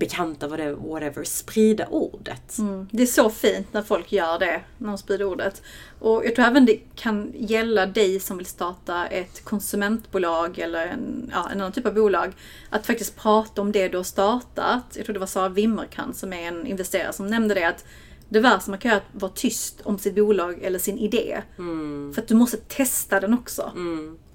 bekanta, 0.00 0.48
whatever, 0.48 1.24
sprida 1.24 1.86
ordet. 1.86 2.58
Mm. 2.58 2.88
Det 2.92 3.02
är 3.02 3.06
så 3.06 3.30
fint 3.30 3.72
när 3.72 3.82
folk 3.82 4.12
gör 4.12 4.38
det, 4.38 4.60
när 4.78 4.88
de 4.88 4.98
sprider 4.98 5.24
ordet. 5.24 5.62
Och 5.98 6.24
jag 6.26 6.34
tror 6.34 6.46
även 6.46 6.66
det 6.66 6.80
kan 6.94 7.32
gälla 7.34 7.86
dig 7.86 8.20
som 8.20 8.36
vill 8.36 8.46
starta 8.46 9.06
ett 9.06 9.44
konsumentbolag 9.44 10.58
eller 10.58 10.86
en, 10.86 11.30
ja, 11.32 11.48
en 11.52 11.60
annan 11.60 11.72
typ 11.72 11.86
av 11.86 11.94
bolag. 11.94 12.32
Att 12.70 12.86
faktiskt 12.86 13.16
prata 13.16 13.62
om 13.62 13.72
det 13.72 13.88
du 13.88 13.96
har 13.96 14.04
startat. 14.04 14.84
Jag 14.96 15.04
tror 15.04 15.14
det 15.14 15.20
var 15.20 15.26
Sara 15.26 15.48
Wimmerkan 15.48 16.14
som 16.14 16.32
är 16.32 16.48
en 16.48 16.66
investerare 16.66 17.12
som 17.12 17.26
nämnde 17.26 17.54
det 17.54 17.64
att 17.64 17.84
det 18.28 18.40
värsta 18.40 18.70
man 18.70 18.78
kan 18.78 18.88
göra 18.88 19.00
är 19.00 19.04
att 19.14 19.22
vara 19.22 19.32
tyst 19.32 19.80
om 19.80 19.98
sitt 19.98 20.14
bolag 20.14 20.62
eller 20.62 20.78
sin 20.78 20.98
idé. 20.98 21.42
Mm. 21.58 22.12
För 22.14 22.22
att 22.22 22.28
du 22.28 22.34
måste 22.34 22.56
testa 22.56 23.20
den 23.20 23.34
också. 23.34 23.72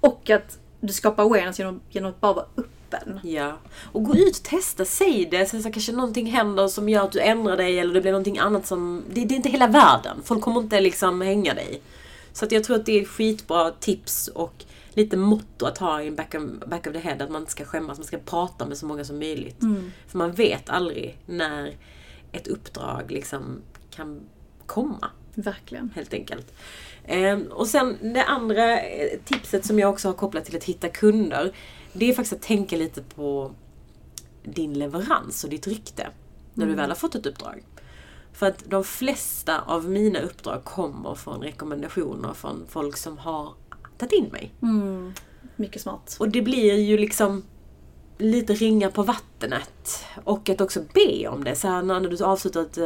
Och 0.00 0.30
att 0.30 0.58
du 0.80 0.92
skapar 0.92 1.22
awareness 1.22 1.58
genom, 1.58 1.80
genom 1.90 2.10
att 2.10 2.20
bara 2.20 2.32
vara 2.32 2.46
öppen. 2.86 3.20
Ja. 3.22 3.58
Och 3.92 4.04
gå 4.04 4.16
ut 4.16 4.36
och 4.36 4.42
testa, 4.42 4.84
säg 4.84 5.28
det. 5.30 5.46
Sen 5.46 5.62
så 5.62 5.72
kanske 5.72 5.92
någonting 5.92 6.26
händer 6.26 6.68
som 6.68 6.88
gör 6.88 7.04
att 7.04 7.12
du 7.12 7.20
ändrar 7.20 7.56
dig 7.56 7.78
eller 7.78 7.94
det 7.94 8.00
blir 8.00 8.12
någonting 8.12 8.38
annat 8.38 8.66
som... 8.66 9.04
Det, 9.12 9.24
det 9.24 9.34
är 9.34 9.36
inte 9.36 9.48
hela 9.48 9.66
världen. 9.66 10.16
Folk 10.24 10.42
kommer 10.42 10.60
inte 10.60 10.80
liksom 10.80 11.20
hänga 11.20 11.54
dig. 11.54 11.82
Så 12.32 12.44
att 12.44 12.52
jag 12.52 12.64
tror 12.64 12.76
att 12.76 12.86
det 12.86 13.00
är 13.00 13.04
skitbra 13.04 13.70
tips 13.70 14.28
och 14.28 14.64
lite 14.90 15.16
motto 15.16 15.66
att 15.66 15.78
ha 15.78 16.02
i 16.02 16.10
back 16.10 16.34
of, 16.34 16.68
back 16.68 16.86
of 16.86 16.92
the 16.92 16.98
head. 16.98 17.16
Att 17.20 17.30
man 17.30 17.42
inte 17.42 17.52
ska 17.52 17.64
skämmas, 17.64 17.98
man 17.98 18.06
ska 18.06 18.18
prata 18.18 18.66
med 18.66 18.78
så 18.78 18.86
många 18.86 19.04
som 19.04 19.18
möjligt. 19.18 19.60
För 20.08 20.18
man 20.18 20.32
vet 20.32 20.70
aldrig 20.70 21.18
när 21.26 21.76
ett 22.32 22.46
uppdrag 22.48 23.10
liksom 23.10 23.62
kan 23.90 24.20
komma 24.66 25.10
Verkligen. 25.34 25.90
helt 25.94 26.14
enkelt. 26.14 26.52
Ehm, 27.04 27.42
och 27.42 27.66
sen 27.66 27.96
det 28.14 28.24
andra 28.24 28.80
eh, 28.80 29.18
tipset 29.24 29.64
som 29.66 29.78
jag 29.78 29.90
också 29.90 30.08
har 30.08 30.12
kopplat 30.12 30.44
till 30.44 30.56
att 30.56 30.64
hitta 30.64 30.88
kunder. 30.88 31.52
Det 31.98 32.10
är 32.10 32.14
faktiskt 32.14 32.32
att 32.32 32.42
tänka 32.42 32.76
lite 32.76 33.02
på 33.02 33.50
din 34.42 34.78
leverans 34.78 35.44
och 35.44 35.50
ditt 35.50 35.66
rykte. 35.66 36.08
När 36.54 36.66
du 36.66 36.74
väl 36.74 36.90
har 36.90 36.96
fått 36.96 37.14
ett 37.14 37.26
uppdrag. 37.26 37.64
För 38.32 38.46
att 38.46 38.64
de 38.70 38.84
flesta 38.84 39.60
av 39.60 39.90
mina 39.90 40.20
uppdrag 40.20 40.64
kommer 40.64 41.14
från 41.14 41.40
rekommendationer 41.42 42.32
från 42.34 42.66
folk 42.68 42.96
som 42.96 43.18
har 43.18 43.54
tagit 43.98 44.12
in 44.12 44.28
mig. 44.32 44.54
Mm. 44.62 45.12
Mycket 45.56 45.82
smart. 45.82 46.16
Och 46.20 46.28
det 46.28 46.42
blir 46.42 46.74
ju 46.74 46.98
liksom 46.98 47.42
lite 48.18 48.54
ringar 48.54 48.90
på 48.90 49.02
vattnet. 49.02 50.04
Och 50.24 50.48
att 50.48 50.60
också 50.60 50.80
be 50.94 51.28
om 51.28 51.44
det. 51.44 51.56
Så 51.56 51.68
här, 51.68 51.82
när 51.82 52.00
du 52.00 52.24
avslutar 52.24 52.60
ett 52.60 52.78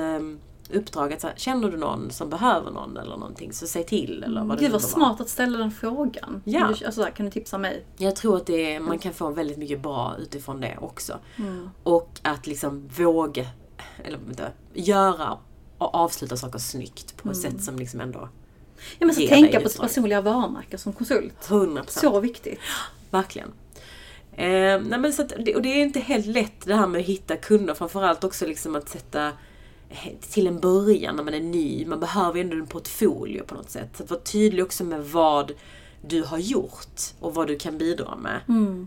uppdrag, 0.73 1.13
att 1.13 1.21
så 1.21 1.27
här, 1.27 1.37
känner 1.37 1.71
du 1.71 1.77
någon 1.77 2.11
som 2.11 2.31
behöver 2.31 2.71
någon 2.71 2.97
eller 2.97 3.17
någonting 3.17 3.53
så 3.53 3.67
säg 3.67 3.85
till. 3.85 4.23
Eller 4.27 4.45
vad 4.45 4.57
det 4.57 4.65
Gud 4.65 4.73
vad 4.73 4.83
smart 4.83 5.21
att 5.21 5.29
ställa 5.29 5.59
den 5.59 5.71
frågan. 5.71 6.43
Ja. 6.45 6.61
Kan 6.61 6.73
du, 6.73 6.87
alltså, 6.87 7.09
kan 7.17 7.27
du 7.27 7.33
tipsa 7.33 7.59
mig? 7.59 7.85
Jag 7.97 8.17
tror 8.17 8.37
att 8.37 8.47
är, 8.51 8.81
man 8.81 8.99
kan 8.99 9.13
få 9.13 9.31
väldigt 9.31 9.59
mycket 9.59 9.81
bra 9.81 10.15
utifrån 10.19 10.61
det 10.61 10.79
också. 10.81 11.19
Mm. 11.37 11.71
Och 11.83 12.11
att 12.23 12.47
liksom 12.47 12.89
våga, 12.89 13.47
eller 14.05 14.19
vänta, 14.19 14.45
göra 14.75 15.39
och 15.79 15.95
avsluta 15.95 16.37
saker 16.37 16.59
snyggt 16.59 17.17
på 17.17 17.31
ett 17.31 17.37
sätt 17.37 17.63
som 17.63 17.77
liksom 17.77 18.01
ändå 18.01 18.29
Ja, 18.99 19.07
men 19.07 19.15
så 19.15 19.27
tänka 19.27 19.61
på 19.61 19.69
sitt 19.69 19.81
personliga 19.81 20.21
varumärke 20.21 20.79
som 20.79 20.93
konsult. 20.93 21.49
100%. 21.49 21.83
Så 21.87 22.21
viktigt. 22.21 22.59
Verkligen. 23.11 23.53
Eh, 24.33 24.81
nej 24.81 24.99
men 24.99 25.13
så 25.13 25.23
att, 25.23 25.33
och 25.33 25.63
det 25.63 25.69
är 25.69 25.83
inte 25.83 26.01
helt 26.01 26.27
lätt 26.27 26.65
det 26.65 26.75
här 26.75 26.87
med 26.87 27.01
att 27.01 27.07
hitta 27.07 27.37
kunder. 27.37 27.75
Framförallt 27.75 28.25
också 28.25 28.47
liksom 28.47 28.77
att 28.77 28.89
sätta 28.89 29.33
till 30.21 30.47
en 30.47 30.61
början 30.61 31.17
när 31.17 31.25
man 31.25 31.35
är 31.35 31.41
ny. 31.41 31.87
Man 31.87 32.01
behöver 32.01 32.41
ändå 32.41 32.57
en 32.57 32.67
portfolio 32.67 33.43
på 33.43 33.55
något 33.55 33.71
sätt. 33.71 33.89
Så 33.97 34.03
att 34.03 34.11
vara 34.11 34.21
tydlig 34.21 34.65
också 34.65 34.85
med 34.85 35.05
vad 35.05 35.53
du 36.03 36.23
har 36.23 36.39
gjort 36.39 37.01
och 37.21 37.35
vad 37.35 37.47
du 37.47 37.59
kan 37.59 37.79
bidra 37.79 38.17
med. 38.17 38.41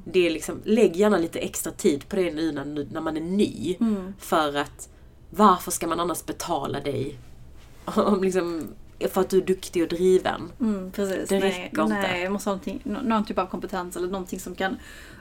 Det 0.06 0.26
är 0.26 0.30
liksom, 0.30 0.62
lägg 0.64 0.96
gärna 0.96 1.18
lite 1.18 1.40
extra 1.40 1.72
tid 1.72 2.10
på 2.10 2.16
det 2.16 2.34
nu 2.34 2.52
när, 2.52 2.88
när 2.94 3.02
man 3.02 3.18
är 3.18 3.22
ny. 3.22 3.78
För 4.20 4.58
att 4.58 4.90
varför 5.30 5.72
ska 5.72 5.88
man 5.88 6.00
annars 6.00 6.26
betala 6.26 6.80
dig 6.80 7.18
om 7.86 8.24
liksom, 8.24 8.68
för 9.12 9.22
att 9.22 9.30
du 9.30 9.38
är 9.38 9.46
duktig 9.46 9.84
och 9.84 9.90
driven? 9.90 10.52
Mm, 10.60 10.92
precis. 10.92 11.30
Det 11.30 11.40
nej, 11.40 11.50
räcker 11.50 11.84
inte. 11.84 11.96
Nej, 11.96 12.24
jag 12.24 12.32
måste 12.32 12.50
ha 12.50 12.60
någon 12.84 13.26
typ 13.26 13.38
av 13.38 13.46
kompetens 13.46 13.96
eller 13.96 14.08
någonting 14.08 14.40
som 14.40 14.56
kan 14.56 14.78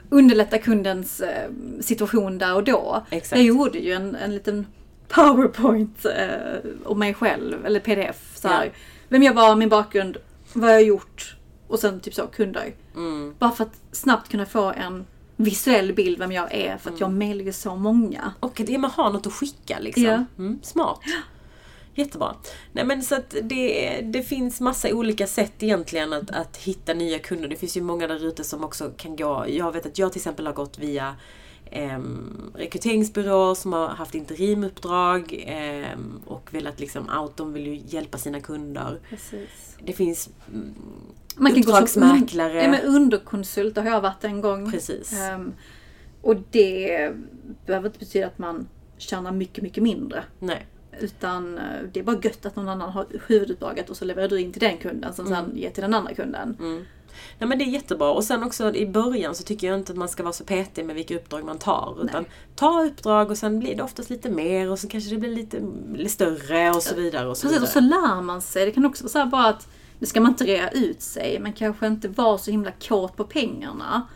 underlätta 0.09 0.57
kundens 0.57 1.19
eh, 1.19 1.51
situation 1.81 2.37
där 2.37 2.55
och 2.55 2.63
då. 2.63 3.05
Exakt. 3.09 3.35
Jag 3.35 3.45
gjorde 3.45 3.79
ju 3.79 3.91
en, 3.91 4.15
en 4.15 4.33
liten 4.33 4.65
powerpoint 5.15 6.05
eh, 6.05 6.71
om 6.83 6.99
mig 6.99 7.13
själv, 7.13 7.65
eller 7.65 7.79
pdf. 7.79 8.37
Så 8.37 8.47
här. 8.47 8.65
Ja. 8.65 8.71
Vem 9.09 9.23
jag 9.23 9.33
var, 9.33 9.55
min 9.55 9.69
bakgrund, 9.69 10.17
vad 10.53 10.69
jag 10.69 10.75
har 10.75 10.81
gjort 10.81 11.35
och 11.67 11.79
sen 11.79 11.99
typ 11.99 12.13
så 12.13 12.27
kunder. 12.27 12.73
Mm. 12.95 13.35
Bara 13.39 13.51
för 13.51 13.63
att 13.63 13.81
snabbt 13.91 14.31
kunna 14.31 14.45
få 14.45 14.71
en 14.71 15.05
visuell 15.35 15.93
bild 15.93 16.19
vem 16.19 16.31
jag 16.31 16.53
är 16.53 16.77
för 16.77 16.91
att 16.91 16.99
jag 16.99 17.11
mejlar 17.11 17.45
ju 17.45 17.53
så 17.53 17.75
många. 17.75 18.33
Och 18.39 18.61
ja, 18.67 18.79
man 18.79 18.91
har 18.91 19.09
något 19.09 19.27
att 19.27 19.33
skicka 19.33 19.79
liksom. 19.79 20.03
Ja. 20.03 20.25
Mm, 20.37 20.59
smart. 20.63 20.99
Jättebra. 21.95 22.35
Nej 22.71 22.85
men 22.85 23.03
så 23.03 23.15
att 23.15 23.35
det, 23.41 23.99
det 24.03 24.23
finns 24.23 24.61
massa 24.61 24.93
olika 24.93 25.27
sätt 25.27 25.63
egentligen 25.63 26.13
att, 26.13 26.31
att 26.31 26.57
hitta 26.57 26.93
nya 26.93 27.19
kunder. 27.19 27.47
Det 27.47 27.55
finns 27.55 27.77
ju 27.77 27.81
många 27.81 28.07
där 28.07 28.27
ute 28.27 28.43
som 28.43 28.63
också 28.63 28.91
kan 28.97 29.15
gå. 29.15 29.45
Jag 29.47 29.71
vet 29.71 29.85
att 29.85 29.97
jag 29.97 30.11
till 30.11 30.19
exempel 30.19 30.45
har 30.45 30.53
gått 30.53 30.77
via 30.77 31.15
um, 31.75 32.51
rekryteringsbyråer 32.55 33.55
som 33.55 33.73
har 33.73 33.87
haft 33.87 34.15
interimuppdrag 34.15 35.43
ehm, 35.47 36.21
och 36.25 36.53
velat 36.53 36.79
liksom 36.79 37.09
out, 37.19 37.37
de 37.37 37.53
vill 37.53 37.67
ju 37.67 37.81
hjälpa 37.85 38.17
sina 38.17 38.39
kunder. 38.39 38.99
Precis. 39.09 39.77
Det 39.79 39.93
finns 39.93 40.29
mm, 40.53 40.73
Man 41.35 41.53
kan 41.53 41.61
gå 41.61 41.71
som 41.71 41.83
Uppdragsmäklare. 41.83 42.67
Un- 42.67 42.73
ja, 42.73 42.79
underkonsult, 42.87 43.75
det 43.75 43.81
har 43.81 43.89
jag 43.89 44.01
varit 44.01 44.23
en 44.23 44.41
gång. 44.41 44.71
Precis. 44.71 45.13
Ehm, 45.13 45.53
och 46.21 46.35
det 46.51 47.13
behöver 47.65 47.87
inte 47.87 47.99
betyda 47.99 48.27
att 48.27 48.37
man 48.37 48.67
tjänar 48.97 49.31
mycket, 49.31 49.63
mycket 49.63 49.83
mindre. 49.83 50.23
Nej. 50.39 50.67
Utan 50.99 51.57
eh, 51.57 51.63
det 51.93 51.99
är 51.99 52.03
bara 52.03 52.19
gött 52.23 52.45
att 52.45 52.55
någon 52.55 52.69
annan 52.69 52.89
har 52.89 53.05
huvuduppdraget 53.27 53.89
och 53.89 53.97
så 53.97 54.05
levererar 54.05 54.29
du 54.29 54.39
in 54.39 54.51
till 54.51 54.61
den 54.61 54.77
kunden 54.77 55.13
som 55.13 55.27
sen 55.27 55.51
ger 55.55 55.69
till 55.69 55.81
den 55.81 55.93
andra 55.93 56.13
kunden. 56.13 56.57
Nej 57.39 57.49
men 57.49 57.57
det 57.57 57.63
är 57.63 57.69
jättebra. 57.69 58.11
Och 58.11 58.23
sen 58.23 58.43
också 58.43 58.75
i 58.75 58.87
början 58.87 59.35
så 59.35 59.43
tycker 59.43 59.67
jag 59.67 59.79
inte 59.79 59.91
att 59.91 59.97
man 59.97 60.09
ska 60.09 60.23
vara 60.23 60.33
så 60.33 60.43
petig 60.43 60.85
med 60.85 60.95
vilka 60.95 61.15
uppdrag 61.15 61.43
man 61.43 61.57
tar. 61.57 61.97
Utan 62.05 62.25
ta 62.55 62.83
uppdrag 62.83 63.31
och 63.31 63.37
sen 63.37 63.59
blir 63.59 63.75
det 63.75 63.83
oftast 63.83 64.09
lite 64.09 64.29
mer 64.29 64.71
och 64.71 64.79
så 64.79 64.87
kanske 64.87 65.09
det 65.09 65.17
blir 65.17 65.35
lite, 65.35 65.57
lite 65.95 66.09
större 66.09 66.69
och 66.69 66.83
så 66.83 66.95
vidare. 66.95 67.27
Och 67.27 67.37
så 67.37 67.47
Precis, 67.47 67.63
och 67.63 67.67
så 67.67 67.81
vidare. 67.81 68.01
lär 68.01 68.21
man 68.21 68.41
sig. 68.41 68.65
Det 68.65 68.71
kan 68.71 68.85
också 68.85 69.03
vara 69.03 69.25
så 69.25 69.25
bara 69.25 69.47
att, 69.47 69.67
nu 69.99 70.07
ska 70.07 70.21
man 70.21 70.31
inte 70.31 70.45
rea 70.45 70.69
ut 70.69 71.01
sig, 71.01 71.39
men 71.39 71.53
kanske 71.53 71.87
inte 71.87 72.07
vara 72.07 72.37
så 72.37 72.51
himla 72.51 72.71
kåt 72.71 73.15
på 73.15 73.23
pengarna. 73.23 74.07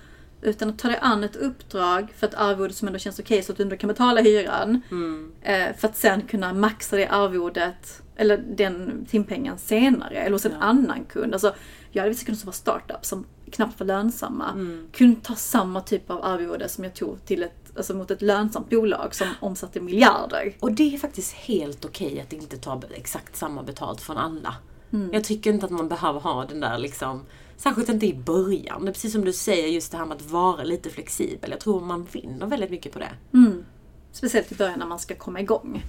Utan 0.41 0.69
att 0.69 0.79
ta 0.79 0.87
dig 0.87 0.97
an 1.01 1.23
ett 1.23 1.35
uppdrag 1.35 2.13
för 2.17 2.27
ett 2.27 2.33
arvode 2.33 2.73
som 2.73 2.87
ändå 2.87 2.99
känns 2.99 3.19
okej 3.19 3.43
så 3.43 3.51
att 3.51 3.57
du 3.57 3.63
ändå 3.63 3.77
kan 3.77 3.87
betala 3.87 4.21
hyran. 4.21 4.81
Mm. 4.91 5.31
Eh, 5.41 5.75
för 5.77 5.87
att 5.87 5.97
sen 5.97 6.21
kunna 6.21 6.53
maxa 6.53 6.95
det 6.95 7.07
arvodet, 7.07 8.01
eller 8.15 8.37
den 8.37 9.05
timpengen 9.09 9.57
senare, 9.57 10.15
eller 10.15 10.31
hos 10.31 10.45
en 10.45 10.53
annan 10.53 11.05
kund. 11.05 11.33
Alltså, 11.33 11.53
jag 11.97 12.03
hade 12.03 12.09
vissa 12.13 12.25
kunder 12.25 12.39
som 12.39 12.47
var 12.47 12.53
startups 12.53 13.09
som 13.09 13.25
knappt 13.51 13.79
var 13.79 13.87
lönsamma. 13.87 14.51
Mm. 14.51 14.87
Kunde 14.91 15.21
ta 15.21 15.35
samma 15.35 15.81
typ 15.81 16.09
av 16.09 16.25
arvode 16.25 16.69
som 16.69 16.83
jag 16.83 16.93
tog 16.93 17.25
till 17.25 17.43
ett, 17.43 17.77
alltså 17.77 17.93
mot 17.93 18.11
ett 18.11 18.21
lönsamt 18.21 18.69
bolag 18.69 19.15
som 19.15 19.27
omsatte 19.39 19.79
miljarder. 19.79 20.55
Och 20.59 20.71
det 20.71 20.93
är 20.95 20.97
faktiskt 20.97 21.33
helt 21.33 21.85
okej 21.85 22.21
att 22.21 22.33
inte 22.33 22.57
ta 22.57 22.81
exakt 22.93 23.35
samma 23.35 23.63
betalt 23.63 24.01
från 24.01 24.17
alla. 24.17 24.55
Mm. 24.93 25.13
Jag 25.13 25.23
tycker 25.23 25.53
inte 25.53 25.65
att 25.65 25.71
man 25.71 25.89
behöver 25.89 26.19
ha 26.19 26.45
den 26.45 26.59
där 26.59 26.77
liksom, 26.77 27.25
särskilt 27.57 27.89
inte 27.89 28.05
i 28.05 28.13
början. 28.13 28.85
Det 28.85 28.91
är 28.91 28.93
precis 28.93 29.13
som 29.13 29.25
du 29.25 29.33
säger, 29.33 29.67
just 29.67 29.91
det 29.91 29.97
här 29.97 30.05
med 30.05 30.17
att 30.17 30.29
vara 30.29 30.63
lite 30.63 30.89
flexibel. 30.89 31.51
Jag 31.51 31.59
tror 31.59 31.81
man 31.81 32.07
vinner 32.11 32.45
väldigt 32.45 32.71
mycket 32.71 32.93
på 32.93 32.99
det. 32.99 33.11
Mm. 33.33 33.65
Speciellt 34.11 34.51
i 34.51 34.55
början 34.55 34.79
när 34.79 34.87
man 34.87 34.99
ska 34.99 35.15
komma 35.15 35.39
igång. 35.39 35.83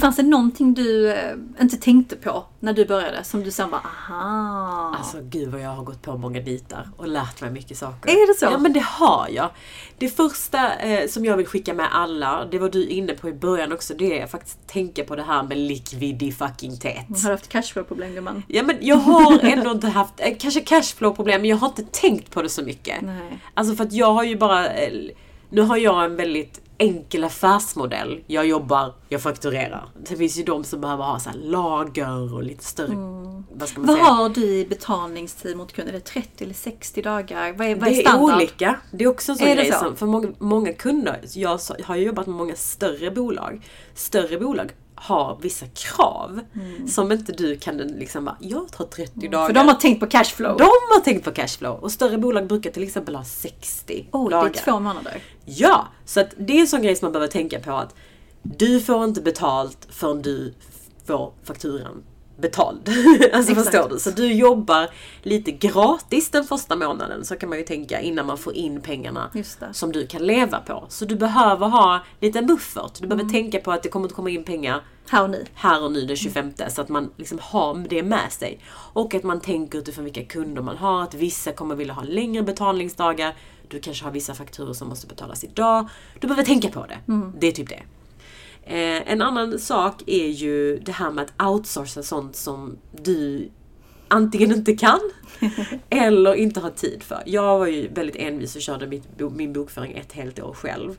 Fanns 0.00 0.16
det 0.16 0.22
någonting 0.22 0.74
du 0.74 1.12
eh, 1.12 1.36
inte 1.60 1.76
tänkte 1.76 2.16
på 2.16 2.44
när 2.60 2.72
du 2.72 2.84
började 2.84 3.24
som 3.24 3.44
du 3.44 3.50
sen 3.50 3.70
bara 3.70 3.80
aha? 3.80 4.96
Alltså 4.98 5.18
gud 5.22 5.48
vad 5.48 5.60
jag 5.60 5.70
har 5.70 5.84
gått 5.84 6.02
på 6.02 6.16
många 6.16 6.40
bitar 6.40 6.88
och 6.96 7.08
lärt 7.08 7.40
mig 7.40 7.50
mycket 7.50 7.78
saker. 7.78 8.10
Är 8.10 8.26
det 8.26 8.38
så? 8.38 8.44
Ja 8.44 8.58
men 8.58 8.72
det 8.72 8.84
har 8.84 9.28
jag. 9.30 9.50
Det 9.98 10.08
första 10.08 10.74
eh, 10.74 11.08
som 11.08 11.24
jag 11.24 11.36
vill 11.36 11.46
skicka 11.46 11.74
med 11.74 11.88
alla, 11.92 12.44
det 12.50 12.58
var 12.58 12.68
du 12.68 12.86
inne 12.86 13.12
på 13.12 13.28
i 13.28 13.32
början 13.32 13.72
också, 13.72 13.94
det 13.94 14.20
är 14.20 14.26
faktiskt 14.26 14.66
tänka 14.66 15.04
på 15.04 15.16
det 15.16 15.22
här 15.22 15.42
med 15.42 15.58
likviditet. 15.58 16.42
Har 17.08 17.22
du 17.22 17.30
haft 17.30 17.48
cashflow-problem 17.48 18.14
gumman? 18.14 18.42
Ja 18.48 18.62
men 18.62 18.76
jag 18.80 18.96
har 18.96 19.38
ändå 19.44 19.70
inte 19.70 19.88
haft, 19.88 20.14
eh, 20.16 20.36
kanske 20.38 20.60
cashflow-problem, 20.60 21.40
men 21.40 21.50
jag 21.50 21.56
har 21.56 21.68
inte 21.68 21.84
tänkt 21.84 22.30
på 22.30 22.42
det 22.42 22.48
så 22.48 22.62
mycket. 22.62 23.02
Nej. 23.02 23.40
Alltså 23.54 23.74
för 23.74 23.84
att 23.84 23.92
jag 23.92 24.12
har 24.12 24.24
ju 24.24 24.36
bara, 24.36 24.68
eh, 24.68 24.92
nu 25.50 25.60
har 25.62 25.76
jag 25.76 26.04
en 26.04 26.16
väldigt 26.16 26.60
enkel 26.78 27.24
affärsmodell. 27.24 28.20
Jag 28.26 28.46
jobbar, 28.46 28.94
jag 29.08 29.22
fakturerar. 29.22 29.88
Det 30.08 30.16
finns 30.16 30.38
ju 30.38 30.42
de 30.42 30.64
som 30.64 30.80
behöver 30.80 31.04
ha 31.04 31.18
så 31.20 31.30
lager 31.42 32.34
och 32.34 32.42
lite 32.42 32.64
större, 32.64 32.94
vad 33.52 33.68
ska 33.68 33.80
man 33.80 33.86
Vad 33.86 33.96
säga? 33.96 34.04
har 34.08 34.28
du 34.28 34.44
i 34.46 34.66
betalningstid 34.66 35.56
mot 35.56 35.72
kunder? 35.72 35.92
Är 35.92 35.98
det 35.98 36.04
30 36.04 36.44
eller 36.44 36.54
60 36.54 37.02
dagar? 37.02 37.52
Vad 37.52 37.66
är, 37.66 37.74
vad 37.74 37.88
är 37.88 37.92
Det 37.92 38.02
är 38.02 38.08
standard? 38.08 38.36
olika. 38.36 38.76
Det 38.90 39.04
är 39.04 39.08
också 39.08 39.32
en 39.32 39.38
sån 39.38 39.46
Är 39.46 39.56
det 39.56 39.62
grej 39.62 39.72
så? 39.72 39.78
som, 39.78 39.96
för 39.96 40.06
många, 40.06 40.28
många 40.38 40.72
kunder, 40.72 41.20
jag 41.34 41.60
har 41.84 41.96
ju 41.96 42.04
jobbat 42.06 42.26
med 42.26 42.36
många 42.36 42.54
större 42.54 43.10
bolag. 43.10 43.66
Större 43.94 44.38
bolag 44.38 44.72
har 45.02 45.38
vissa 45.42 45.66
krav 45.66 46.40
som 46.88 47.12
inte 47.12 47.32
du 47.32 47.56
kan 47.56 47.76
liksom 47.76 48.24
bara, 48.24 48.36
jag 48.40 48.72
tar 48.72 48.84
30 48.84 49.28
dagar. 49.28 49.38
Mm. 49.38 49.46
För 49.46 49.52
de 49.54 49.68
har 49.68 49.74
tänkt 49.74 50.00
på 50.00 50.06
cashflow. 50.06 50.56
De 50.56 50.64
har 50.64 51.00
tänkt 51.00 51.24
på 51.24 51.30
cashflow 51.30 51.78
och 51.78 51.92
större 51.92 52.18
bolag 52.18 52.46
brukar 52.46 52.70
till 52.70 52.82
exempel 52.82 53.16
ha 53.16 53.24
60 53.24 54.08
oh, 54.12 54.28
det 54.28 54.36
dagar. 54.36 54.50
är 54.50 54.52
två 54.52 54.80
månader. 54.80 55.22
Ja, 55.44 55.88
så 56.04 56.20
att 56.20 56.30
det 56.38 56.56
är 56.56 56.60
en 56.60 56.66
sån 56.66 56.82
grej 56.82 56.96
som 56.96 57.06
man 57.06 57.12
behöver 57.12 57.32
tänka 57.32 57.60
på 57.60 57.72
att 57.72 57.94
du 58.42 58.80
får 58.80 59.04
inte 59.04 59.20
betalt 59.20 59.88
förrän 59.90 60.22
du 60.22 60.54
får 61.06 61.32
fakturan 61.44 62.02
betald. 62.40 62.88
alltså 63.32 63.52
Exakt. 63.52 63.70
förstår 63.70 63.88
du? 63.88 63.98
Så 63.98 64.10
du 64.10 64.32
jobbar 64.32 64.88
lite 65.22 65.50
gratis 65.52 66.30
den 66.30 66.44
första 66.44 66.76
månaden, 66.76 67.24
så 67.24 67.36
kan 67.36 67.48
man 67.48 67.58
ju 67.58 67.64
tänka 67.64 68.00
innan 68.00 68.26
man 68.26 68.38
får 68.38 68.54
in 68.54 68.80
pengarna 68.80 69.30
som 69.72 69.92
du 69.92 70.06
kan 70.06 70.26
leva 70.26 70.58
på. 70.60 70.84
Så 70.88 71.04
du 71.04 71.16
behöver 71.16 71.66
ha 71.68 72.00
lite 72.20 72.42
buffert. 72.42 72.94
Du 72.98 73.04
Mm. 73.06 73.16
behöver 73.16 73.32
tänka 73.32 73.58
på 73.60 73.72
att 73.72 73.82
det 73.82 73.88
kommer 73.88 74.06
att 74.06 74.14
komma 74.14 74.30
in 74.30 74.44
pengar 74.44 74.80
Här 75.10 75.22
och 75.22 75.30
nu. 75.30 75.44
här 75.54 75.84
och 75.84 75.92
nu 75.92 76.06
den 76.06 76.16
25 76.16 76.52
så 76.68 76.80
att 76.80 76.88
man 76.88 77.10
liksom 77.16 77.38
har 77.42 77.84
det 77.88 78.02
med 78.02 78.32
sig. 78.32 78.60
Och 78.92 79.14
att 79.14 79.22
man 79.22 79.40
tänker 79.40 79.78
utifrån 79.78 80.04
vilka 80.04 80.24
kunder 80.24 80.62
man 80.62 80.76
har, 80.76 81.02
att 81.02 81.14
vissa 81.14 81.52
kommer 81.52 81.74
vilja 81.74 81.94
ha 81.94 82.02
längre 82.02 82.42
betalningsdagar. 82.42 83.34
Du 83.68 83.80
kanske 83.80 84.04
har 84.04 84.12
vissa 84.12 84.34
fakturor 84.34 84.72
som 84.72 84.88
måste 84.88 85.06
betalas 85.06 85.44
idag. 85.44 85.88
Du 86.20 86.26
behöver 86.26 86.44
tänka 86.44 86.68
på 86.68 86.86
det. 86.86 86.98
Det 87.38 87.46
är 87.46 87.52
typ 87.52 87.68
det. 87.68 87.82
Eh, 88.62 89.12
en 89.12 89.22
annan 89.22 89.58
sak 89.58 90.02
är 90.06 90.28
ju 90.28 90.78
det 90.78 90.92
här 90.92 91.10
med 91.10 91.24
att 91.24 91.46
outsourca 91.50 92.02
sånt 92.02 92.36
som 92.36 92.78
du 93.02 93.48
antingen 94.08 94.52
inte 94.52 94.76
kan 94.76 95.00
eller 95.90 96.34
inte 96.34 96.60
har 96.60 96.70
tid 96.70 97.02
för. 97.02 97.22
Jag 97.26 97.58
var 97.58 97.66
ju 97.66 97.88
väldigt 97.88 98.16
envis 98.16 98.56
och 98.56 98.62
körde 98.62 98.86
mitt, 98.86 99.04
min 99.32 99.52
bokföring 99.52 99.92
ett 99.92 100.12
helt 100.12 100.40
år 100.40 100.52
själv. 100.52 100.96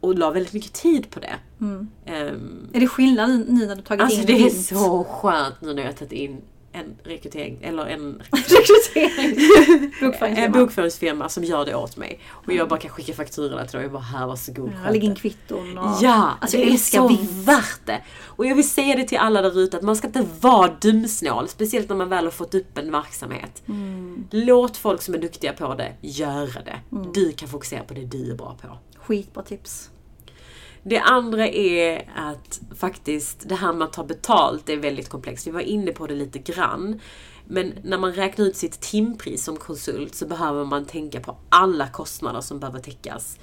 Och 0.00 0.18
la 0.18 0.30
väldigt 0.30 0.52
mycket 0.52 0.72
tid 0.72 1.10
på 1.10 1.20
det. 1.20 1.34
Ehm, 2.06 2.68
Är 2.72 2.80
det 2.80 2.88
skillnad 2.88 3.44
nu 3.48 3.66
när 3.66 3.76
du 3.76 3.82
tagit 3.82 4.02
Alltså 4.02 4.20
in 4.20 4.26
det 4.26 4.46
är 4.46 4.50
så 4.50 5.04
skönt 5.04 5.60
nu 5.60 5.74
när 5.74 5.82
jag 5.82 5.88
har 5.88 5.96
tagit 5.96 6.12
in 6.12 6.40
en 6.80 6.96
rekrytering, 7.04 7.58
eller 7.62 7.86
en, 7.86 8.22
Rekrytering. 8.32 9.40
en 10.44 10.52
Bokföringsfirma. 10.52 11.28
som 11.28 11.44
gör 11.44 11.64
det 11.64 11.74
åt 11.74 11.96
mig. 11.96 12.20
Och 12.30 12.52
jag 12.52 12.68
bara 12.68 12.80
kan 12.80 12.90
skicka 12.90 13.12
fakturorna 13.14 13.64
till 13.66 13.76
dem 13.78 13.86
och 13.86 13.92
bara 13.92 14.02
här 14.02 14.26
varsågod. 14.26 14.72
Ja, 14.84 14.90
Lägg 14.90 15.04
in 15.04 15.14
det." 15.14 15.20
kvitton 15.20 15.78
och... 15.78 15.90
Ja, 16.00 16.30
Alltså 16.40 16.56
det 16.56 16.62
jag 16.62 16.72
är 16.72 16.76
så 16.76 17.08
värt 17.44 17.86
det. 17.86 18.02
Och 18.24 18.46
jag 18.46 18.54
vill 18.54 18.70
säga 18.70 18.96
det 18.96 19.04
till 19.04 19.18
alla 19.18 19.42
där 19.42 19.58
ute 19.58 19.76
att 19.76 19.82
man 19.82 19.96
ska 19.96 20.06
inte 20.06 20.26
vara 20.40 20.68
dumsnål. 20.80 21.48
Speciellt 21.48 21.88
när 21.88 21.96
man 21.96 22.08
väl 22.08 22.24
har 22.24 22.30
fått 22.30 22.54
upp 22.54 22.78
en 22.78 22.92
verksamhet. 22.92 23.62
Mm. 23.68 24.26
Låt 24.30 24.76
folk 24.76 25.02
som 25.02 25.14
är 25.14 25.18
duktiga 25.18 25.52
på 25.52 25.74
det 25.74 25.92
göra 26.00 26.62
det. 26.64 26.80
Du 27.14 27.32
kan 27.32 27.48
fokusera 27.48 27.84
på 27.84 27.94
det 27.94 28.04
du 28.04 28.30
är 28.30 28.34
bra 28.34 28.56
på. 28.62 28.68
Skitbra 28.98 29.42
tips. 29.42 29.90
Det 30.82 30.98
andra 30.98 31.48
är 31.48 32.10
att 32.16 32.60
faktiskt 32.76 33.48
det 33.48 33.54
här 33.54 33.72
med 33.72 33.84
att 33.84 33.92
ta 33.92 34.04
betalt 34.04 34.68
är 34.68 34.76
väldigt 34.76 35.08
komplext. 35.08 35.46
Vi 35.46 35.50
var 35.50 35.60
inne 35.60 35.92
på 35.92 36.06
det 36.06 36.14
lite 36.14 36.38
grann. 36.38 37.00
Men 37.46 37.72
när 37.82 37.98
man 37.98 38.12
räknar 38.12 38.46
ut 38.46 38.56
sitt 38.56 38.80
timpris 38.80 39.44
som 39.44 39.56
konsult 39.56 40.14
så 40.14 40.26
behöver 40.26 40.64
man 40.64 40.84
tänka 40.84 41.20
på 41.20 41.36
alla 41.48 41.88
kostnader 41.88 42.40
som 42.40 42.60
behöver 42.60 42.80
täckas. 42.80 43.38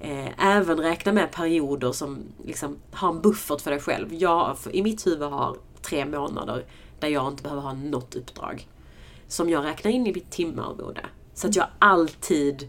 Eh, 0.00 0.46
även 0.46 0.78
räkna 0.78 1.12
med 1.12 1.32
perioder 1.32 1.92
som 1.92 2.18
liksom 2.44 2.76
har 2.90 3.10
en 3.10 3.20
buffert 3.20 3.60
för 3.60 3.70
dig 3.70 3.80
själv. 3.80 4.14
Jag 4.14 4.56
i 4.70 4.82
mitt 4.82 5.06
huvud 5.06 5.28
har 5.28 5.56
tre 5.82 6.04
månader 6.04 6.64
där 7.00 7.08
jag 7.08 7.28
inte 7.28 7.42
behöver 7.42 7.62
ha 7.62 7.72
något 7.72 8.14
uppdrag. 8.14 8.68
Som 9.28 9.50
jag 9.50 9.64
räknar 9.64 9.90
in 9.90 10.06
i 10.06 10.12
mitt 10.12 10.30
timarvode. 10.30 11.06
Så 11.34 11.46
att 11.46 11.56
jag 11.56 11.66
alltid 11.78 12.68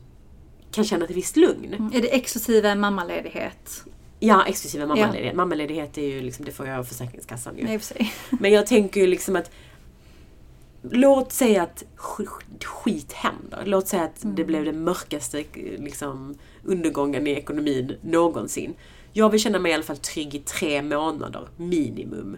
kan 0.72 0.84
känna 0.84 1.06
ett 1.06 1.12
visst 1.12 1.36
lugn. 1.36 1.74
Mm. 1.74 1.92
Är 1.94 2.02
det 2.02 2.16
exklusive 2.16 2.76
mammaledighet? 2.76 3.84
Ja, 4.20 4.46
exklusive 4.48 4.86
mammaledighet. 4.86 5.36
Mammaledighet 5.36 5.98
är 5.98 6.08
ju 6.08 6.22
liksom, 6.22 6.46
det 6.46 6.52
får 6.52 6.68
jag 6.68 6.80
av 6.80 6.84
Försäkringskassan 6.84 7.58
ju. 7.58 7.64
Nej, 7.64 7.80
för 7.80 7.86
sig. 7.86 8.14
Men 8.30 8.52
jag 8.52 8.68
tänker 8.68 9.02
ju 9.02 9.08
liksom 9.08 9.36
att 9.36 9.52
Låt 10.82 11.32
säga 11.32 11.64
att 11.64 11.84
sk- 11.98 12.64
skit 12.66 13.14
händer. 13.14 13.64
Låt 13.66 13.88
säga 13.88 14.04
att 14.04 14.20
det 14.22 14.46
blev 14.46 14.66
den 14.66 14.84
mörkaste 14.84 15.44
liksom, 15.78 16.36
undergången 16.64 17.28
i 17.28 17.32
ekonomin 17.32 17.96
någonsin. 18.02 18.74
Jag 19.14 19.30
vill 19.30 19.40
känna 19.40 19.60
mig 19.60 19.72
i 19.72 19.76
alla 19.76 19.84
fall 19.84 19.98
trygg 19.98 20.36
i 20.36 20.40
tre 20.40 20.82
månader 20.82 21.48
minimum. 21.58 22.38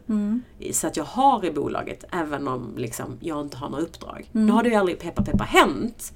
Så 0.72 0.88
att 0.88 0.98
jag 0.98 1.04
har 1.04 1.46
i 1.46 1.52
bolaget 1.52 2.04
även 2.12 2.48
om 2.48 2.74
liksom, 2.78 3.18
jag 3.20 3.42
inte 3.42 3.58
har 3.58 3.70
några 3.70 3.84
uppdrag. 3.84 4.30
Nu 4.32 4.52
har 4.52 4.64
det 4.64 4.70
ju 4.70 4.76
aldrig 4.76 5.00
peppa 5.00 5.24
peppa 5.24 5.44
hänt. 5.44 6.14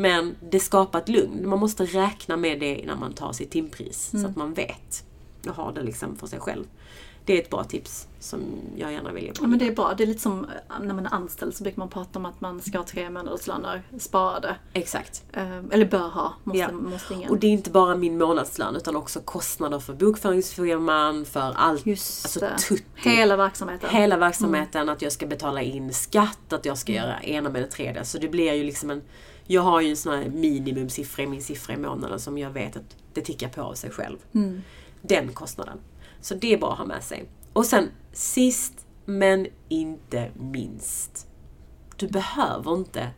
Men 0.00 0.36
det 0.50 0.60
skapar 0.60 0.98
ett 0.98 1.08
lugn. 1.08 1.48
Man 1.48 1.58
måste 1.58 1.84
räkna 1.84 2.36
med 2.36 2.60
det 2.60 2.82
när 2.86 2.96
man 2.96 3.12
tar 3.12 3.32
sitt 3.32 3.50
timpris. 3.50 4.10
Så 4.12 4.26
att 4.26 4.36
man 4.36 4.54
vet. 4.54 5.04
Och 5.48 5.54
har 5.54 5.72
det 5.72 5.82
liksom 5.82 6.16
för 6.16 6.26
sig 6.26 6.40
själv. 6.40 6.64
Det 7.24 7.38
är 7.38 7.42
ett 7.42 7.50
bra 7.50 7.64
tips 7.64 8.06
som 8.20 8.40
jag 8.76 8.92
gärna 8.92 9.12
vill 9.12 9.24
ge 9.24 9.32
Ja, 9.40 9.46
men 9.46 9.58
det 9.58 9.66
är 9.66 9.74
bra. 9.74 9.94
Det 9.96 10.02
är 10.04 10.06
lite 10.06 10.20
som 10.20 10.44
eh, 10.44 10.80
när 10.80 10.94
man 10.94 11.06
är 11.06 11.14
anställd 11.14 11.54
så 11.54 11.62
brukar 11.62 11.78
man 11.78 11.88
prata 11.88 12.18
om 12.18 12.26
att 12.26 12.40
man 12.40 12.60
ska 12.60 12.78
ha 12.78 12.84
tre 12.84 13.10
månaders 13.10 13.46
löner 13.46 13.82
sparade. 13.98 14.56
Exakt. 14.72 15.22
Eh, 15.32 15.58
Eller 15.70 15.84
bör 15.86 16.08
ha. 16.08 16.34
Måste, 16.44 16.58
Ja. 16.58 16.72
måste 16.72 17.14
ingen. 17.14 17.30
Och 17.30 17.38
det 17.38 17.46
är 17.46 17.50
inte 17.50 17.70
bara 17.70 17.96
min 17.96 18.18
månadslön 18.18 18.76
utan 18.76 18.96
också 18.96 19.20
kostnader 19.20 19.78
för 19.78 19.94
bokföringsfirman, 19.94 21.24
för 21.24 21.52
allt. 21.56 21.86
Just 21.86 22.24
alltså 22.24 22.68
tutti. 22.68 22.84
Hela 23.10 23.36
verksamheten. 23.36 23.90
Hela 23.90 24.16
verksamheten, 24.16 24.88
att 24.88 25.02
jag 25.02 25.12
ska 25.12 25.26
betala 25.26 25.62
in 25.62 25.94
skatt, 25.94 26.52
att 26.52 26.64
jag 26.66 26.78
ska 26.78 26.92
göra 26.92 27.22
ena 27.22 27.50
med 27.50 27.62
det 27.62 27.68
tredje. 27.68 28.04
Så 28.04 28.18
det 28.18 28.28
blir 28.28 28.52
ju 28.52 28.64
liksom 28.64 28.90
en... 28.90 29.02
Jag 29.52 29.62
har 29.62 29.80
ju 29.80 29.90
en 29.90 29.96
sån 29.96 30.18
här 30.18 30.28
minimumsiffra 30.28 31.22
i 31.22 31.26
min 31.26 31.42
siffra 31.42 31.74
i 31.74 31.76
månaden 31.76 32.20
som 32.20 32.38
jag 32.38 32.50
vet 32.50 32.76
att 32.76 32.96
det 33.14 33.20
tickar 33.20 33.48
på 33.48 33.62
av 33.62 33.74
sig 33.74 33.90
själv. 33.90 34.18
Mm. 34.34 34.62
Den 35.02 35.32
kostnaden. 35.32 35.78
Så 36.20 36.34
det 36.34 36.54
är 36.54 36.58
bra 36.58 36.72
att 36.72 36.78
ha 36.78 36.86
med 36.86 37.02
sig. 37.02 37.28
Och 37.52 37.66
sen 37.66 37.88
sist 38.12 38.86
men 39.04 39.46
inte 39.68 40.30
minst. 40.34 41.26
Du 41.96 42.08
behöver 42.08 42.74
inte 42.74 43.10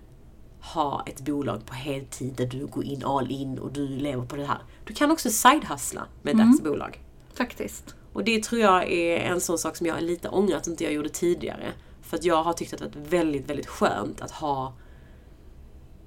ha 0.61 1.05
ett 1.07 1.21
bolag 1.21 1.67
på 1.67 1.75
heltid 1.75 2.35
där 2.37 2.47
du 2.47 2.67
går 2.67 2.85
in 2.85 3.05
all 3.05 3.31
in 3.31 3.59
och 3.59 3.73
du 3.73 3.89
lever 3.89 4.25
på 4.25 4.37
det 4.37 4.47
här. 4.47 4.63
Du 4.85 4.95
kan 4.95 5.11
också 5.11 5.29
side-hustla 5.29 6.03
med 6.23 6.35
ett 6.35 6.41
aktiebolag. 6.41 7.03
Faktiskt. 7.35 7.95
Och 8.13 8.25
det 8.25 8.43
tror 8.43 8.61
jag 8.61 8.93
är 8.93 9.17
en 9.17 9.41
sån 9.41 9.59
sak 9.59 9.77
som 9.77 9.87
jag 9.87 10.03
lite 10.03 10.29
ångrar 10.29 10.57
att 10.57 10.67
inte 10.67 10.85
jag 10.85 10.93
gjorde 10.93 11.09
tidigare. 11.09 11.73
För 12.03 12.17
att 12.17 12.25
jag 12.25 12.43
har 12.43 12.53
tyckt 12.53 12.73
att 12.73 12.79
det 12.79 12.85
varit 12.85 13.13
väldigt, 13.13 13.51
väldigt 13.51 13.69
skönt 13.69 14.21
att 14.21 14.31
ha 14.31 14.73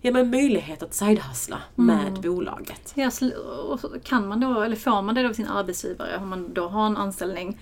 ja, 0.05 0.11
men 0.11 0.29
möjlighet 0.29 0.83
att 0.83 0.91
side-hustla 0.93 1.57
med 1.75 2.13
bolaget. 2.21 2.93
Ja, 2.95 3.11
och 3.69 3.79
kan 4.03 4.27
man 4.27 4.39
då, 4.39 4.61
eller 4.61 4.75
får 4.75 5.01
man 5.01 5.15
det 5.15 5.29
av 5.29 5.33
sin 5.33 5.47
arbetsgivare, 5.47 6.17
om 6.17 6.29
man 6.29 6.53
då 6.53 6.67
har 6.67 6.85
en 6.85 6.97
anställning. 6.97 7.59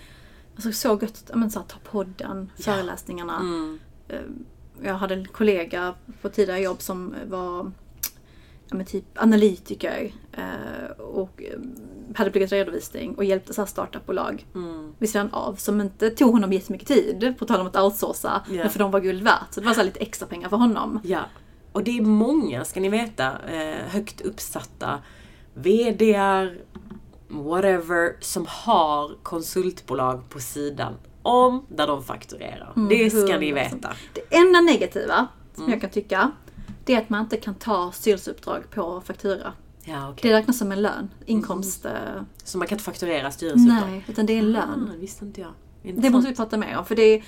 Alltså 0.56 0.72
så 0.72 1.00
gött, 1.02 1.24
ja, 1.30 1.36
men 1.36 1.52
så 1.52 1.60
att 1.60 1.70
ta 1.70 1.78
podden, 1.92 2.52
föreläsningarna. 2.60 3.36
Mm. 3.40 3.80
Eh, 4.08 4.20
Jag 4.84 4.94
hade 4.94 5.14
en 5.14 5.26
kollega 5.28 5.94
på 6.22 6.30
tidigare 6.30 6.60
jobb 6.62 6.82
som 6.82 7.14
var 7.30 7.72
ja, 8.70 8.76
men 8.78 8.86
typ 8.86 9.06
analytiker 9.16 10.12
eh, 10.32 10.92
och 11.00 11.44
eh, 11.44 11.60
hade 12.16 12.32
pluggat 12.32 12.52
redovisning 12.52 13.16
och 13.16 13.24
hjälpte 13.24 13.54
så 13.54 13.62
här 13.62 13.66
startupbolag 13.66 14.46
Mm. 14.56 14.94
vid 15.00 15.10
sidan 15.10 15.30
av 15.34 15.56
som 15.56 15.82
inte 15.82 16.10
tog 16.10 16.32
honom 16.34 16.54
jättemycket 16.54 16.88
tid, 16.88 17.34
på 17.40 17.46
tal 17.46 17.60
om 17.62 17.68
att 17.68 17.76
outsourca, 17.80 18.42
Ja. 18.50 18.54
men 18.56 18.70
för 18.70 18.80
de 18.80 18.92
var 18.92 19.00
guld 19.00 19.24
värt. 19.24 19.48
Så 19.54 19.60
det 19.60 19.66
var 19.68 19.74
så 19.74 19.84
lite 19.84 20.00
extra 20.00 20.28
pengar 20.28 20.50
för 20.50 20.58
honom. 20.58 21.00
Ja. 21.04 21.20
Och 21.74 21.84
det 21.84 21.98
är 21.98 22.02
många, 22.02 22.66
ska 22.66 22.80
ni 22.80 22.90
veta, 22.90 23.32
eh, 23.48 23.86
högt 23.88 24.22
uppsatta 24.22 25.00
VDR, 25.54 26.58
whatever, 27.28 28.16
som 28.20 28.46
har 28.50 29.12
konsultbolag 29.24 30.30
på 30.30 30.40
sidan 30.40 30.94
om 31.22 31.66
där 31.70 31.88
de 31.88 32.04
fakturerar. 32.04 32.74
det 32.90 33.10
ska 33.10 33.38
ni 33.38 33.52
100%. 33.52 33.56
veta. 33.56 33.94
Det 34.14 34.36
enda 34.36 34.62
negativa 34.62 35.28
som 35.54 35.64
Mm. 35.64 35.72
jag 35.74 35.82
kan 35.82 35.90
tycka, 35.90 36.32
det 36.86 36.94
är 36.94 36.98
att 37.02 37.10
man 37.10 37.22
inte 37.22 37.38
kan 37.38 37.56
ta 37.56 37.92
styrelseuppdrag 37.92 38.64
på 38.72 39.02
faktura. 39.06 39.54
Ja, 39.86 40.10
okej. 40.10 40.32
Det 40.32 40.38
räknas 40.38 40.58
som 40.58 40.72
en 40.72 40.82
lön, 40.82 41.10
inkomst. 41.26 41.86
eh, 41.86 41.92
Så 42.44 42.58
man 42.58 42.68
kan 42.68 42.76
inte 42.76 42.84
fakturera 42.86 43.32
styrelseuppdrag? 43.32 43.90
nej, 43.90 44.06
utan 44.08 44.26
det 44.26 44.34
är 44.34 44.40
en 44.40 44.52
lön. 44.52 44.90
Ah, 44.94 44.98
visste 45.00 45.26
inte 45.26 45.42
jag. 45.42 45.50
Det 45.82 45.90
Intressant. 45.90 46.14
måste 46.16 46.30
vi 46.30 46.36
prata 46.36 46.58
mer 46.58 46.78
om, 46.78 46.86
för 46.86 46.96
det 46.96 47.04
är, 47.04 47.24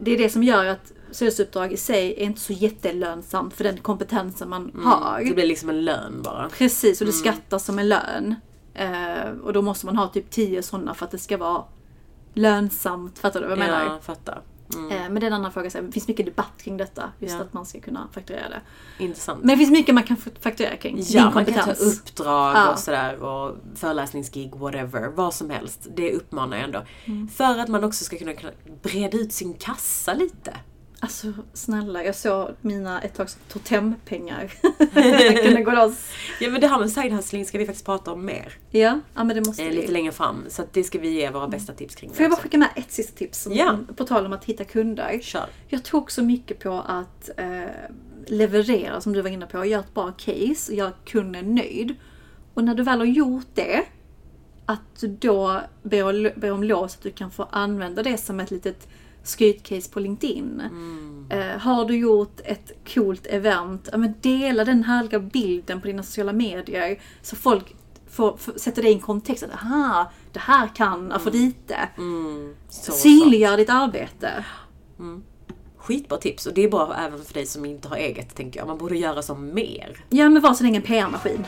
det 0.00 0.10
är 0.10 0.18
det 0.18 0.28
som 0.30 0.42
gör 0.42 0.64
att 0.66 0.92
styrelseuppdrag 1.14 1.72
i 1.72 1.76
sig 1.76 2.10
är 2.16 2.24
inte 2.24 2.40
så 2.40 2.52
jättelönsamt 2.52 3.54
för 3.54 3.64
den 3.64 3.78
kompetensen 3.78 4.48
man 4.48 4.72
har. 4.84 5.24
Det 5.24 5.34
blir 5.34 5.46
liksom 5.46 5.70
en 5.70 5.84
lön 5.84 6.22
bara. 6.24 6.48
Precis, 6.48 7.00
och 7.00 7.06
det 7.06 7.12
skattas 7.12 7.64
som 7.64 7.78
en 7.78 7.88
lön. 7.88 8.34
Eh, 8.74 9.28
och 9.42 9.52
då 9.52 9.62
måste 9.62 9.86
man 9.86 9.96
ha 9.96 10.08
typ 10.08 10.30
10 10.30 10.62
sådana 10.62 10.94
för 10.94 11.04
att 11.04 11.10
det 11.10 11.18
ska 11.18 11.36
vara 11.36 11.62
lönsamt. 12.34 13.18
Fattar 13.18 13.40
du 13.40 13.46
vad 13.46 13.58
jag 13.58 13.66
menar? 13.66 13.84
Ja, 13.84 13.98
fattar. 14.02 14.42
Mm. 14.74 14.90
Eh, 14.90 15.02
men 15.02 15.14
det 15.14 15.20
är 15.20 15.26
en 15.26 15.32
annan 15.32 15.52
fråga. 15.52 15.70
Så 15.70 15.78
här, 15.78 15.84
det 15.84 15.92
finns 15.92 16.08
mycket 16.08 16.26
debatt 16.26 16.62
kring 16.62 16.76
detta. 16.76 17.12
Just 17.18 17.34
Ja. 17.34 17.40
att 17.40 17.52
man 17.52 17.66
ska 17.66 17.80
kunna 17.80 18.08
fakturera 18.12 18.48
det. 18.48 18.60
Intressant. 19.04 19.38
Men 19.40 19.48
det 19.48 19.56
finns 19.56 19.70
mycket 19.70 19.94
man 19.94 20.04
kan 20.04 20.16
fakturera 20.40 20.76
kring. 20.76 20.96
Ja, 21.08 21.22
din 21.22 21.34
man 21.34 21.44
kan 21.44 21.54
ta 21.54 21.60
kompetens. 21.60 21.98
uppdrag 21.98 22.56
Ja. 22.56 22.72
och 22.72 22.78
sådär 22.78 23.22
och 23.22 23.56
föreläsningsgig, 23.74 24.54
whatever. 24.56 25.08
Vad 25.14 25.34
som 25.34 25.50
helst. 25.50 25.86
Det 25.96 26.12
uppmanar 26.12 26.56
jag 26.56 26.64
ändå. 26.64 26.82
Mm. 27.04 27.28
För 27.28 27.58
att 27.58 27.68
man 27.68 27.84
också 27.84 28.04
ska 28.04 28.18
kunna 28.18 28.32
kunna 28.34 28.52
breda 28.82 29.18
ut 29.18 29.32
sin 29.32 29.54
kassa 29.54 30.14
lite. 30.14 30.54
Alltså 31.04 31.32
snälla, 31.52 32.04
jag 32.04 32.14
såg 32.14 32.48
mina 32.60 33.00
ett 33.02 33.14
tags 33.14 33.38
totempengar 33.48 34.46
kunna 35.48 35.60
gå 35.60 35.70
loss. 35.70 36.10
Ja 36.40 36.50
men 36.50 36.60
det 36.60 36.66
här 36.68 36.78
med 36.78 36.90
side 36.90 37.12
hustling 37.12 37.44
ska 37.44 37.58
vi 37.58 37.66
faktiskt 37.66 37.86
prata 37.86 38.12
om 38.12 38.24
mer. 38.24 38.52
Ja, 38.70 39.00
ja 39.14 39.24
men 39.24 39.36
det 39.36 39.46
måste 39.46 39.62
Eh, 39.62 39.68
vi. 39.68 39.74
lite 39.76 39.92
längre 39.92 40.12
fram. 40.12 40.44
Så 40.48 40.62
det 40.72 40.84
ska 40.84 40.98
vi 40.98 41.08
ge 41.08 41.30
våra 41.30 41.48
bästa 41.48 41.72
tips 41.72 41.94
kring. 41.94 42.10
Får 42.10 42.22
jag 42.22 42.30
bara 42.30 42.40
skicka 42.40 42.58
med 42.58 42.68
ett 42.76 42.92
sista 42.92 43.16
tips? 43.18 43.46
Ja. 43.50 43.78
På 43.96 44.04
tal 44.04 44.26
om 44.26 44.32
att 44.32 44.44
hitta 44.44 44.64
kunder. 44.64 45.18
Kör. 45.22 45.46
Jag 45.68 45.82
tror 45.84 46.00
också 46.00 46.22
mycket 46.22 46.58
på 46.60 46.82
att 46.86 47.30
eh, 47.36 47.62
leverera, 48.26 49.00
som 49.00 49.12
du 49.12 49.22
var 49.22 49.30
inne 49.30 49.46
på. 49.46 49.64
Göra 49.64 49.80
ett 49.80 49.94
bra 49.94 50.12
case 50.12 50.72
och 50.72 50.78
göra 50.78 50.92
kunden 51.04 51.54
nöjd. 51.54 51.94
Och 52.54 52.64
när 52.64 52.74
du 52.74 52.82
väl 52.82 52.98
har 52.98 53.06
gjort 53.06 53.46
det, 53.54 53.82
att 54.66 55.00
du 55.00 55.08
då 55.08 55.60
ber, 55.82 56.38
ber 56.40 56.50
om 56.52 56.62
lov 56.64 56.88
så 56.88 56.96
att 56.96 57.02
du 57.02 57.10
kan 57.10 57.30
få 57.30 57.42
använda 57.50 58.02
det 58.02 58.18
som 58.18 58.40
ett 58.40 58.50
litet 58.50 58.88
skrytcase 59.24 59.90
på 59.90 60.00
LinkedIn. 60.00 60.62
Eh, 61.30 61.60
har 61.60 61.84
du 61.84 61.96
gjort 61.96 62.40
ett 62.44 62.72
coolt 62.94 63.26
event, 63.26 63.88
ja, 63.92 63.98
men 63.98 64.14
dela 64.20 64.64
den 64.64 64.84
härliga 64.84 65.18
bilden 65.18 65.80
på 65.80 65.86
dina 65.86 66.02
sociala 66.02 66.32
medier 66.32 67.00
så 67.22 67.36
folk 67.36 67.74
får, 68.10 68.36
får, 68.36 68.52
sätter 68.52 68.82
det 68.82 68.88
i 68.88 68.92
en 68.92 69.00
kontext. 69.00 69.42
Att, 69.42 69.50
aha, 69.50 70.12
det 70.32 70.40
här 70.40 70.68
kan 70.74 71.12
Afrodite. 71.12 71.88
Mm, 71.96 72.54
så, 72.68 72.92
så. 72.92 72.98
Synliggör 72.98 73.56
ditt 73.56 73.70
arbete. 73.70 74.44
Skitbra 75.76 76.18
tips 76.18 76.46
och 76.46 76.54
det 76.54 76.64
är 76.64 76.70
bra 76.70 76.96
även 77.06 77.24
för 77.24 77.34
dig 77.34 77.46
som 77.46 77.64
inte 77.64 77.88
har 77.88 77.96
eget 77.96 78.34
tänker 78.34 78.60
jag. 78.60 78.66
Man 78.66 78.78
borde 78.78 78.98
göra 78.98 79.22
som 79.22 79.54
mer. 79.54 80.04
Ja 80.10 80.28
men 80.28 80.42
var 80.42 80.54
så 80.54 80.64
länge 80.64 80.78
en 80.78 80.82
PR-maskin. 80.82 81.44